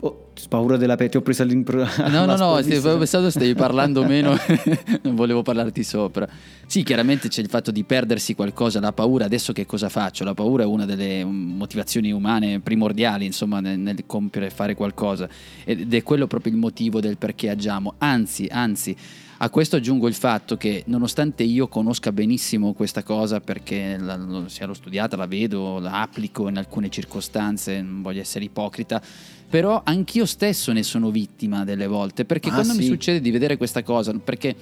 Oh, 0.00 0.26
paura 0.48 0.76
della 0.76 0.96
perdita, 0.96 1.12
ti 1.12 1.16
ho 1.16 1.22
preso 1.22 1.42
all'impro. 1.42 1.86
No, 2.08 2.26
no, 2.26 2.36
no, 2.36 2.54
avevo 2.54 2.98
pensato 2.98 3.30
stavi 3.30 3.54
parlando 3.54 4.04
meno, 4.04 4.36
non 5.02 5.14
volevo 5.14 5.42
parlarti 5.42 5.82
sopra. 5.82 6.28
Sì, 6.66 6.82
chiaramente 6.82 7.28
c'è 7.28 7.40
il 7.40 7.48
fatto 7.48 7.70
di 7.70 7.84
perdersi 7.84 8.34
qualcosa, 8.34 8.80
la 8.80 8.92
paura, 8.92 9.24
adesso 9.24 9.54
che 9.54 9.64
cosa 9.64 9.88
faccio? 9.88 10.24
La 10.24 10.34
paura 10.34 10.64
è 10.64 10.66
una 10.66 10.84
delle 10.84 11.24
motivazioni 11.24 12.12
umane 12.12 12.60
primordiali, 12.60 13.24
insomma, 13.24 13.60
nel, 13.60 13.78
nel 13.78 14.04
compiere 14.06 14.48
e 14.48 14.50
fare 14.50 14.74
qualcosa. 14.74 15.26
Ed 15.64 15.92
è 15.92 16.02
quello 16.02 16.26
proprio 16.26 16.52
il 16.52 16.58
motivo 16.58 17.00
del 17.00 17.16
perché 17.16 17.48
agiamo. 17.48 17.94
Anzi, 17.98 18.46
anzi, 18.50 18.94
a 19.44 19.50
questo 19.50 19.76
aggiungo 19.76 20.08
il 20.08 20.14
fatto 20.14 20.56
che 20.56 20.84
nonostante 20.86 21.42
io 21.42 21.68
conosca 21.68 22.12
benissimo 22.12 22.72
questa 22.72 23.02
cosa 23.02 23.40
perché 23.40 23.98
la, 23.98 24.44
sia 24.46 24.64
l'ho 24.64 24.72
studiata, 24.72 25.16
la 25.16 25.26
vedo, 25.26 25.78
la 25.80 26.00
applico 26.00 26.48
in 26.48 26.56
alcune 26.56 26.88
circostanze, 26.88 27.82
non 27.82 28.00
voglio 28.00 28.22
essere 28.22 28.46
ipocrita, 28.46 29.02
però 29.46 29.82
anch'io 29.84 30.24
stesso 30.24 30.72
ne 30.72 30.82
sono 30.82 31.10
vittima 31.10 31.62
delle 31.64 31.86
volte 31.86 32.24
perché 32.24 32.48
ah, 32.48 32.54
quando 32.54 32.72
sì. 32.72 32.78
mi 32.78 32.84
succede 32.86 33.20
di 33.20 33.30
vedere 33.30 33.58
questa 33.58 33.82
cosa, 33.82 34.14
perché 34.14 34.56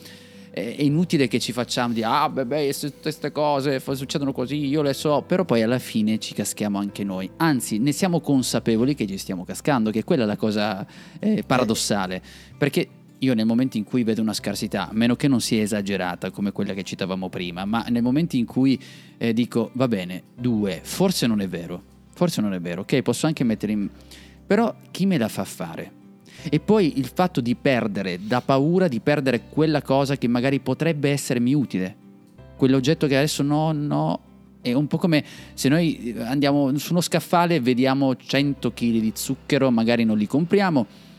è 0.50 0.82
inutile 0.82 1.28
che 1.28 1.38
ci 1.38 1.52
facciamo 1.52 1.94
di 1.94 2.02
ah 2.02 2.28
beh, 2.28 2.44
beh 2.44 2.74
queste 3.00 3.30
cose 3.32 3.80
succedono 3.80 4.32
così 4.32 4.66
io 4.66 4.82
le 4.82 4.92
so 4.92 5.22
però 5.26 5.46
poi 5.46 5.62
alla 5.62 5.78
fine 5.78 6.18
ci 6.18 6.34
caschiamo 6.34 6.78
anche 6.78 7.04
noi 7.04 7.30
anzi 7.38 7.78
ne 7.78 7.90
siamo 7.92 8.20
consapevoli 8.20 8.94
che 8.94 9.06
ci 9.06 9.16
stiamo 9.16 9.44
cascando 9.44 9.90
che 9.90 10.04
quella 10.04 10.24
è 10.24 10.26
la 10.26 10.36
cosa 10.36 10.86
eh, 11.20 11.42
paradossale 11.46 12.20
perché 12.58 12.86
io 13.22 13.34
nel 13.34 13.46
momento 13.46 13.76
in 13.76 13.84
cui 13.84 14.02
vedo 14.02 14.20
una 14.20 14.32
scarsità, 14.32 14.88
a 14.88 14.92
meno 14.92 15.14
che 15.14 15.28
non 15.28 15.40
sia 15.40 15.62
esagerata 15.62 16.30
come 16.30 16.50
quella 16.50 16.74
che 16.74 16.82
citavamo 16.82 17.28
prima, 17.28 17.64
ma 17.64 17.84
nel 17.88 18.02
momento 18.02 18.36
in 18.36 18.46
cui 18.46 18.80
eh, 19.16 19.32
dico 19.32 19.70
va 19.74 19.86
bene, 19.86 20.22
due, 20.34 20.80
forse 20.82 21.28
non 21.28 21.40
è 21.40 21.48
vero, 21.48 21.82
forse 22.12 22.40
non 22.40 22.52
è 22.52 22.60
vero, 22.60 22.80
ok, 22.82 23.00
posso 23.02 23.26
anche 23.26 23.44
mettere 23.44 23.72
in... 23.72 23.88
però 24.44 24.74
chi 24.90 25.06
me 25.06 25.18
la 25.18 25.28
fa 25.28 25.44
fare? 25.44 26.00
E 26.50 26.58
poi 26.58 26.98
il 26.98 27.06
fatto 27.14 27.40
di 27.40 27.54
perdere, 27.54 28.18
da 28.26 28.40
paura 28.40 28.88
di 28.88 28.98
perdere 28.98 29.42
quella 29.48 29.82
cosa 29.82 30.16
che 30.16 30.26
magari 30.26 30.58
potrebbe 30.58 31.10
essermi 31.10 31.54
utile, 31.54 31.94
quell'oggetto 32.56 33.06
che 33.06 33.16
adesso 33.16 33.44
no, 33.44 33.70
no, 33.70 34.20
è 34.60 34.72
un 34.72 34.88
po' 34.88 34.98
come 34.98 35.24
se 35.54 35.68
noi 35.68 36.12
andiamo 36.18 36.76
su 36.76 36.90
uno 36.90 37.00
scaffale 37.00 37.54
e 37.54 37.60
vediamo 37.60 38.16
100 38.16 38.72
kg 38.72 38.98
di 38.98 39.12
zucchero, 39.14 39.70
magari 39.70 40.02
non 40.02 40.18
li 40.18 40.26
compriamo 40.26 41.10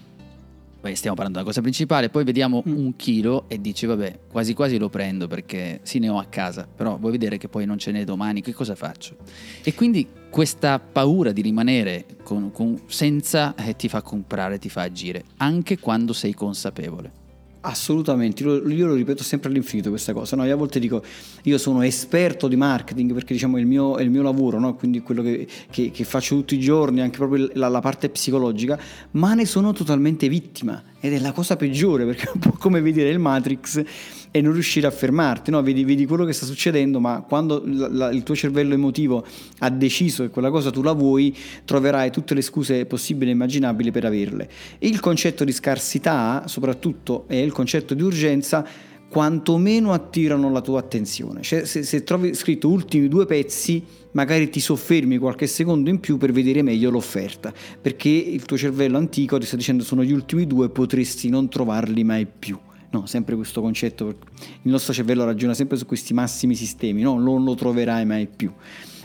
Beh, 0.83 0.95
stiamo 0.95 1.15
parlando 1.15 1.39
della 1.39 1.49
cosa 1.49 1.61
principale, 1.61 2.09
poi 2.09 2.25
vediamo 2.25 2.61
mm. 2.67 2.75
un 2.75 2.97
chilo 2.97 3.45
e 3.47 3.61
dici 3.61 3.85
vabbè, 3.85 4.19
quasi 4.29 4.53
quasi 4.53 4.77
lo 4.77 4.89
prendo 4.89 5.27
perché 5.27 5.79
sì 5.83 5.97
ne 5.97 6.09
ho 6.09 6.17
a 6.17 6.25
casa, 6.25 6.67
però 6.67 6.97
vuoi 6.97 7.13
vedere 7.13 7.37
che 7.37 7.47
poi 7.47 7.65
non 7.65 7.77
ce 7.77 7.93
n'è 7.93 8.03
domani, 8.03 8.41
che 8.41 8.51
cosa 8.51 8.75
faccio? 8.75 9.15
E 9.63 9.73
quindi 9.75 10.05
questa 10.29 10.79
paura 10.79 11.31
di 11.31 11.41
rimanere 11.41 12.05
con, 12.21 12.51
con, 12.51 12.81
senza 12.87 13.55
eh, 13.55 13.77
ti 13.77 13.87
fa 13.87 14.01
comprare, 14.01 14.59
ti 14.59 14.67
fa 14.67 14.81
agire, 14.81 15.23
anche 15.37 15.79
quando 15.79 16.11
sei 16.11 16.33
consapevole. 16.33 17.22
Assolutamente, 17.65 18.43
io, 18.43 18.59
lo 18.59 18.93
ripeto 18.93 19.23
sempre 19.23 19.47
all'infinito 19.47 19.89
questa 19.89 20.11
cosa, 20.11 20.35
no? 20.35 20.43
io 20.43 20.53
a 20.53 20.57
volte 20.57 20.79
dico 20.79 21.01
io 21.43 21.57
sono 21.57 21.81
esperto 21.81 22.49
di 22.49 22.57
marketing 22.57 23.13
perché 23.13 23.31
diciamo 23.31 23.55
è 23.55 23.61
il 23.61 23.67
mio, 23.67 23.95
è 23.95 24.01
il 24.01 24.09
mio 24.09 24.21
lavoro, 24.21 24.59
no? 24.59 24.75
quindi 24.75 24.99
quello 24.99 25.21
che, 25.21 25.47
che, 25.71 25.89
che, 25.89 26.03
faccio 26.03 26.35
tutti 26.35 26.55
i 26.55 26.59
giorni, 26.59 26.99
anche 26.99 27.19
proprio 27.19 27.49
la, 27.53 27.69
la, 27.69 27.79
parte 27.79 28.09
psicologica, 28.09 28.77
ma 29.11 29.33
ne 29.33 29.45
sono 29.45 29.71
totalmente 29.71 30.27
vittima 30.27 30.83
ed 31.05 31.11
è 31.11 31.19
la 31.19 31.33
cosa 31.33 31.57
peggiore 31.57 32.05
perché 32.05 32.27
è 32.27 32.31
un 32.33 32.39
po' 32.39 32.51
come 32.57 32.79
vedere 32.79 33.09
il 33.09 33.19
Matrix 33.19 33.83
e 34.31 34.39
non 34.39 34.53
riuscire 34.53 34.87
a 34.87 34.89
fermarti, 34.89 35.51
no? 35.51 35.61
vedi, 35.61 35.83
vedi 35.83 36.05
quello 36.05 36.23
che 36.23 36.31
sta 36.31 36.45
succedendo, 36.45 37.01
ma 37.01 37.25
quando 37.27 37.61
la, 37.65 37.89
la, 37.89 38.09
il 38.09 38.23
tuo 38.23 38.35
cervello 38.35 38.73
emotivo 38.73 39.25
ha 39.59 39.69
deciso 39.69 40.23
che 40.23 40.29
quella 40.29 40.49
cosa 40.49 40.71
tu 40.71 40.81
la 40.81 40.93
vuoi, 40.93 41.35
troverai 41.65 42.09
tutte 42.09 42.33
le 42.33 42.41
scuse 42.41 42.85
possibili 42.85 43.31
e 43.31 43.33
immaginabili 43.33 43.91
per 43.91 44.05
averle. 44.05 44.49
Il 44.79 45.01
concetto 45.01 45.43
di 45.43 45.51
scarsità, 45.51 46.43
soprattutto, 46.47 47.25
e 47.27 47.41
il 47.41 47.51
concetto 47.51 47.93
di 47.93 48.01
urgenza, 48.01 48.65
quantomeno 49.13 49.93
attirano 49.93 50.49
la 50.49 50.59
tua 50.59 50.79
attenzione. 50.79 51.43
Cioè, 51.43 51.65
se, 51.65 51.83
se 51.83 52.03
trovi 52.03 52.33
scritto 52.33 52.67
ultimi 52.67 53.07
due 53.07 53.27
pezzi, 53.27 53.83
magari 54.13 54.49
ti 54.49 54.59
soffermi 54.59 55.19
qualche 55.19 55.45
secondo 55.45 55.91
in 55.91 55.99
più 55.99 56.17
per 56.17 56.31
vedere 56.31 56.63
meglio 56.63 56.89
l'offerta, 56.89 57.53
perché 57.79 58.09
il 58.09 58.43
tuo 58.45 58.57
cervello 58.57 58.97
antico 58.97 59.37
ti 59.37 59.45
sta 59.45 59.55
dicendo 59.55 59.83
sono 59.83 60.03
gli 60.03 60.11
ultimi 60.11 60.47
due, 60.47 60.69
potresti 60.69 61.29
non 61.29 61.47
trovarli 61.47 62.03
mai 62.03 62.25
più. 62.25 62.57
No, 62.89 63.05
sempre 63.05 63.35
questo 63.35 63.61
concetto, 63.61 64.07
il 64.07 64.71
nostro 64.71 64.93
cervello 64.93 65.25
ragiona 65.25 65.53
sempre 65.53 65.77
su 65.77 65.85
questi 65.85 66.15
massimi 66.15 66.55
sistemi, 66.55 67.03
no, 67.03 67.19
non 67.19 67.43
lo 67.43 67.53
troverai 67.53 68.05
mai 68.05 68.27
più. 68.27 68.51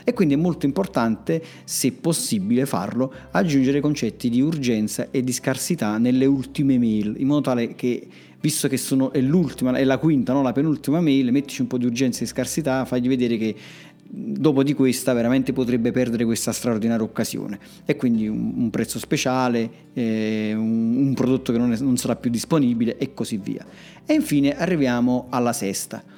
E 0.08 0.14
quindi 0.14 0.32
è 0.32 0.38
molto 0.38 0.64
importante, 0.64 1.42
se 1.64 1.92
possibile 1.92 2.64
farlo, 2.64 3.12
aggiungere 3.32 3.80
concetti 3.80 4.30
di 4.30 4.40
urgenza 4.40 5.08
e 5.10 5.22
di 5.22 5.32
scarsità 5.32 5.98
nelle 5.98 6.24
ultime 6.24 6.78
mail, 6.78 7.16
in 7.18 7.26
modo 7.26 7.42
tale 7.42 7.74
che 7.74 8.08
visto 8.40 8.68
che 8.68 8.78
sono, 8.78 9.12
è 9.12 9.20
l'ultima, 9.20 9.76
è 9.76 9.84
la 9.84 9.98
quinta, 9.98 10.32
no? 10.32 10.40
la 10.40 10.52
penultima 10.52 11.02
mail, 11.02 11.30
mettici 11.30 11.60
un 11.60 11.66
po' 11.66 11.76
di 11.76 11.84
urgenza 11.84 12.24
e 12.24 12.26
scarsità, 12.26 12.86
fagli 12.86 13.06
vedere 13.06 13.36
che 13.36 13.54
dopo 14.10 14.62
di 14.62 14.72
questa 14.72 15.12
veramente 15.12 15.52
potrebbe 15.52 15.92
perdere 15.92 16.24
questa 16.24 16.52
straordinaria 16.52 17.04
occasione 17.04 17.58
e 17.84 17.94
quindi 17.96 18.26
un, 18.28 18.54
un 18.56 18.70
prezzo 18.70 18.98
speciale, 18.98 19.70
eh, 19.92 20.54
un, 20.54 20.96
un, 20.96 21.12
prodotto 21.12 21.52
che 21.52 21.58
non, 21.58 21.70
è, 21.70 21.78
non 21.80 21.98
sarà 21.98 22.16
più 22.16 22.30
disponibile 22.30 22.96
e 22.96 23.12
così 23.12 23.36
via. 23.36 23.62
E 24.06 24.14
infine 24.14 24.56
arriviamo 24.56 25.26
alla 25.28 25.52
sesta. 25.52 26.16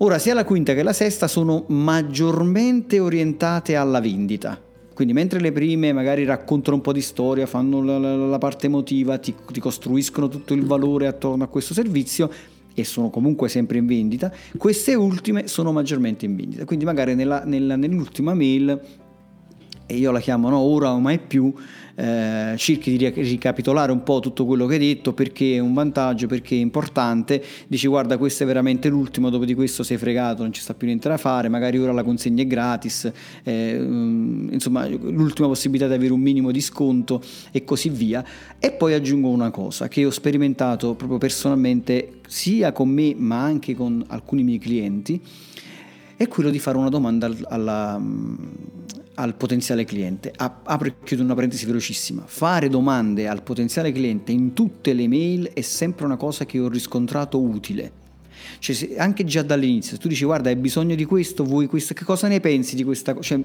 Ora 0.00 0.20
sia 0.20 0.32
la 0.32 0.44
quinta 0.44 0.74
che 0.74 0.84
la 0.84 0.92
sesta 0.92 1.26
sono 1.26 1.64
maggiormente 1.68 3.00
orientate 3.00 3.74
alla 3.74 4.00
vendita. 4.00 4.56
Quindi 4.94 5.12
mentre 5.12 5.40
le 5.40 5.50
prime 5.50 5.92
magari 5.92 6.24
raccontano 6.24 6.76
un 6.76 6.82
po' 6.82 6.92
di 6.92 7.00
storia, 7.00 7.46
fanno 7.46 7.82
la, 7.82 7.98
la, 7.98 8.14
la 8.14 8.38
parte 8.38 8.66
emotiva, 8.66 9.18
ti, 9.18 9.34
ti 9.50 9.58
costruiscono 9.58 10.28
tutto 10.28 10.54
il 10.54 10.64
valore 10.64 11.08
attorno 11.08 11.42
a 11.42 11.48
questo 11.48 11.74
servizio, 11.74 12.30
e 12.74 12.84
sono 12.84 13.10
comunque 13.10 13.48
sempre 13.48 13.78
in 13.78 13.86
vendita, 13.86 14.32
queste 14.56 14.94
ultime 14.94 15.48
sono 15.48 15.72
maggiormente 15.72 16.26
in 16.26 16.36
vendita. 16.36 16.64
Quindi 16.64 16.84
magari 16.84 17.16
nella, 17.16 17.42
nella, 17.44 17.74
nell'ultima 17.74 18.34
mail, 18.34 18.80
e 19.84 19.96
io 19.96 20.12
la 20.12 20.20
chiamo 20.20 20.48
no, 20.48 20.58
ora 20.58 20.92
o 20.92 21.00
mai 21.00 21.18
più, 21.18 21.52
eh, 21.98 22.54
cerchi 22.56 22.96
di 22.96 23.08
ricapitolare 23.08 23.90
un 23.90 24.04
po' 24.04 24.20
tutto 24.20 24.46
quello 24.46 24.66
che 24.66 24.74
hai 24.74 24.78
detto 24.78 25.12
perché 25.12 25.56
è 25.56 25.58
un 25.58 25.74
vantaggio, 25.74 26.28
perché 26.28 26.54
è 26.54 26.60
importante, 26.60 27.42
dici 27.66 27.88
guarda 27.88 28.16
questo 28.18 28.44
è 28.44 28.46
veramente 28.46 28.88
l'ultimo, 28.88 29.30
dopo 29.30 29.44
di 29.44 29.54
questo 29.54 29.82
sei 29.82 29.96
fregato, 29.96 30.42
non 30.42 30.52
ci 30.52 30.60
sta 30.60 30.74
più 30.74 30.86
niente 30.86 31.08
da 31.08 31.16
fare, 31.16 31.48
magari 31.48 31.76
ora 31.76 31.90
la 31.90 32.04
consegna 32.04 32.42
è 32.42 32.46
gratis, 32.46 33.10
eh, 33.42 33.74
insomma 33.74 34.86
l'ultima 34.86 35.48
possibilità 35.48 35.88
di 35.88 35.94
avere 35.94 36.12
un 36.12 36.20
minimo 36.20 36.52
di 36.52 36.60
sconto 36.60 37.20
e 37.50 37.64
così 37.64 37.88
via. 37.88 38.24
E 38.60 38.70
poi 38.70 38.94
aggiungo 38.94 39.28
una 39.28 39.50
cosa 39.50 39.88
che 39.88 40.04
ho 40.04 40.10
sperimentato 40.10 40.94
proprio 40.94 41.18
personalmente 41.18 42.20
sia 42.28 42.70
con 42.70 42.90
me 42.90 43.12
ma 43.16 43.42
anche 43.42 43.74
con 43.74 44.04
alcuni 44.06 44.44
miei 44.44 44.58
clienti, 44.58 45.20
è 46.16 46.28
quello 46.28 46.50
di 46.50 46.60
fare 46.60 46.76
una 46.76 46.90
domanda 46.90 47.28
alla, 47.48 48.00
al 49.18 49.34
potenziale 49.34 49.84
cliente. 49.84 50.32
Apro 50.36 50.88
e 50.88 50.94
chiudo 51.02 51.22
una 51.22 51.34
parentesi 51.34 51.66
velocissima. 51.66 52.22
Fare 52.24 52.68
domande 52.68 53.26
al 53.26 53.42
potenziale 53.42 53.92
cliente 53.92 54.32
in 54.32 54.52
tutte 54.52 54.92
le 54.92 55.08
mail 55.08 55.50
è 55.52 55.60
sempre 55.60 56.04
una 56.04 56.16
cosa 56.16 56.46
che 56.46 56.58
ho 56.60 56.68
riscontrato 56.68 57.40
utile. 57.40 58.06
Cioè, 58.60 58.94
anche 58.96 59.24
già 59.24 59.42
dall'inizio, 59.42 59.96
se 59.96 60.00
tu 60.00 60.08
dici 60.08 60.24
guarda 60.24 60.48
hai 60.48 60.56
bisogno 60.56 60.94
di 60.94 61.04
questo, 61.04 61.44
vuoi 61.44 61.66
questo, 61.66 61.94
che 61.94 62.04
cosa 62.04 62.28
ne 62.28 62.38
pensi 62.38 62.76
di 62.76 62.84
questa 62.84 63.12
cosa? 63.12 63.26
Cioè, 63.26 63.40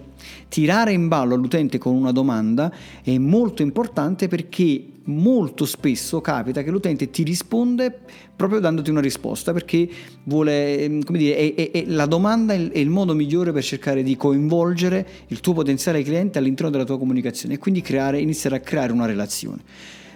tirare 0.47 0.93
in 0.93 1.07
ballo 1.07 1.33
all'utente 1.33 1.79
con 1.79 1.95
una 1.95 2.11
domanda 2.11 2.71
è 3.03 3.17
molto 3.17 3.63
importante 3.63 4.27
perché 4.27 4.92
molto 5.05 5.65
spesso 5.65 6.21
capita 6.21 6.63
che 6.63 6.71
l'utente 6.71 7.09
ti 7.09 7.23
risponde 7.23 7.93
proprio 8.35 8.59
dandoti 8.59 8.89
una 8.89 9.01
risposta 9.01 9.51
perché 9.51 9.87
vuole, 10.23 10.79
ehm, 10.79 11.03
come 11.03 11.17
dire, 11.17 11.35
è, 11.35 11.53
è, 11.55 11.71
è 11.71 11.83
la 11.87 12.05
domanda 12.05 12.53
è 12.53 12.77
il 12.77 12.89
modo 12.89 13.13
migliore 13.13 13.51
per 13.51 13.63
cercare 13.63 14.03
di 14.03 14.15
coinvolgere 14.15 15.05
il 15.27 15.39
tuo 15.39 15.53
potenziale 15.53 16.03
cliente 16.03 16.37
all'interno 16.37 16.71
della 16.71 16.85
tua 16.85 16.97
comunicazione 16.97 17.55
e 17.55 17.57
quindi 17.57 17.81
creare, 17.81 18.19
iniziare 18.19 18.55
a 18.55 18.59
creare 18.59 18.91
una 18.91 19.05
relazione. 19.05 19.61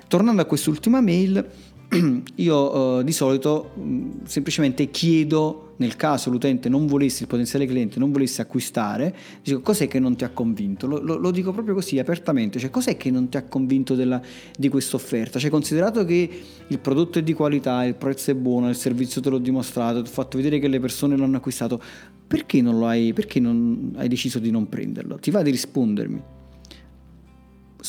Tornando 0.07 0.41
a 0.41 0.45
quest'ultima 0.45 1.01
mail, 1.01 1.45
io 2.35 2.97
uh, 2.97 3.03
di 3.03 3.11
solito 3.13 3.71
um, 3.75 4.25
semplicemente 4.25 4.89
chiedo 4.89 5.67
nel 5.77 5.95
caso 5.95 6.29
l'utente 6.29 6.69
non 6.69 6.87
volesse, 6.87 7.23
il 7.23 7.29
potenziale 7.29 7.65
cliente 7.65 7.99
non 7.99 8.11
volesse 8.11 8.41
acquistare, 8.41 9.15
dico 9.43 9.61
cos'è 9.61 9.87
che 9.87 9.99
non 9.99 10.15
ti 10.15 10.23
ha 10.23 10.29
convinto? 10.29 10.87
Lo, 10.87 10.99
lo, 10.99 11.17
lo 11.17 11.31
dico 11.31 11.51
proprio 11.51 11.73
così 11.75 11.99
apertamente, 11.99 12.59
cioè 12.59 12.69
cos'è 12.69 12.97
che 12.97 13.11
non 13.11 13.29
ti 13.29 13.37
ha 13.37 13.43
convinto 13.43 13.95
della, 13.95 14.21
di 14.57 14.69
questa 14.69 14.95
offerta? 14.95 15.39
Cioè 15.39 15.49
considerato 15.49 16.03
che 16.03 16.29
il 16.67 16.79
prodotto 16.79 17.19
è 17.19 17.23
di 17.23 17.33
qualità, 17.33 17.85
il 17.85 17.95
prezzo 17.95 18.31
è 18.31 18.35
buono, 18.35 18.69
il 18.69 18.75
servizio 18.75 19.21
te 19.21 19.29
l'ho 19.29 19.37
dimostrato, 19.37 20.01
ti 20.01 20.09
ho 20.09 20.13
fatto 20.13 20.37
vedere 20.37 20.59
che 20.59 20.67
le 20.67 20.79
persone 20.79 21.15
l'hanno 21.15 21.37
acquistato, 21.37 21.81
perché 22.27 22.61
non 22.61 22.83
hai, 22.83 23.13
perché 23.13 23.39
non 23.39 23.93
hai 23.97 24.07
deciso 24.07 24.39
di 24.39 24.51
non 24.51 24.67
prenderlo? 24.67 25.17
Ti 25.17 25.31
va 25.31 25.41
di 25.41 25.51
rispondermi? 25.51 26.35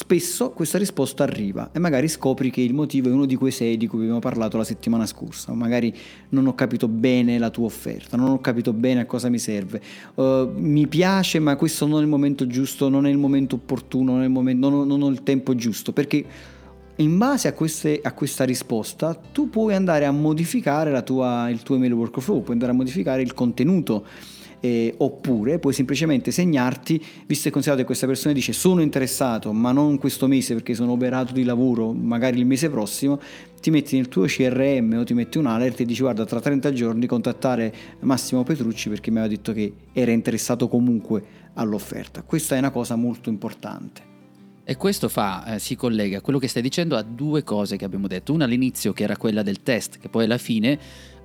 Spesso 0.01 0.51
questa 0.51 0.79
risposta 0.79 1.25
arriva 1.25 1.71
e 1.73 1.81
magari 1.81 2.07
scopri 2.07 2.53
che 2.53 2.61
il 2.61 2.73
motivo 2.73 3.09
è 3.09 3.13
uno 3.13 3.27
di 3.27 3.35
quei 3.35 3.51
sei 3.51 3.77
di 3.77 3.89
cui 3.89 4.03
abbiamo 4.03 4.21
parlato 4.21 4.57
la 4.57 4.63
settimana 4.63 5.07
scorsa, 5.07 5.53
magari 5.55 5.93
non 6.29 6.47
ho 6.47 6.55
capito 6.55 6.87
bene 6.87 7.37
la 7.37 7.51
tua 7.51 7.65
offerta, 7.65 8.17
non 8.17 8.29
ho 8.29 8.41
capito 8.41 8.73
bene 8.73 9.01
a 9.01 9.07
cosa 9.07 9.29
mi 9.29 9.41
serve, 9.41 9.83
uh, 10.15 10.53
mi 10.55 10.87
piace 10.87 11.41
ma 11.41 11.57
questo 11.57 11.85
non 11.89 11.99
è 11.99 12.03
il 12.03 12.09
momento 12.09 12.47
giusto, 12.47 12.89
non 12.89 13.07
è 13.07 13.11
il 13.11 13.19
momento 13.19 13.57
opportuno, 13.57 14.17
non, 14.17 14.31
momento, 14.31 14.69
non, 14.69 14.79
ho, 14.79 14.85
non 14.85 15.03
ho, 15.03 15.09
il 15.09 15.25
tempo 15.25 15.57
giusto, 15.57 15.93
perché 15.93 16.25
in 16.95 17.19
base 17.19 17.49
a, 17.49 17.53
queste, 17.53 17.99
a, 18.01 18.13
questa 18.13 18.45
risposta 18.45 19.15
tu 19.15 19.51
puoi 19.51 19.75
andare 19.75 20.05
a 20.05 20.13
modificare 20.13 21.03
tua, 21.03 21.51
il 21.51 21.65
tuo 21.65 21.75
email 21.75 21.95
workflow, 21.95 22.43
puoi 22.43 22.53
andare 22.53 22.71
a 22.71 22.75
modificare 22.77 23.21
il 23.21 23.35
contenuto 23.35 24.07
eh, 24.61 24.95
oppure 24.99 25.59
puoi 25.59 25.73
semplicemente 25.73 26.31
segnarti, 26.31 27.03
visto 27.27 27.49
e 27.49 27.51
considerato 27.51 27.83
che 27.83 27.87
questa 27.87 28.07
persona 28.07 28.35
dice 28.35 28.53
sono 28.53 28.81
interessato 28.81 29.53
ma 29.53 29.73
non 29.73 29.99
questo 29.99 30.27
mese 30.27 30.55
perché 30.55 30.75
sono 30.75 30.93
operato 30.93 31.33
di 31.33 31.45
lavoro, 31.45 31.93
magari 31.93 32.39
il 32.39 32.47
mese 32.47 32.71
prossimo, 32.71 33.21
ti 33.61 33.71
metti 33.71 33.97
nel 33.97 34.09
tuo 34.09 34.25
CRM 34.25 34.97
o 34.99 35.05
ti 35.05 35.15
metti 35.15 35.39
un 35.39 35.47
alert 35.47 35.81
e 35.81 35.85
dici 35.85 36.03
guarda 36.03 36.25
tra 36.25 36.41
30 36.41 36.73
giorni 36.73 37.07
contattare 37.07 37.75
Massimo 38.01 38.43
Petrucci 38.45 38.89
perché 38.89 39.11
mi 39.11 39.19
aveva 39.19 39.35
detto 39.35 39.53
che 39.53 39.73
era 39.93 40.11
interessato 40.11 40.69
comunque 40.69 41.25
all'offerta. 41.55 42.23
Questa 42.23 42.55
è 42.55 42.59
una 42.59 42.71
cosa 42.71 42.97
molto 42.97 43.29
importante. 43.29 44.07
E 44.65 44.77
questo 44.77 45.09
fa, 45.09 45.55
eh, 45.55 45.59
si 45.59 45.77
collega 45.77 46.21
quello 46.21 46.39
che 46.39 46.47
stai 46.47 46.61
dicendo 46.61 46.97
a 46.97 47.03
due 47.03 47.43
cose 47.43 47.77
che 47.77 47.87
abbiamo 47.87 48.07
detto. 48.07 48.35
Una 48.35 48.45
all'inizio 48.45 48.93
che 48.93 49.03
era 49.03 49.17
quella 49.17 49.43
del 49.43 49.63
test, 49.63 49.99
che 49.99 50.11
poi 50.11 50.25
alla 50.25 50.37
fine, 50.37 50.79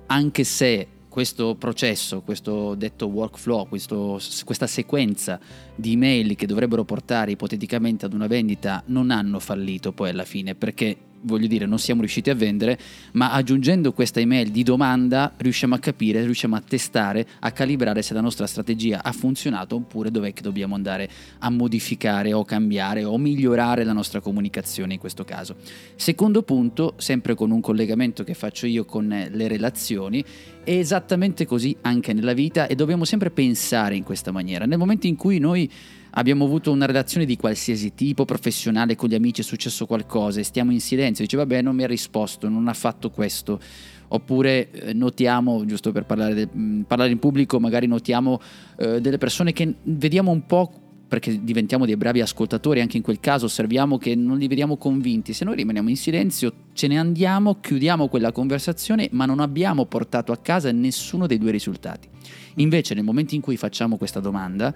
anche 0.06 0.44
se 0.44 0.86
questo 1.14 1.54
processo, 1.54 2.22
questo 2.22 2.74
detto 2.74 3.06
workflow, 3.06 3.68
questo, 3.68 4.20
questa 4.44 4.66
sequenza 4.66 5.38
di 5.72 5.92
email 5.92 6.34
che 6.34 6.44
dovrebbero 6.44 6.82
portare 6.82 7.30
ipoteticamente 7.30 8.04
ad 8.04 8.14
una 8.14 8.26
vendita 8.26 8.82
non 8.86 9.12
hanno 9.12 9.38
fallito 9.38 9.92
poi 9.92 10.10
alla 10.10 10.24
fine 10.24 10.56
perché 10.56 10.96
voglio 11.24 11.46
dire, 11.46 11.66
non 11.66 11.78
siamo 11.78 12.00
riusciti 12.00 12.30
a 12.30 12.34
vendere, 12.34 12.78
ma 13.12 13.32
aggiungendo 13.32 13.92
questa 13.92 14.20
email 14.20 14.50
di 14.50 14.62
domanda 14.62 15.32
riusciamo 15.36 15.74
a 15.74 15.78
capire, 15.78 16.22
riusciamo 16.24 16.56
a 16.56 16.62
testare, 16.66 17.26
a 17.40 17.50
calibrare 17.50 18.02
se 18.02 18.14
la 18.14 18.20
nostra 18.20 18.46
strategia 18.46 19.02
ha 19.02 19.12
funzionato 19.12 19.76
oppure 19.76 20.10
dov'è 20.10 20.32
che 20.32 20.42
dobbiamo 20.42 20.74
andare 20.74 21.08
a 21.38 21.50
modificare 21.50 22.32
o 22.32 22.44
cambiare 22.44 23.04
o 23.04 23.16
migliorare 23.18 23.84
la 23.84 23.92
nostra 23.92 24.20
comunicazione 24.20 24.94
in 24.94 25.00
questo 25.00 25.24
caso. 25.24 25.56
Secondo 25.96 26.42
punto, 26.42 26.94
sempre 26.96 27.34
con 27.34 27.50
un 27.50 27.60
collegamento 27.60 28.24
che 28.24 28.34
faccio 28.34 28.66
io 28.66 28.84
con 28.84 29.08
le 29.08 29.48
relazioni, 29.48 30.24
è 30.64 30.72
esattamente 30.72 31.46
così 31.46 31.76
anche 31.82 32.12
nella 32.12 32.32
vita 32.32 32.66
e 32.66 32.74
dobbiamo 32.74 33.04
sempre 33.04 33.30
pensare 33.30 33.96
in 33.96 34.02
questa 34.02 34.30
maniera. 34.30 34.64
Nel 34.64 34.78
momento 34.78 35.06
in 35.06 35.16
cui 35.16 35.38
noi 35.38 35.70
abbiamo 36.14 36.44
avuto 36.44 36.70
una 36.70 36.86
relazione 36.86 37.24
di 37.24 37.36
qualsiasi 37.36 37.94
tipo, 37.94 38.24
professionale, 38.24 38.96
con 38.96 39.08
gli 39.08 39.14
amici 39.14 39.40
è 39.40 39.44
successo 39.44 39.86
qualcosa 39.86 40.40
e 40.40 40.42
stiamo 40.42 40.72
in 40.72 40.80
silenzio, 40.80 41.24
dice 41.24 41.36
vabbè 41.36 41.62
non 41.62 41.74
mi 41.74 41.84
ha 41.84 41.86
risposto, 41.86 42.48
non 42.48 42.68
ha 42.68 42.74
fatto 42.74 43.10
questo. 43.10 43.60
Oppure 44.06 44.70
eh, 44.70 44.92
notiamo, 44.92 45.64
giusto 45.64 45.90
per 45.90 46.04
parlare, 46.04 46.34
de, 46.34 46.48
mm, 46.54 46.82
parlare, 46.82 47.10
in 47.10 47.18
pubblico, 47.18 47.58
magari 47.58 47.86
notiamo 47.86 48.40
eh, 48.76 49.00
delle 49.00 49.18
persone 49.18 49.52
che 49.52 49.74
vediamo 49.82 50.30
un 50.30 50.46
po' 50.46 50.72
perché 51.08 51.42
diventiamo 51.42 51.84
dei 51.84 51.96
bravi 51.96 52.20
ascoltatori, 52.20 52.80
anche 52.80 52.96
in 52.96 53.02
quel 53.02 53.20
caso 53.20 53.46
osserviamo 53.46 53.98
che 53.98 54.14
non 54.14 54.38
li 54.38 54.48
vediamo 54.48 54.76
convinti, 54.76 55.32
se 55.32 55.44
noi 55.44 55.56
rimaniamo 55.56 55.88
in 55.88 55.96
silenzio 55.96 56.52
ce 56.72 56.86
ne 56.88 56.98
andiamo, 56.98 57.60
chiudiamo 57.60 58.08
quella 58.08 58.32
conversazione, 58.32 59.08
ma 59.12 59.24
non 59.24 59.38
abbiamo 59.38 59.84
portato 59.86 60.32
a 60.32 60.36
casa 60.36 60.72
nessuno 60.72 61.26
dei 61.26 61.38
due 61.38 61.50
risultati. 61.50 62.08
Invece 62.56 62.94
nel 62.94 63.04
momento 63.04 63.34
in 63.34 63.40
cui 63.40 63.56
facciamo 63.56 63.96
questa 63.96 64.20
domanda, 64.20 64.74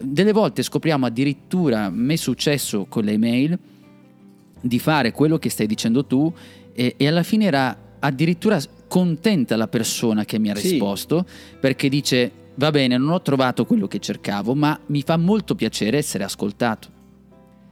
delle 0.00 0.32
volte 0.32 0.62
scopriamo 0.62 1.06
addirittura, 1.06 1.90
mi 1.90 2.14
è 2.14 2.16
successo 2.16 2.86
con 2.88 3.04
le 3.04 3.12
email, 3.12 3.58
di 4.60 4.78
fare 4.78 5.12
quello 5.12 5.38
che 5.38 5.48
stai 5.50 5.66
dicendo 5.66 6.04
tu 6.04 6.32
e, 6.72 6.94
e 6.96 7.06
alla 7.08 7.22
fine 7.22 7.46
era 7.46 7.76
addirittura 7.98 8.60
contenta 8.88 9.56
la 9.56 9.68
persona 9.68 10.24
che 10.24 10.38
mi 10.38 10.50
ha 10.50 10.54
Sì. 10.56 10.70
risposto 10.70 11.24
perché 11.58 11.88
dice 11.88 12.30
va 12.56 12.70
bene 12.70 12.98
non 12.98 13.10
ho 13.10 13.22
trovato 13.22 13.64
quello 13.64 13.86
che 13.86 14.00
cercavo 14.00 14.54
ma 14.54 14.78
mi 14.86 15.02
fa 15.02 15.16
molto 15.16 15.54
piacere 15.54 15.96
essere 15.98 16.24
ascoltato 16.24 16.88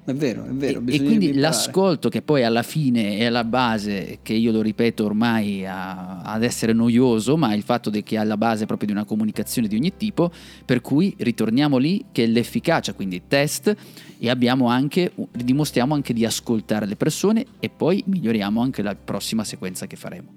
È 0.08 0.14
vero, 0.14 0.46
è 0.46 0.52
vero. 0.52 0.80
e, 0.86 0.94
e 0.94 1.02
quindi 1.02 1.34
l'ascolto 1.34 2.08
che 2.08 2.22
poi 2.22 2.42
alla 2.42 2.62
fine 2.62 3.18
è 3.18 3.26
alla 3.26 3.44
base, 3.44 4.20
che 4.22 4.32
io 4.32 4.52
lo 4.52 4.62
ripeto 4.62 5.04
ormai 5.04 5.66
a- 5.66 6.22
ad 6.22 6.42
essere 6.42 6.72
noioso, 6.72 7.36
ma 7.36 7.52
il 7.52 7.62
fatto 7.62 7.90
che 7.90 8.02
è 8.06 8.16
alla 8.16 8.38
base 8.38 8.64
proprio 8.64 8.86
di 8.88 8.94
una 8.94 9.04
comunicazione 9.04 9.68
di 9.68 9.76
ogni 9.76 9.98
tipo, 9.98 10.30
per 10.64 10.80
cui 10.80 11.14
ritorniamo 11.18 11.76
lì 11.76 12.06
che 12.10 12.24
è 12.24 12.26
l'efficacia, 12.26 12.94
quindi 12.94 13.24
test 13.28 13.76
e 14.18 14.30
abbiamo 14.30 14.68
anche, 14.68 15.12
dimostriamo 15.30 15.92
anche 15.92 16.14
di 16.14 16.24
ascoltare 16.24 16.86
le 16.86 16.96
persone 16.96 17.44
e 17.60 17.68
poi 17.68 18.02
miglioriamo 18.06 18.62
anche 18.62 18.80
la 18.80 18.96
prossima 18.96 19.44
sequenza 19.44 19.86
che 19.86 19.96
faremo. 19.96 20.28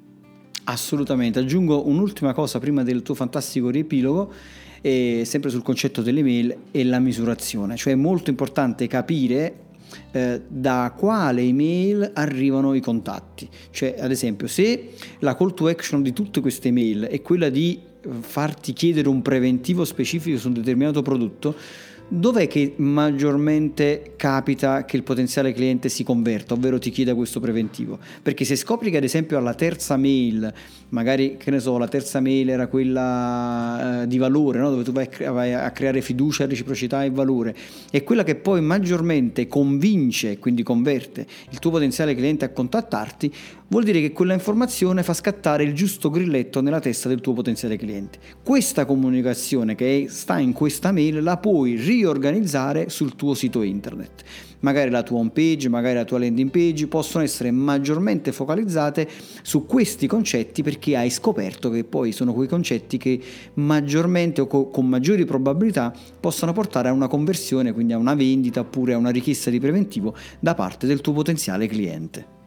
Assolutamente. 0.66 1.40
Aggiungo 1.40 1.88
un'ultima 1.88 2.34
cosa 2.34 2.60
prima 2.60 2.84
del 2.84 3.04
tuo 3.04 3.16
fantastico 3.16 3.70
riepilogo, 3.70 4.34
eh, 4.82 5.24
sempre 5.26 5.50
sul 5.50 5.62
concetto 5.62 6.02
delle 6.02 6.24
mail 6.24 6.56
e 6.72 6.84
la 6.84 7.00
misurazione. 7.00 7.76
Cioè 7.76 7.94
è 7.94 7.96
molto 7.96 8.30
importante 8.30 8.88
capire 8.88 9.61
eh, 10.12 10.42
da 10.48 10.94
quale 10.96 11.42
email 11.42 12.12
arrivano 12.14 12.74
i 12.74 12.82
contatti. 12.82 13.48
Cioè, 13.70 13.96
ad 14.00 14.12
esempio, 14.12 14.48
se 14.48 14.92
la 15.20 15.36
call 15.36 15.54
to 15.54 15.68
action 15.68 16.02
di 16.02 16.14
tutte 16.14 16.42
queste 16.42 16.70
email 16.70 17.04
è 17.04 17.22
quella 17.22 17.50
di 17.50 17.80
farti 18.22 18.74
chiedere 18.74 19.08
un 19.10 19.22
preventivo 19.22 19.86
specifico 19.86 20.38
su 20.38 20.48
un 20.48 20.54
determinato 20.54 21.02
prodotto, 21.02 21.56
dov'è 22.08 22.48
che 22.48 22.74
maggiormente 22.78 24.14
capita 24.18 24.84
che 24.84 24.98
il 24.98 25.04
potenziale 25.04 25.54
cliente 25.54 25.88
si 25.88 26.04
converta, 26.04 26.54
ovvero 26.54 26.78
ti 26.78 26.90
chieda 26.90 27.16
questo 27.16 27.40
preventivo? 27.40 28.00
Perché 28.22 28.44
se 28.44 28.56
scopri 28.56 28.92
che 28.92 28.98
ad 28.98 29.04
esempio 29.04 29.38
alla 29.38 29.54
terza 29.54 29.96
mail, 29.96 30.54
magari 30.92 31.38
che 31.38 31.52
ne 31.52 31.60
so, 31.60 31.78
la 31.78 31.88
terza 31.88 32.20
mail 32.20 32.50
era 32.50 32.68
quella 32.68 34.04
eh, 34.04 34.08
di 34.08 34.18
valore, 34.18 34.60
no? 34.60 34.70
dove 34.70 34.84
tu 34.84 34.92
vai 34.92 35.10
a, 35.26 35.32
vai 35.32 35.54
a 35.54 35.72
creare 35.72 36.02
fiducia, 36.02 36.46
reciprocità 36.46 37.04
e 37.04 37.12
valore, 37.12 37.56
è 37.90 38.04
quella 38.04 38.24
che 38.24 38.36
poi 38.36 38.62
maggiormente 38.62 39.48
convince, 39.48 40.38
quindi 40.40 40.64
converte 40.64 41.26
il 41.50 41.60
tuo 41.60 41.72
potenziale 41.72 42.16
cliente 42.16 42.46
a 42.46 42.50
contattarti, 42.50 43.34
vuol 43.68 43.84
dire 43.84 44.02
che 44.02 44.12
quella 44.12 44.34
informazione 44.34 45.04
fa 45.04 45.14
scattare 45.14 45.64
il 45.64 45.74
giusto 45.74 46.10
grilletto 46.10 46.62
nella 46.62 46.80
testa 46.80 47.08
del 47.08 47.22
tuo 47.22 47.34
potenziale 47.34 47.78
cliente. 47.78 48.20
Questa 48.44 48.86
comunicazione 48.86 49.76
che 49.76 50.08
sta 50.10 50.40
in 50.40 50.54
questa 50.54 50.92
mail 50.92 51.24
la 51.24 51.38
puoi 51.38 51.76
riorganizzare 51.76 52.90
sul 52.90 53.16
tuo 53.16 53.34
sito 53.34 53.62
internet. 53.62 54.24
Magari 54.62 54.90
la 54.90 55.04
tua 55.04 55.20
home 55.20 55.30
page, 55.30 55.70
magari 55.70 55.96
la 55.96 56.04
tua 56.04 56.20
landing 56.20 56.50
page 56.50 56.88
possono 56.88 57.24
essere 57.24 57.52
maggiormente 57.52 58.32
focalizzate 58.32 59.08
su 59.44 59.66
questi 59.66 60.08
concetti 60.08 60.64
perché 60.64 60.98
hai 60.98 61.10
scoperto 61.10 61.70
che 61.70 61.84
poi 61.84 62.12
sono 62.12 62.34
quei 62.34 62.48
concetti 62.48 62.98
che 62.98 63.20
maggiormente 63.56 64.42
o 64.42 64.48
co- 64.48 64.70
con 64.70 64.88
maggiori 64.88 65.26
probabilità 65.26 65.94
possono 66.20 66.54
portare 66.54 66.90
a 66.90 66.94
una 66.94 67.08
conversione, 67.08 67.74
quindi 67.74 67.94
a 67.94 67.98
una 67.98 68.16
vendita 68.16 68.62
oppure 68.62 68.94
a 68.94 68.98
una 68.98 69.10
richiesta 69.10 69.50
di 69.50 69.60
preventivo 69.60 70.16
da 70.40 70.56
parte 70.56 70.88
del 70.88 71.02
tuo 71.02 71.14
potenziale 71.14 71.68
cliente. 71.68 72.41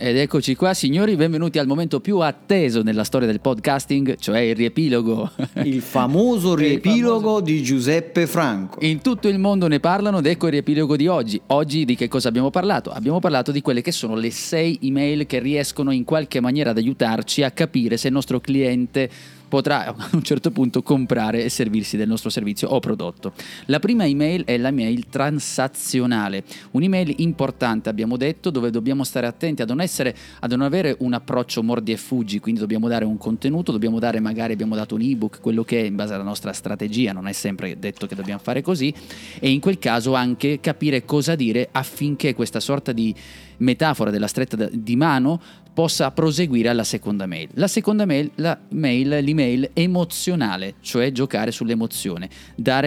Ed 0.00 0.16
eccoci 0.16 0.54
qua, 0.54 0.74
signori, 0.74 1.16
benvenuti 1.16 1.58
al 1.58 1.66
momento 1.66 1.98
più 1.98 2.18
atteso 2.20 2.82
nella 2.82 3.02
storia 3.02 3.26
del 3.26 3.40
podcasting, 3.40 4.16
cioè 4.16 4.38
il 4.38 4.54
riepilogo. 4.54 5.28
Il 5.64 5.82
famoso 5.82 6.52
Il 6.54 6.58
riepilogo 6.58 7.20
famoso- 7.20 7.40
di 7.40 7.62
Giuseppe 7.64 8.28
Franco. 8.28 8.78
In 8.82 9.00
tutto 9.00 9.26
il 9.26 9.40
mondo 9.40 9.66
ne 9.66 9.80
parlano 9.80 10.20
ed 10.20 10.26
ecco 10.26 10.46
il 10.46 10.52
riepilogo 10.52 10.94
di 10.94 11.08
oggi. 11.08 11.40
Oggi 11.46 11.84
di 11.84 11.96
che 11.96 12.06
cosa 12.06 12.28
abbiamo 12.28 12.50
parlato? 12.50 12.90
Abbiamo 12.92 13.18
parlato 13.18 13.50
di 13.50 13.60
quelle 13.60 13.82
che 13.82 13.90
sono 13.90 14.14
le 14.14 14.30
sei 14.30 14.78
email 14.82 15.26
che 15.26 15.40
riescono 15.40 15.90
in 15.90 16.04
qualche 16.04 16.38
maniera 16.38 16.70
ad 16.70 16.76
aiutarci 16.76 17.42
a 17.42 17.50
capire 17.50 17.96
se 17.96 18.06
il 18.06 18.12
nostro 18.12 18.38
cliente 18.38 19.10
potrà 19.48 19.86
a 19.86 20.08
un 20.12 20.22
certo 20.22 20.50
punto 20.50 20.82
comprare 20.82 21.42
e 21.42 21.48
servirsi 21.48 21.96
del 21.96 22.08
nostro 22.08 22.30
servizio 22.30 22.68
o 22.68 22.78
prodotto. 22.80 23.32
La 23.66 23.78
prima 23.78 24.06
email 24.06 24.44
è 24.44 24.56
la 24.56 24.70
mail 24.70 25.08
transazionale, 25.08 26.44
un'email 26.72 27.14
importante 27.18 27.88
abbiamo 27.88 28.16
detto 28.16 28.50
dove 28.50 28.70
dobbiamo 28.70 29.04
stare 29.04 29.26
attenti 29.26 29.62
a 29.62 29.64
non 29.64 29.80
essere 29.80 30.14
a 30.40 30.46
non 30.46 30.60
avere 30.60 30.96
un 31.00 31.12
approccio 31.14 31.62
mordi 31.62 31.92
e 31.92 31.96
fuggi, 31.96 32.38
quindi 32.38 32.60
dobbiamo 32.60 32.88
dare 32.88 33.04
un 33.04 33.16
contenuto, 33.16 33.72
dobbiamo 33.72 33.98
dare 33.98 34.20
magari 34.20 34.52
abbiamo 34.52 34.76
dato 34.76 34.94
un 34.94 35.02
ebook, 35.02 35.40
quello 35.40 35.64
che 35.64 35.80
è 35.80 35.84
in 35.84 35.96
base 35.96 36.14
alla 36.14 36.22
nostra 36.22 36.52
strategia, 36.52 37.12
non 37.12 37.26
è 37.26 37.32
sempre 37.32 37.78
detto 37.78 38.06
che 38.06 38.14
dobbiamo 38.14 38.40
fare 38.40 38.62
così 38.62 38.92
e 39.38 39.50
in 39.50 39.60
quel 39.60 39.78
caso 39.78 40.14
anche 40.14 40.60
capire 40.60 41.04
cosa 41.04 41.34
dire 41.34 41.68
affinché 41.72 42.34
questa 42.34 42.60
sorta 42.60 42.92
di 42.92 43.14
metafora 43.58 44.10
della 44.10 44.26
stretta 44.26 44.68
di 44.70 44.96
mano 44.96 45.40
possa 45.78 46.10
proseguire 46.10 46.68
alla 46.68 46.82
seconda 46.82 47.24
mail. 47.26 47.50
La 47.54 47.68
seconda 47.68 48.04
mail, 48.04 48.32
la 48.34 48.58
mail, 48.70 49.20
l'email 49.22 49.70
emozionale, 49.74 50.74
cioè 50.80 51.12
giocare 51.12 51.52
sull'emozione, 51.52 52.28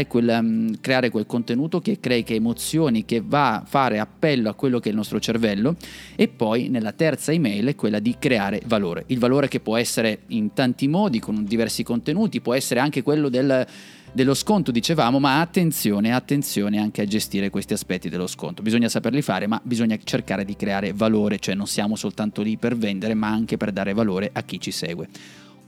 quel, 0.10 0.40
mm, 0.42 0.74
creare 0.82 1.10
quel 1.10 1.26
contenuto 1.26 1.80
che 1.80 2.02
crei 2.02 2.24
che 2.24 2.34
emozioni, 2.34 3.06
che 3.06 3.24
va 3.26 3.56
a 3.56 3.64
fare 3.66 3.98
appello 3.98 4.50
a 4.50 4.56
quello 4.56 4.80
che 4.80 4.90
è 4.90 4.92
il 4.92 4.98
nostro 4.98 5.22
cervello 5.22 5.78
e 6.18 6.28
poi 6.28 6.68
nella 6.68 6.92
terza 6.92 7.32
email 7.32 7.68
è 7.68 7.76
quella 7.76 8.00
di 8.00 8.18
creare 8.20 8.62
valore. 8.66 9.06
Il 9.08 9.20
valore 9.20 9.48
che 9.48 9.62
può 9.62 9.78
essere 9.78 10.24
in 10.28 10.52
tanti 10.52 10.90
modi, 10.90 11.20
con 11.20 11.46
diversi 11.46 11.84
contenuti, 11.84 12.42
può 12.42 12.54
essere 12.54 12.82
anche 12.82 13.04
quello 13.04 13.30
del 13.30 13.66
dello 14.14 14.34
sconto 14.34 14.72
dicevamo, 14.72 15.20
ma 15.20 15.40
attenzione, 15.40 16.14
attenzione 16.14 16.80
anche 16.80 17.02
a 17.02 17.06
gestire 17.06 17.50
questi 17.50 17.74
aspetti 17.74 18.10
dello 18.10 18.28
sconto. 18.28 18.62
Bisogna 18.62 18.90
saperli 18.90 19.22
fare, 19.22 19.48
ma 19.48 19.60
bisogna 19.64 19.98
cercare 20.04 20.44
di 20.44 20.56
creare 20.56 20.94
valore, 20.94 21.40
cioè 21.40 21.56
non 21.56 21.68
siamo 21.68 21.96
soltanto 21.96 22.42
lì 22.42 22.58
per 22.58 22.76
vendere, 22.76 23.14
ma 23.14 23.30
anche 23.30 23.58
per 23.58 23.72
dare 23.72 23.94
valore 23.94 24.30
a 24.34 24.44
chi 24.44 24.60
ci 24.60 24.72
segue. 24.72 25.08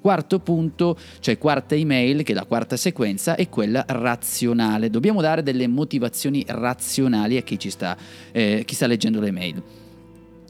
Quarto 0.02 0.40
punto, 0.40 0.98
cioè 1.22 1.38
quarta 1.38 1.76
email, 1.76 2.24
che 2.24 2.34
è 2.34 2.36
la 2.36 2.44
quarta 2.44 2.76
sequenza, 2.76 3.36
è 3.36 3.48
quella 3.48 3.86
razionale. 3.88 4.90
Dobbiamo 4.90 5.22
dare 5.22 5.44
delle 5.44 5.68
motivazioni 5.68 6.44
razionali 6.46 7.38
a 7.38 7.42
chi 7.42 7.58
ci 7.58 7.70
sta, 7.70 7.96
eh, 8.34 8.64
chi 8.66 8.76
sta 8.76 8.86
leggendo 8.86 9.22
le 9.22 9.32
mail. 9.32 9.64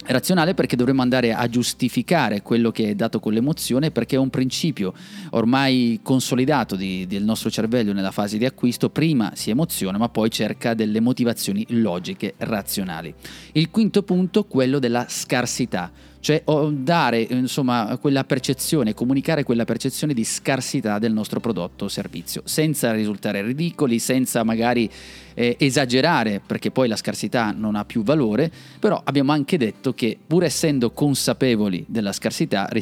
Razionale 0.05 0.53
perché 0.53 0.75
dovremmo 0.75 1.01
andare 1.01 1.33
a 1.33 1.47
giustificare 1.47 2.41
quello 2.41 2.71
che 2.71 2.89
è 2.89 2.95
dato 2.95 3.19
con 3.19 3.31
l'emozione 3.31 3.89
perché 3.89 4.17
è 4.17 4.19
un 4.19 4.29
principio 4.29 4.93
ormai 5.31 5.99
consolidato 6.03 6.75
di- 6.75 7.07
del 7.07 7.23
nostro 7.23 7.49
cervello 7.49 7.93
nella 7.93 8.11
fase 8.11 8.37
di 8.37 8.45
acquisto, 8.45 8.89
prima 8.89 9.31
si 9.35 9.49
emoziona 9.49 9.97
ma 9.97 10.09
poi 10.09 10.29
cerca 10.29 10.73
delle 10.73 10.99
motivazioni 10.99 11.65
logiche, 11.69 12.33
razionali. 12.37 13.13
Il 13.53 13.69
quinto 13.69 14.03
punto, 14.03 14.43
quello 14.43 14.79
della 14.79 15.05
scarsità, 15.07 15.91
cioè 16.23 16.41
dare 16.71 17.19
insomma 17.19 17.97
quella 17.99 18.23
percezione, 18.23 18.93
comunicare 18.93 19.43
quella 19.43 19.65
percezione 19.65 20.13
di 20.13 20.23
scarsità 20.23 20.97
del 20.97 21.11
nostro 21.11 21.41
prodotto 21.41 21.85
o 21.85 21.87
servizio, 21.89 22.41
senza 22.45 22.93
risultare 22.93 23.41
ridicoli, 23.41 23.99
senza 23.99 24.43
magari 24.43 24.89
eh, 25.33 25.55
esagerare, 25.59 26.41
perché 26.45 26.71
poi 26.71 26.87
la 26.87 26.95
scarsità 26.95 27.51
non 27.51 27.75
ha 27.75 27.85
più 27.85 28.03
valore, 28.03 28.51
però 28.79 29.01
abbiamo 29.03 29.31
anche 29.31 29.57
detto 29.57 29.93
che 29.93 30.17
pur 30.25 30.43
essendo 30.43 30.91
consapevoli 30.91 31.85
della 31.87 32.11
scarsità 32.11 32.69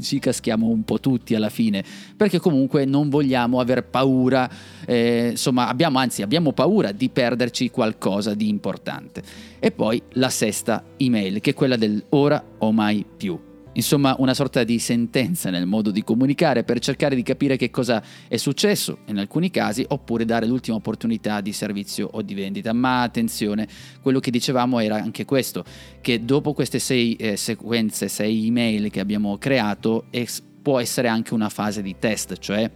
ci 0.00 0.18
caschiamo 0.18 0.66
un 0.66 0.84
po' 0.84 1.00
tutti 1.00 1.34
alla 1.34 1.50
fine, 1.50 1.84
perché 2.16 2.38
comunque 2.38 2.84
non 2.84 3.08
vogliamo 3.08 3.60
aver 3.60 3.84
paura, 3.84 4.48
eh, 4.86 5.28
insomma 5.30 5.68
abbiamo 5.68 5.98
anzi 5.98 6.22
abbiamo 6.22 6.52
paura 6.52 6.92
di 6.92 7.08
perderci 7.08 7.70
qualcosa 7.70 8.34
di 8.34 8.48
importante. 8.48 9.22
E 9.58 9.70
poi 9.70 10.02
la 10.12 10.30
sesta 10.30 10.84
email, 10.96 11.40
che 11.40 11.50
è 11.50 11.54
quella 11.54 11.76
del 11.76 12.02
ora 12.10 12.42
o 12.58 12.72
mai 12.72 13.04
più. 13.16 13.49
Insomma, 13.74 14.16
una 14.18 14.34
sorta 14.34 14.64
di 14.64 14.78
sentenza 14.78 15.48
nel 15.50 15.66
modo 15.66 15.90
di 15.90 16.02
comunicare 16.02 16.64
per 16.64 16.80
cercare 16.80 17.14
di 17.14 17.22
capire 17.22 17.56
che 17.56 17.70
cosa 17.70 18.02
è 18.26 18.36
successo 18.36 18.98
in 19.06 19.18
alcuni 19.18 19.50
casi, 19.50 19.84
oppure 19.88 20.24
dare 20.24 20.46
l'ultima 20.46 20.76
opportunità 20.76 21.40
di 21.40 21.52
servizio 21.52 22.08
o 22.12 22.22
di 22.22 22.34
vendita. 22.34 22.72
Ma 22.72 23.02
attenzione, 23.02 23.68
quello 24.02 24.18
che 24.18 24.30
dicevamo 24.30 24.80
era 24.80 24.96
anche 24.96 25.24
questo, 25.24 25.64
che 26.00 26.24
dopo 26.24 26.52
queste 26.52 26.78
sei 26.78 27.14
eh, 27.14 27.36
sequenze, 27.36 28.08
sei 28.08 28.46
email 28.46 28.90
che 28.90 29.00
abbiamo 29.00 29.38
creato, 29.38 30.06
es- 30.10 30.42
può 30.62 30.78
essere 30.78 31.08
anche 31.08 31.32
una 31.32 31.48
fase 31.48 31.80
di 31.80 31.96
test, 31.98 32.38
cioè 32.38 32.70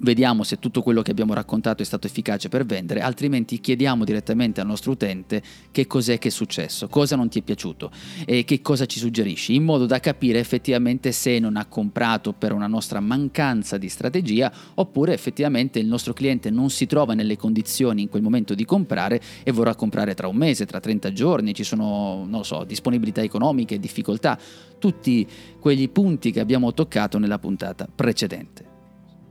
Vediamo 0.00 0.42
se 0.42 0.58
tutto 0.58 0.82
quello 0.82 1.02
che 1.02 1.12
abbiamo 1.12 1.34
raccontato 1.34 1.82
è 1.82 1.84
stato 1.84 2.08
efficace 2.08 2.48
per 2.48 2.66
vendere, 2.66 3.00
altrimenti 3.00 3.60
chiediamo 3.60 4.04
direttamente 4.04 4.60
al 4.60 4.66
nostro 4.66 4.90
utente 4.90 5.40
che 5.70 5.86
cos'è 5.86 6.18
che 6.18 6.28
è 6.28 6.30
successo, 6.32 6.88
cosa 6.88 7.14
non 7.14 7.28
ti 7.28 7.38
è 7.38 7.42
piaciuto 7.42 7.92
e 8.24 8.44
che 8.44 8.60
cosa 8.60 8.86
ci 8.86 8.98
suggerisci, 8.98 9.54
in 9.54 9.62
modo 9.62 9.86
da 9.86 10.00
capire 10.00 10.40
effettivamente 10.40 11.12
se 11.12 11.38
non 11.38 11.56
ha 11.56 11.66
comprato 11.66 12.32
per 12.32 12.52
una 12.52 12.66
nostra 12.66 12.98
mancanza 12.98 13.78
di 13.78 13.88
strategia 13.88 14.52
oppure 14.74 15.12
effettivamente 15.12 15.78
il 15.78 15.86
nostro 15.86 16.12
cliente 16.12 16.50
non 16.50 16.70
si 16.70 16.86
trova 16.86 17.14
nelle 17.14 17.36
condizioni 17.36 18.02
in 18.02 18.08
quel 18.08 18.22
momento 18.22 18.54
di 18.54 18.64
comprare 18.64 19.20
e 19.44 19.52
vorrà 19.52 19.76
comprare 19.76 20.14
tra 20.14 20.26
un 20.26 20.36
mese, 20.36 20.66
tra 20.66 20.80
30 20.80 21.12
giorni, 21.12 21.54
ci 21.54 21.62
sono, 21.62 22.24
non 22.26 22.38
lo 22.38 22.42
so, 22.42 22.64
disponibilità 22.64 23.22
economiche, 23.22 23.78
difficoltà, 23.78 24.36
tutti 24.76 25.24
quegli 25.60 25.88
punti 25.88 26.32
che 26.32 26.40
abbiamo 26.40 26.74
toccato 26.74 27.18
nella 27.18 27.38
puntata 27.38 27.88
precedente. 27.94 28.72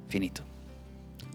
Finito. 0.08 0.53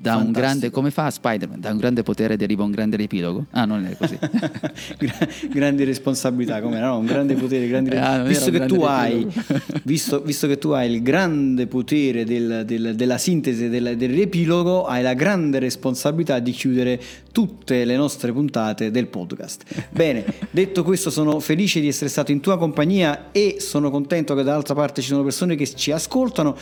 Da 0.01 0.17
un 0.17 0.31
grande, 0.31 0.71
come 0.71 0.91
fa 0.91 1.11
Spider-Man? 1.11 1.61
Da 1.61 1.71
un 1.73 1.77
grande 1.79 2.03
potere 2.03 2.37
deriva 2.37 2.63
un 2.63 2.71
grande 2.71 2.97
riepilogo? 2.97 3.47
Ah, 3.51 3.65
non 3.65 3.85
è 3.85 3.97
così. 3.97 4.17
Gra- 4.99 5.29
grandi 5.51 5.85
responsabilità, 5.85 6.61
come 6.61 6.79
no? 6.79 6.99
Un 6.99 7.07
grande 7.07 7.35
potere, 7.35 7.67
grandi 7.67 7.91
ah, 7.97 8.19
non 8.19 8.29
visto, 8.29 8.51
che 8.51 8.67
tu 8.67 8.83
hai, 8.83 9.27
visto, 9.85 10.21
visto 10.21 10.47
che 10.47 10.59
tu 10.59 10.71
hai 10.71 10.93
il 10.93 11.03
grande 11.03 11.67
potere 11.67 12.25
del- 12.25 12.63
del- 12.65 12.95
della 12.95 13.19
sintesi 13.19 13.69
del, 13.69 13.97
del 13.97 14.11
riepilogo, 14.11 14.85
hai 14.87 15.03
la 15.03 15.15
grande 15.15 15.59
responsabilità 15.59 16.39
di 16.39 16.53
chiudere 16.53 17.01
tutte 17.33 17.85
le 17.85 17.97
nostre 17.97 18.33
puntate 18.33 18.91
del 18.91 19.09
podcast. 19.09 19.65
Bene, 19.91 20.25
detto 20.51 20.83
questo, 20.85 21.11
sono 21.11 21.41
felice 21.41 21.81
di 21.81 21.89
essere 21.89 22.09
stato 22.09 22.31
in 22.33 22.41
tua 22.41 22.57
compagnia 22.59 23.31
e 23.33 23.57
sono 23.59 23.91
contento 23.91 24.35
che 24.35 24.43
dall'altra 24.43 24.75
parte 24.75 25.01
ci 25.03 25.09
sono 25.09 25.23
persone 25.23 25.57
che 25.57 25.67
ci 25.75 25.91
ascoltano. 25.91 26.57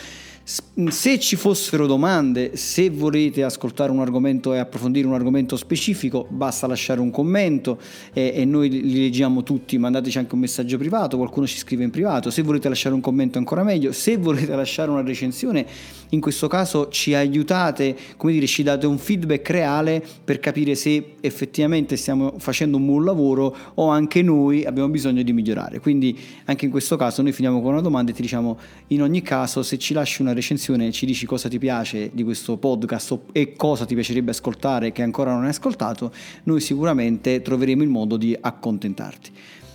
Se 0.48 1.18
ci 1.18 1.34
fossero 1.34 1.88
domande, 1.88 2.54
se 2.54 2.88
volete 2.88 3.42
ascoltare 3.42 3.90
un 3.90 3.98
argomento 3.98 4.54
e 4.54 4.58
approfondire 4.58 5.04
un 5.04 5.14
argomento 5.14 5.56
specifico, 5.56 6.24
basta 6.28 6.68
lasciare 6.68 7.00
un 7.00 7.10
commento 7.10 7.80
e, 8.12 8.30
e 8.32 8.44
noi 8.44 8.68
li 8.68 9.00
leggiamo 9.00 9.42
tutti. 9.42 9.76
Mandateci 9.76 10.18
anche 10.18 10.34
un 10.34 10.40
messaggio 10.40 10.78
privato, 10.78 11.16
qualcuno 11.16 11.48
ci 11.48 11.58
scrive 11.58 11.82
in 11.82 11.90
privato. 11.90 12.30
Se 12.30 12.42
volete 12.42 12.68
lasciare 12.68 12.94
un 12.94 13.00
commento, 13.00 13.38
ancora 13.38 13.64
meglio. 13.64 13.90
Se 13.90 14.18
volete 14.18 14.54
lasciare 14.54 14.88
una 14.88 15.02
recensione, 15.02 15.66
in 16.10 16.20
questo 16.20 16.46
caso 16.46 16.90
ci 16.90 17.12
aiutate, 17.12 17.96
come 18.16 18.32
dire, 18.32 18.46
ci 18.46 18.62
date 18.62 18.86
un 18.86 18.98
feedback 18.98 19.50
reale 19.50 20.00
per 20.22 20.38
capire 20.38 20.76
se 20.76 21.14
effettivamente 21.22 21.96
stiamo 21.96 22.34
facendo 22.38 22.76
un 22.76 22.86
buon 22.86 23.04
lavoro 23.04 23.56
o 23.74 23.88
anche 23.88 24.22
noi 24.22 24.64
abbiamo 24.64 24.90
bisogno 24.90 25.22
di 25.22 25.32
migliorare. 25.32 25.80
Quindi 25.80 26.16
anche 26.44 26.66
in 26.66 26.70
questo 26.70 26.94
caso 26.94 27.22
noi 27.22 27.32
finiamo 27.32 27.60
con 27.60 27.72
una 27.72 27.82
domanda 27.82 28.12
e 28.12 28.14
ti 28.14 28.22
diciamo 28.22 28.56
in 28.88 29.02
ogni 29.02 29.22
caso 29.22 29.64
se 29.64 29.76
ci 29.78 29.92
lasci 29.92 30.22
una 30.22 30.34
recensione 30.36 30.92
ci 30.92 31.06
dici 31.06 31.26
cosa 31.26 31.48
ti 31.48 31.58
piace 31.58 32.10
di 32.12 32.22
questo 32.22 32.56
podcast 32.56 33.18
e 33.32 33.54
cosa 33.54 33.84
ti 33.84 33.94
piacerebbe 33.94 34.30
ascoltare 34.30 34.92
che 34.92 35.02
ancora 35.02 35.32
non 35.32 35.42
hai 35.42 35.50
ascoltato, 35.50 36.12
noi 36.44 36.60
sicuramente 36.60 37.42
troveremo 37.42 37.82
il 37.82 37.88
modo 37.88 38.16
di 38.16 38.36
accontentarti. 38.38 39.32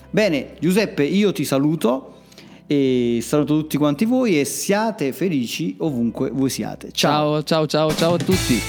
Bene, 0.09 0.53
Giuseppe, 0.59 1.03
io 1.03 1.33
ti 1.33 1.43
saluto 1.43 2.19
e 2.67 3.19
saluto 3.21 3.59
tutti 3.59 3.75
quanti 3.75 4.05
voi 4.05 4.39
e 4.39 4.45
siate 4.45 5.11
felici 5.11 5.75
ovunque 5.79 6.29
voi 6.29 6.49
siate. 6.49 6.93
Ciao. 6.93 7.43
ciao, 7.43 7.43
ciao, 7.43 7.67
ciao, 7.67 7.93
ciao 7.95 8.13
a 8.13 8.17
tutti. 8.17 8.61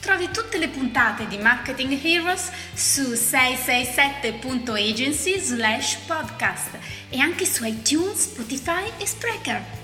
Trovi 0.00 0.28
tutte 0.32 0.58
le 0.58 0.66
puntate 0.68 1.28
di 1.28 1.38
Marketing 1.38 1.96
Heroes 2.02 2.50
su 2.74 3.12
667.agency 3.12 5.38
slash 5.38 5.98
podcast 6.06 6.78
e 7.10 7.20
anche 7.20 7.46
su 7.46 7.64
iTunes, 7.64 8.32
Spotify 8.32 8.90
e 8.98 9.06
Spreaker. 9.06 9.83